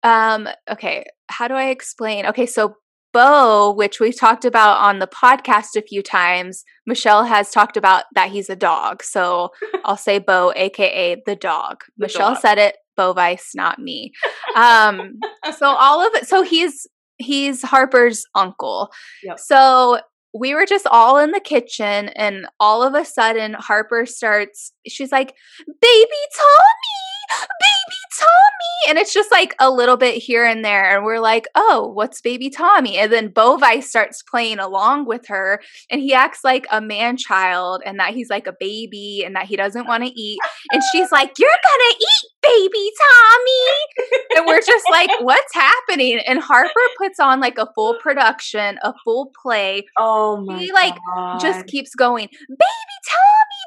um, 0.04 0.48
okay, 0.70 1.06
how 1.28 1.48
do 1.48 1.56
I 1.56 1.66
explain? 1.70 2.26
Okay, 2.28 2.46
so 2.46 2.76
Bo, 3.14 3.72
which 3.72 4.00
we've 4.00 4.18
talked 4.18 4.46
about 4.46 4.78
on 4.80 5.00
the 5.00 5.08
podcast 5.08 5.76
a 5.76 5.82
few 5.82 6.04
times, 6.04 6.64
Michelle 6.86 7.24
has 7.24 7.50
talked 7.52 7.78
about 7.78 8.04
that 8.14 8.30
he's 8.30 8.50
a 8.50 8.56
dog. 8.56 9.02
So 9.02 9.50
I'll 9.86 9.98
say 9.98 10.20
Bo, 10.20 10.54
aka 10.56 11.22
the 11.26 11.36
dog. 11.36 11.84
The 11.98 12.04
Michelle 12.04 12.34
dog. 12.34 12.42
said 12.42 12.58
it, 12.58 12.76
Bo 12.98 13.14
Vice, 13.14 13.52
not 13.56 13.80
me. 13.80 14.12
Um, 14.56 15.20
so 15.58 15.68
all 15.68 16.06
of 16.06 16.14
it, 16.16 16.28
so 16.28 16.42
he's 16.42 16.88
he's 17.18 17.62
Harper's 17.62 18.26
uncle. 18.36 18.90
Yep. 19.24 19.40
So 19.40 20.00
we 20.34 20.54
were 20.54 20.66
just 20.66 20.88
all 20.88 21.18
in 21.18 21.32
the 21.32 21.40
kitchen 21.40 22.10
and 22.10 22.48
all 22.60 22.84
of 22.84 22.94
a 22.94 23.06
sudden 23.06 23.54
Harper 23.54 24.06
starts 24.06 24.74
she's 24.88 25.12
like, 25.12 25.34
"Baby 25.66 26.22
Tommy! 26.36 27.07
Baby 27.30 28.02
Tommy!" 28.20 28.90
And 28.90 28.98
it's 28.98 29.14
just 29.14 29.32
like 29.32 29.56
a 29.60 29.70
little 29.70 29.98
bit 29.98 30.22
here 30.22 30.46
and 30.46 30.64
there 30.64 30.96
and 30.96 31.06
we're 31.06 31.20
like, 31.20 31.48
"Oh, 31.56 31.92
what's 31.94 32.22
baby 32.22 32.50
Tommy?" 32.50 32.98
And 32.98 33.12
then 33.12 33.30
Bovi 33.30 33.84
starts 33.84 34.24
playing 34.24 34.60
along 34.60 35.06
with 35.06 35.28
her 35.28 35.62
and 35.90 36.02
he 36.02 36.14
acts 36.14 36.44
like 36.44 36.66
a 36.72 36.82
man 36.82 37.18
child 37.18 37.82
and 37.86 38.00
that 38.00 38.14
he's 38.14 38.30
like 38.30 38.48
a 38.48 38.56
baby 38.60 39.24
and 39.26 39.36
that 39.36 39.46
he 39.46 39.56
doesn't 39.56 39.88
want 39.88 40.04
to 40.06 40.10
eat 40.20 40.40
and 40.72 40.82
she's 40.92 41.12
like, 41.12 41.32
"You're 41.38 41.50
going 41.50 41.92
to 41.92 41.96
eat, 42.00 42.32
baby 42.42 42.92
Tommy!" 43.02 44.38
and 44.38 44.48
we're 44.48 44.62
just 44.62 44.86
like, 44.90 45.10
"What's 45.22 45.54
happening?" 45.54 46.20
And 46.20 46.40
Harper 46.40 46.72
puts 46.98 47.20
on 47.20 47.40
like 47.40 47.58
a 47.58 47.68
full 47.76 47.96
production, 47.96 48.80
a 48.84 48.94
full 49.04 49.32
play 49.42 49.86
Oh 49.98 50.38
my 50.38 50.60
He, 50.60 50.72
like, 50.72 50.96
God. 51.16 51.40
just 51.40 51.68
keeps 51.68 51.96
going, 51.96 52.28
baby 52.28 52.98
Tommy, 53.10 53.64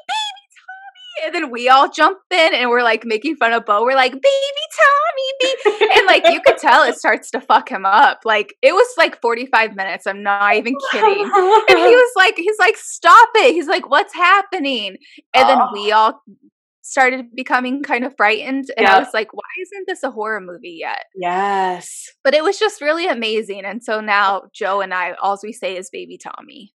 And 1.23 1.35
then 1.35 1.51
we 1.51 1.69
all 1.69 1.89
jump 1.89 2.19
in 2.31 2.53
and 2.53 2.69
we're 2.69 2.83
like 2.83 3.05
making 3.05 3.35
fun 3.35 3.53
of 3.53 3.65
Bo. 3.65 3.83
We're 3.83 3.95
like, 3.95 4.13
baby 4.13 4.65
Tommy, 4.81 5.55
baby. 5.65 5.91
and 5.97 6.07
like 6.07 6.27
you 6.27 6.41
could 6.41 6.57
tell 6.57 6.83
it 6.83 6.95
starts 6.95 7.31
to 7.31 7.41
fuck 7.41 7.69
him 7.69 7.85
up. 7.85 8.21
Like 8.25 8.55
it 8.61 8.73
was 8.73 8.87
like 8.97 9.21
45 9.21 9.75
minutes. 9.75 10.07
I'm 10.07 10.23
not 10.23 10.55
even 10.55 10.75
kidding. 10.91 11.23
And 11.23 11.79
he 11.79 11.95
was 11.95 12.11
like, 12.15 12.35
he's 12.37 12.57
like, 12.59 12.77
stop 12.77 13.29
it. 13.35 13.53
He's 13.53 13.67
like, 13.67 13.89
what's 13.89 14.13
happening? 14.13 14.97
And 15.33 15.49
then 15.49 15.59
we 15.73 15.91
all 15.91 16.21
started 16.83 17.27
becoming 17.35 17.83
kind 17.83 18.03
of 18.03 18.13
frightened. 18.17 18.65
And 18.75 18.87
I 18.87 18.99
was 18.99 19.13
like, 19.13 19.33
why 19.33 19.41
isn't 19.61 19.87
this 19.87 20.03
a 20.03 20.11
horror 20.11 20.41
movie 20.41 20.77
yet? 20.79 21.05
yes. 21.15 22.09
But 22.23 22.33
it 22.33 22.43
was 22.43 22.59
just 22.59 22.81
really 22.81 23.07
amazing. 23.07 23.63
And 23.65 23.83
so 23.83 24.01
now 24.01 24.43
Joe 24.53 24.81
and 24.81 24.93
I, 24.93 25.13
all 25.21 25.39
we 25.43 25.53
say 25.53 25.77
is 25.77 25.89
baby 25.89 26.17
Tommy. 26.17 26.73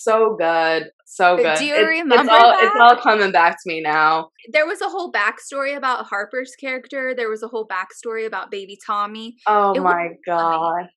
So 0.00 0.36
good. 0.38 0.90
So 1.06 1.36
good. 1.36 1.58
do 1.58 1.64
you 1.64 1.74
It's- 1.74 1.88
remember 1.88 2.22
it's 2.22 2.30
all, 2.32 2.54
it's 2.58 2.76
all 2.80 2.96
coming 2.96 3.32
back 3.32 3.52
to 3.62 3.62
me 3.66 3.80
now. 3.80 4.30
there 4.52 4.66
was 4.66 4.80
a 4.80 4.88
whole 4.88 5.10
backstory 5.10 5.76
about 5.76 6.06
Harper's 6.06 6.54
character. 6.54 7.14
There 7.14 7.28
was 7.28 7.42
a 7.42 7.48
whole 7.48 7.66
backstory 7.66 8.26
about 8.26 8.50
baby 8.50 8.78
Tommy. 8.86 9.36
Oh 9.46 9.72
It 9.74 9.80
my 9.80 9.92
funny. 9.92 10.18
god. 10.26 10.88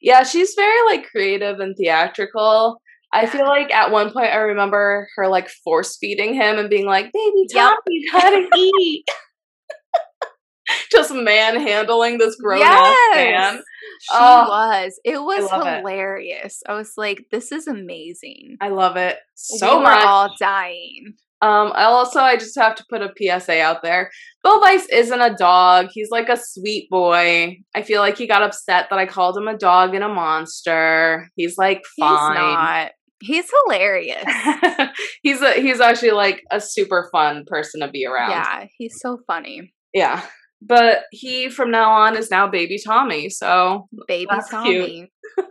Yeah, 0.00 0.22
she's 0.22 0.54
very 0.54 0.84
like 0.86 1.06
creative 1.10 1.58
and 1.60 1.74
theatrical. 1.76 2.80
I 3.12 3.22
Yeah. 3.22 3.30
feel 3.30 3.46
like 3.46 3.72
at 3.72 3.90
one 3.90 4.12
point 4.12 4.26
I 4.32 4.36
remember 4.36 5.08
her 5.16 5.28
like 5.28 5.48
force 5.64 5.96
feeding 5.98 6.34
him 6.34 6.58
and 6.58 6.68
being 6.70 6.86
like, 6.86 7.06
"Baby 7.12 7.46
Yep. 7.50 7.68
Tommy, 7.70 7.80
you 7.88 8.10
gotta 8.12 8.48
eat." 8.56 9.04
Just 10.90 11.12
manhandling 11.12 12.18
this 12.18 12.34
grown 12.36 12.62
ass 12.62 12.96
man. 13.14 13.62
She 14.00 14.08
Oh, 14.12 14.46
was. 14.48 15.00
It 15.04 15.18
was 15.22 15.50
love 15.50 15.66
it. 15.66 15.78
hilarious. 15.78 16.62
I 16.68 16.74
was 16.74 16.92
like, 16.96 17.24
this 17.30 17.52
is 17.52 17.66
amazing. 17.66 18.56
I 18.60 18.68
love 18.68 18.96
it 18.96 19.16
so 19.34 19.78
we 19.78 19.84
much. 19.84 20.02
were 20.02 20.08
all 20.08 20.34
dying. 20.38 21.14
Um, 21.42 21.70
I 21.74 21.84
also 21.84 22.20
I 22.20 22.36
just 22.36 22.58
have 22.58 22.74
to 22.76 22.84
put 22.88 23.02
a 23.02 23.12
PSA 23.18 23.60
out 23.60 23.82
there. 23.82 24.10
Bill 24.42 24.58
Weiss 24.60 24.86
isn't 24.86 25.20
a 25.20 25.34
dog. 25.34 25.88
He's 25.92 26.08
like 26.10 26.30
a 26.30 26.36
sweet 26.40 26.88
boy. 26.88 27.58
I 27.74 27.82
feel 27.82 28.00
like 28.00 28.16
he 28.16 28.26
got 28.26 28.42
upset 28.42 28.86
that 28.88 28.98
I 28.98 29.04
called 29.04 29.36
him 29.36 29.46
a 29.46 29.56
dog 29.56 29.94
and 29.94 30.02
a 30.02 30.08
monster. 30.08 31.28
He's 31.36 31.58
like 31.58 31.82
fine. 31.98 32.32
He's 32.36 32.38
not. 32.38 32.90
He's 33.20 33.50
hilarious. 33.64 34.24
he's 35.22 35.40
a 35.42 35.52
he's 35.60 35.80
actually 35.80 36.12
like 36.12 36.42
a 36.50 36.60
super 36.60 37.08
fun 37.12 37.44
person 37.46 37.80
to 37.80 37.88
be 37.88 38.06
around. 38.06 38.30
yeah, 38.30 38.66
he's 38.78 38.94
so 39.00 39.18
funny. 39.26 39.72
Yeah. 39.92 40.22
But 40.62 41.04
he 41.12 41.48
from 41.50 41.70
now 41.70 41.90
on 41.90 42.16
is 42.16 42.30
now 42.30 42.48
baby 42.48 42.78
Tommy. 42.84 43.28
So 43.28 43.88
Baby. 44.08 44.30
Tommy. 44.50 45.10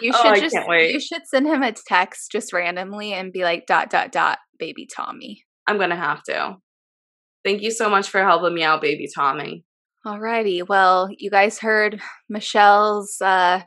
You 0.00 0.12
Oh, 0.14 0.22
should 0.22 0.32
I 0.32 0.40
just 0.40 0.56
you 0.56 1.00
should 1.00 1.26
send 1.26 1.46
him 1.46 1.62
a 1.62 1.72
text 1.72 2.30
just 2.32 2.52
randomly 2.52 3.12
and 3.12 3.32
be 3.32 3.42
like 3.42 3.66
dot 3.66 3.90
dot 3.90 4.10
dot 4.10 4.38
baby 4.58 4.86
Tommy. 4.86 5.44
I'm 5.66 5.78
gonna 5.78 5.96
have 5.96 6.22
to. 6.24 6.56
Thank 7.44 7.62
you 7.62 7.70
so 7.70 7.88
much 7.88 8.08
for 8.08 8.22
helping 8.22 8.54
me 8.54 8.62
out, 8.62 8.80
baby 8.80 9.08
Tommy. 9.14 9.64
Alrighty. 10.06 10.66
Well, 10.66 11.08
you 11.18 11.30
guys 11.30 11.58
heard 11.58 12.00
Michelle's 12.28 13.20
uh, 13.20 13.60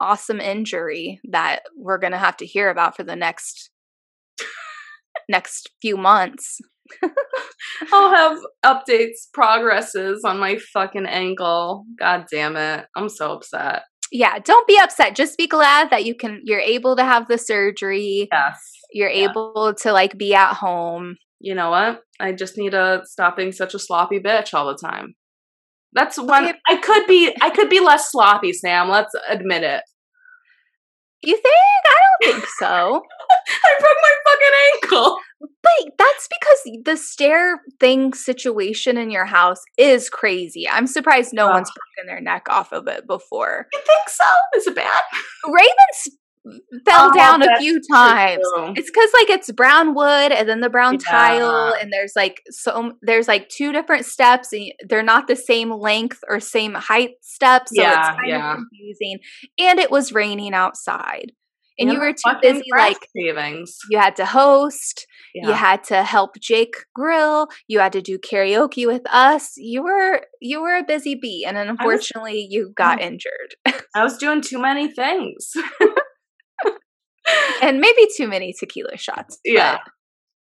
awesome 0.00 0.40
injury 0.40 1.20
that 1.30 1.60
we're 1.76 1.98
gonna 1.98 2.18
have 2.18 2.38
to 2.38 2.46
hear 2.46 2.70
about 2.70 2.96
for 2.96 3.04
the 3.04 3.16
next 3.16 3.70
next 5.28 5.70
few 5.82 5.96
months. 5.96 6.60
I'll 7.92 8.14
have 8.14 8.38
updates, 8.64 9.26
progresses 9.32 10.22
on 10.24 10.38
my 10.38 10.58
fucking 10.72 11.06
ankle. 11.06 11.84
God 11.98 12.26
damn 12.30 12.56
it. 12.56 12.86
I'm 12.96 13.08
so 13.08 13.32
upset. 13.32 13.82
Yeah, 14.12 14.38
don't 14.38 14.66
be 14.68 14.78
upset. 14.78 15.16
Just 15.16 15.36
be 15.38 15.46
glad 15.46 15.90
that 15.90 16.04
you 16.04 16.14
can 16.14 16.40
you're 16.44 16.60
able 16.60 16.94
to 16.96 17.04
have 17.04 17.26
the 17.28 17.38
surgery. 17.38 18.28
Yes. 18.30 18.60
You're 18.92 19.08
Yeah. 19.10 19.28
able 19.30 19.74
to 19.82 19.92
like 19.92 20.16
be 20.18 20.34
at 20.34 20.54
home. 20.54 21.16
You 21.40 21.54
know 21.54 21.70
what? 21.70 22.00
I 22.20 22.32
just 22.32 22.56
need 22.56 22.70
to 22.70 23.02
stop 23.06 23.36
being 23.36 23.52
such 23.52 23.74
a 23.74 23.78
sloppy 23.78 24.20
bitch 24.20 24.54
all 24.54 24.66
the 24.66 24.76
time. 24.76 25.14
That's 25.92 26.18
one. 26.18 26.52
I 26.68 26.76
could 26.76 27.06
be 27.06 27.34
I 27.40 27.50
could 27.50 27.68
be 27.70 27.80
less 27.80 28.10
sloppy, 28.10 28.52
Sam. 28.52 28.88
Let's 28.88 29.12
admit 29.28 29.62
it. 29.62 29.82
You 31.22 31.34
think? 31.34 31.46
I 31.86 31.96
don't 32.28 32.34
think 32.34 32.46
so. 32.58 32.66
I 32.68 33.80
broke 33.80 33.96
my 34.02 34.14
fucking 34.26 34.92
ankle. 34.92 35.16
That's 36.14 36.28
because 36.28 36.84
the 36.84 36.96
stair 36.96 37.60
thing 37.80 38.12
situation 38.14 38.96
in 38.96 39.10
your 39.10 39.24
house 39.24 39.62
is 39.76 40.08
crazy. 40.08 40.68
I'm 40.68 40.86
surprised 40.86 41.32
no 41.32 41.46
Ugh. 41.48 41.54
one's 41.54 41.70
broken 41.70 42.06
their 42.08 42.20
neck 42.20 42.46
off 42.48 42.72
of 42.72 42.86
it 42.86 43.06
before. 43.06 43.66
You 43.72 43.80
think 43.80 44.08
so? 44.08 44.24
Is 44.56 44.66
it 44.68 44.76
bad? 44.76 45.02
Ravens 45.46 46.18
fell 46.86 47.08
Oh, 47.10 47.12
down 47.14 47.42
a 47.42 47.56
few 47.58 47.80
times. 47.90 48.42
True. 48.54 48.72
It's 48.76 48.90
because 48.90 49.10
like 49.14 49.30
it's 49.30 49.50
brown 49.50 49.94
wood 49.94 50.30
and 50.30 50.48
then 50.48 50.60
the 50.60 50.68
brown 50.70 50.94
Yeah. 50.94 51.10
tile, 51.10 51.74
and 51.80 51.92
there's 51.92 52.12
like 52.14 52.42
so 52.50 52.92
there's 53.02 53.26
like 53.28 53.48
two 53.48 53.72
different 53.72 54.04
steps, 54.04 54.52
and 54.52 54.72
they're 54.86 55.02
not 55.02 55.26
the 55.26 55.36
same 55.36 55.72
length 55.72 56.20
or 56.28 56.38
same 56.40 56.74
height 56.74 57.12
steps, 57.22 57.72
so 57.74 57.82
Yeah, 57.82 57.98
it's 57.98 58.08
kind 58.08 58.28
yeah. 58.28 58.52
of 58.52 58.58
confusing. 58.58 59.18
And 59.58 59.78
it 59.80 59.90
was 59.90 60.12
raining 60.12 60.54
outside, 60.54 61.32
and 61.78 61.90
you 61.92 61.98
were 61.98 62.12
too 62.12 62.32
busy 62.42 62.62
like 62.76 63.08
savings. 63.16 63.76
you 63.90 63.98
had 63.98 64.16
to 64.16 64.26
host, 64.26 65.06
Yeah. 65.34 65.48
you 65.48 65.52
had 65.54 65.82
to 65.84 66.02
help 66.04 66.38
Jake 66.40 66.74
grill, 66.94 67.48
you 67.68 67.78
had 67.80 67.92
to 67.94 68.02
do 68.02 68.18
karaoke 68.18 68.86
with 68.86 69.02
us. 69.10 69.52
You 69.56 69.82
were 69.82 70.22
you 70.40 70.60
were 70.62 70.76
a 70.76 70.84
busy 70.84 71.14
bee, 71.14 71.44
and 71.46 71.56
then 71.56 71.68
unfortunately 71.68 72.46
you 72.48 72.72
got 72.76 73.00
Oh. 73.00 73.04
injured, 73.06 73.56
I 73.94 74.02
was 74.04 74.16
doing 74.18 74.40
too 74.40 74.60
many 74.60 74.88
things. 74.88 75.52
and 77.62 77.80
maybe 77.80 78.06
too 78.16 78.28
many 78.28 78.54
tequila 78.58 78.96
shots. 78.96 79.38
yeah. 79.44 79.78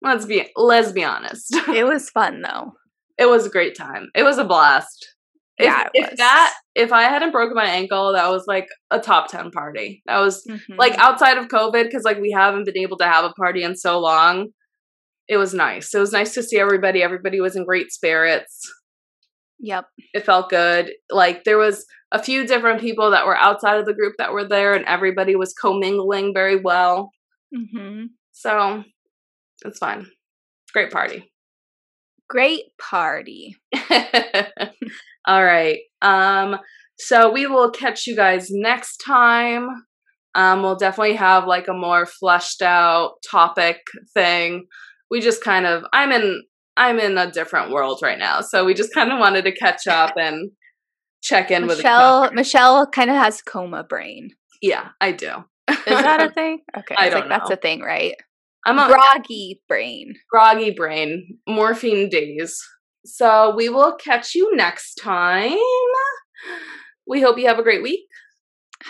Let's 0.02 0.26
be 0.26 0.50
let's 0.58 0.92
be 0.92 1.04
honest. 1.04 1.56
it 1.70 1.86
was 1.86 2.10
fun 2.10 2.42
though. 2.42 2.74
it 3.18 3.28
was 3.28 3.46
a 3.46 3.50
great 3.50 3.76
time. 3.76 4.10
It 4.16 4.24
was 4.24 4.38
a 4.38 4.44
blast. 4.44 5.13
If, 5.58 5.66
Yeah, 5.66 5.88
if 5.94 6.18
that 6.18 6.54
if 6.76 6.92
I 6.92 7.04
hadn't 7.04 7.32
broken 7.32 7.56
my 7.56 7.66
ankle, 7.68 8.14
that 8.14 8.30
was 8.30 8.46
like 8.48 8.68
a 8.90 9.00
top 9.00 9.28
ten 9.30 9.52
party. 9.52 10.02
That 10.08 10.20
was 10.20 10.44
Mhm. 10.50 10.78
like 10.78 10.98
outside 10.98 11.38
of 11.38 11.48
COVID, 11.48 11.84
because 11.84 12.04
like 12.04 12.20
we 12.20 12.32
haven't 12.32 12.66
been 12.66 12.78
able 12.78 12.98
to 12.98 13.06
have 13.08 13.24
a 13.26 13.34
party 13.34 13.64
in 13.64 13.76
so 13.76 14.00
long. 14.00 14.48
It 15.28 15.38
was 15.38 15.54
nice. 15.54 15.94
It 15.94 16.00
was 16.00 16.12
nice 16.12 16.34
to 16.34 16.44
see 16.44 16.58
everybody. 16.60 17.04
Everybody 17.04 17.40
was 17.40 17.56
in 17.56 17.66
great 17.66 17.92
spirits. 17.92 18.70
Yep. 19.60 19.86
It 20.14 20.26
felt 20.26 20.50
good. 20.50 20.92
Like 21.10 21.44
there 21.46 21.58
was 21.60 21.86
a 22.12 22.22
few 22.22 22.46
different 22.46 22.82
people 22.82 23.12
that 23.12 23.26
were 23.26 23.38
outside 23.38 23.80
of 23.80 23.86
the 23.86 23.94
group 23.94 24.16
that 24.18 24.34
were 24.34 24.48
there, 24.48 24.74
and 24.74 24.86
everybody 24.86 25.36
was 25.36 25.54
commingling 25.54 26.34
very 26.34 26.58
well. 26.60 27.12
hmm 27.56 28.06
So 28.32 28.84
it's 29.64 29.78
fine. 29.80 30.08
Great 30.74 30.92
party. 30.92 31.32
Great 32.30 32.64
party. 32.82 33.56
All 35.26 35.44
right. 35.44 35.80
Um, 36.02 36.58
so 36.98 37.32
we 37.32 37.48
will 37.48 37.72
catch 37.72 38.08
you 38.08 38.16
guys 38.16 38.48
next 38.52 38.98
time. 38.98 39.68
Um, 40.36 40.64
we'll 40.64 40.76
definitely 40.76 41.16
have 41.16 41.46
like 41.46 41.68
a 41.68 41.74
more 41.74 42.06
fleshed 42.06 42.62
out 42.62 43.16
topic 43.30 43.82
thing. 44.14 44.66
We 45.12 45.22
just 45.22 45.44
kind 45.44 45.66
of 45.66 45.84
I'm 45.94 46.12
in 46.12 46.44
I'm 46.76 47.00
in 47.00 47.18
a 47.18 47.32
different 47.32 47.72
world 47.72 48.00
right 48.02 48.18
now. 48.18 48.42
So 48.42 48.66
we 48.66 48.74
just 48.74 48.94
kind 48.94 49.12
of 49.12 49.20
wanted 49.20 49.46
to 49.46 49.52
catch 49.52 49.88
up 49.88 50.14
and 50.18 50.52
check 51.22 51.52
in 51.52 51.68
with 51.68 51.78
Michelle. 51.78 52.32
Michelle 52.34 52.88
kind 52.88 53.10
of 53.10 53.16
has 53.16 53.42
coma 53.42 53.84
brain. 53.84 54.32
Yeah, 54.62 54.90
I 55.00 55.12
do. 55.12 55.44
Is 55.70 55.78
that 55.86 56.22
a 56.22 56.32
thing? 56.34 56.60
Okay. 56.78 56.96
I 56.98 57.10
don't 57.10 57.22
like 57.22 57.30
that's 57.30 57.50
a 57.52 57.56
thing, 57.56 57.82
right? 57.82 58.16
I'm 58.66 58.80
a 58.80 58.88
Groggy 58.88 59.62
brain. 59.68 60.14
groggy 60.32 60.72
brain, 60.72 61.38
morphine 61.48 62.10
days. 62.10 62.58
So 63.06 63.56
we 63.56 63.70
will 63.70 63.96
catch 63.96 64.36
you 64.36 64.56
next 64.56 64.96
time. 64.96 65.58
We 67.08 67.22
hope 67.22 67.38
you 67.38 67.48
have 67.48 67.60
a 67.60 67.64
great 67.64 67.84
week. 67.84 68.02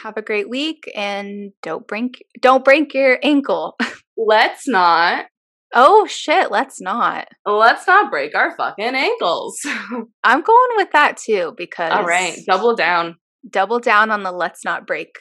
Have 0.02 0.18
a 0.18 0.22
great 0.22 0.50
week 0.50 0.92
and 0.96 1.52
don't 1.62 1.88
break 1.88 2.26
don't 2.40 2.66
break 2.66 2.94
your 2.94 3.20
ankle. 3.24 3.76
Let's 4.18 4.68
not 4.68 5.26
oh 5.74 6.06
shit, 6.08 6.52
let's 6.52 6.80
not. 6.80 7.28
let's 7.46 7.88
not 7.88 8.10
break 8.10 8.36
our 8.36 8.56
fucking 8.56 8.96
ankles. 8.96 9.60
I'm 10.24 10.42
going 10.42 10.70
with 10.76 10.92
that 10.92 11.18
too 11.18 11.54
because 11.58 11.92
All 11.92 12.06
right, 12.06 12.38
double 12.46 12.76
down. 12.76 13.18
double 13.50 13.80
down 13.80 14.12
on 14.12 14.24
the 14.24 14.32
let's 14.32 14.64
not 14.64 14.88
break 14.88 15.16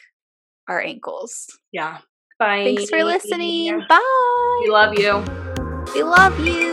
our 0.68 0.80
ankles. 0.80 1.47
Yeah. 1.72 1.99
Bye. 2.38 2.64
Thanks 2.64 2.90
for 2.90 3.03
listening. 3.05 3.82
Bye. 3.88 4.61
We 4.62 4.70
love 4.70 4.99
you. 4.99 5.24
We 5.95 6.03
love 6.03 6.38
you. 6.40 6.72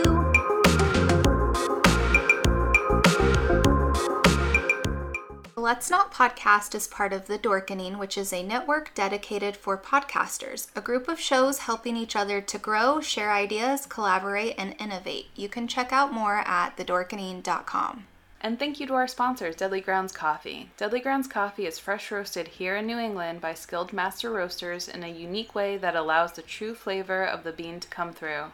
Let's 5.60 5.90
Not 5.90 6.10
Podcast 6.10 6.74
is 6.74 6.88
part 6.88 7.12
of 7.12 7.26
The 7.26 7.38
Dorkening, 7.38 7.98
which 7.98 8.16
is 8.16 8.32
a 8.32 8.42
network 8.42 8.94
dedicated 8.94 9.58
for 9.58 9.76
podcasters, 9.76 10.68
a 10.74 10.80
group 10.80 11.06
of 11.06 11.20
shows 11.20 11.58
helping 11.58 11.98
each 11.98 12.16
other 12.16 12.40
to 12.40 12.56
grow, 12.56 13.02
share 13.02 13.30
ideas, 13.30 13.84
collaborate, 13.84 14.54
and 14.56 14.74
innovate. 14.78 15.26
You 15.36 15.50
can 15.50 15.68
check 15.68 15.92
out 15.92 16.14
more 16.14 16.36
at 16.46 16.78
thedorkening.com. 16.78 18.06
And 18.40 18.58
thank 18.58 18.80
you 18.80 18.86
to 18.86 18.94
our 18.94 19.06
sponsors, 19.06 19.54
Deadly 19.54 19.82
Grounds 19.82 20.12
Coffee. 20.12 20.70
Deadly 20.78 20.98
Grounds 20.98 21.28
Coffee 21.28 21.66
is 21.66 21.78
fresh 21.78 22.10
roasted 22.10 22.48
here 22.48 22.74
in 22.74 22.86
New 22.86 22.98
England 22.98 23.42
by 23.42 23.52
skilled 23.52 23.92
master 23.92 24.30
roasters 24.30 24.88
in 24.88 25.04
a 25.04 25.08
unique 25.08 25.54
way 25.54 25.76
that 25.76 25.94
allows 25.94 26.32
the 26.32 26.42
true 26.42 26.74
flavor 26.74 27.22
of 27.22 27.44
the 27.44 27.52
bean 27.52 27.80
to 27.80 27.88
come 27.88 28.14
through. 28.14 28.44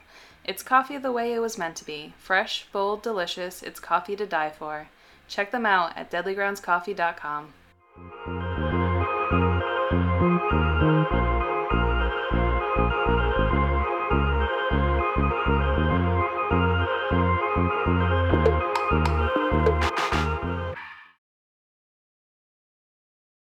It's 0.45 0.65
coffee 0.65 0.99
the 0.99 1.13
way 1.13 1.33
it 1.33 1.39
was 1.39 1.57
meant 1.57 1.77
to 1.77 1.87
be 1.87 2.15
fresh, 2.19 2.67
bold, 2.73 3.03
delicious. 3.03 3.63
It's 3.63 3.79
coffee 3.79 4.17
to 4.17 4.27
die 4.27 4.51
for. 4.51 4.89
Check 5.29 5.51
them 5.51 5.67
out 5.67 5.97
at 5.97 6.11
deadlygroundscoffee.com. 6.11 8.86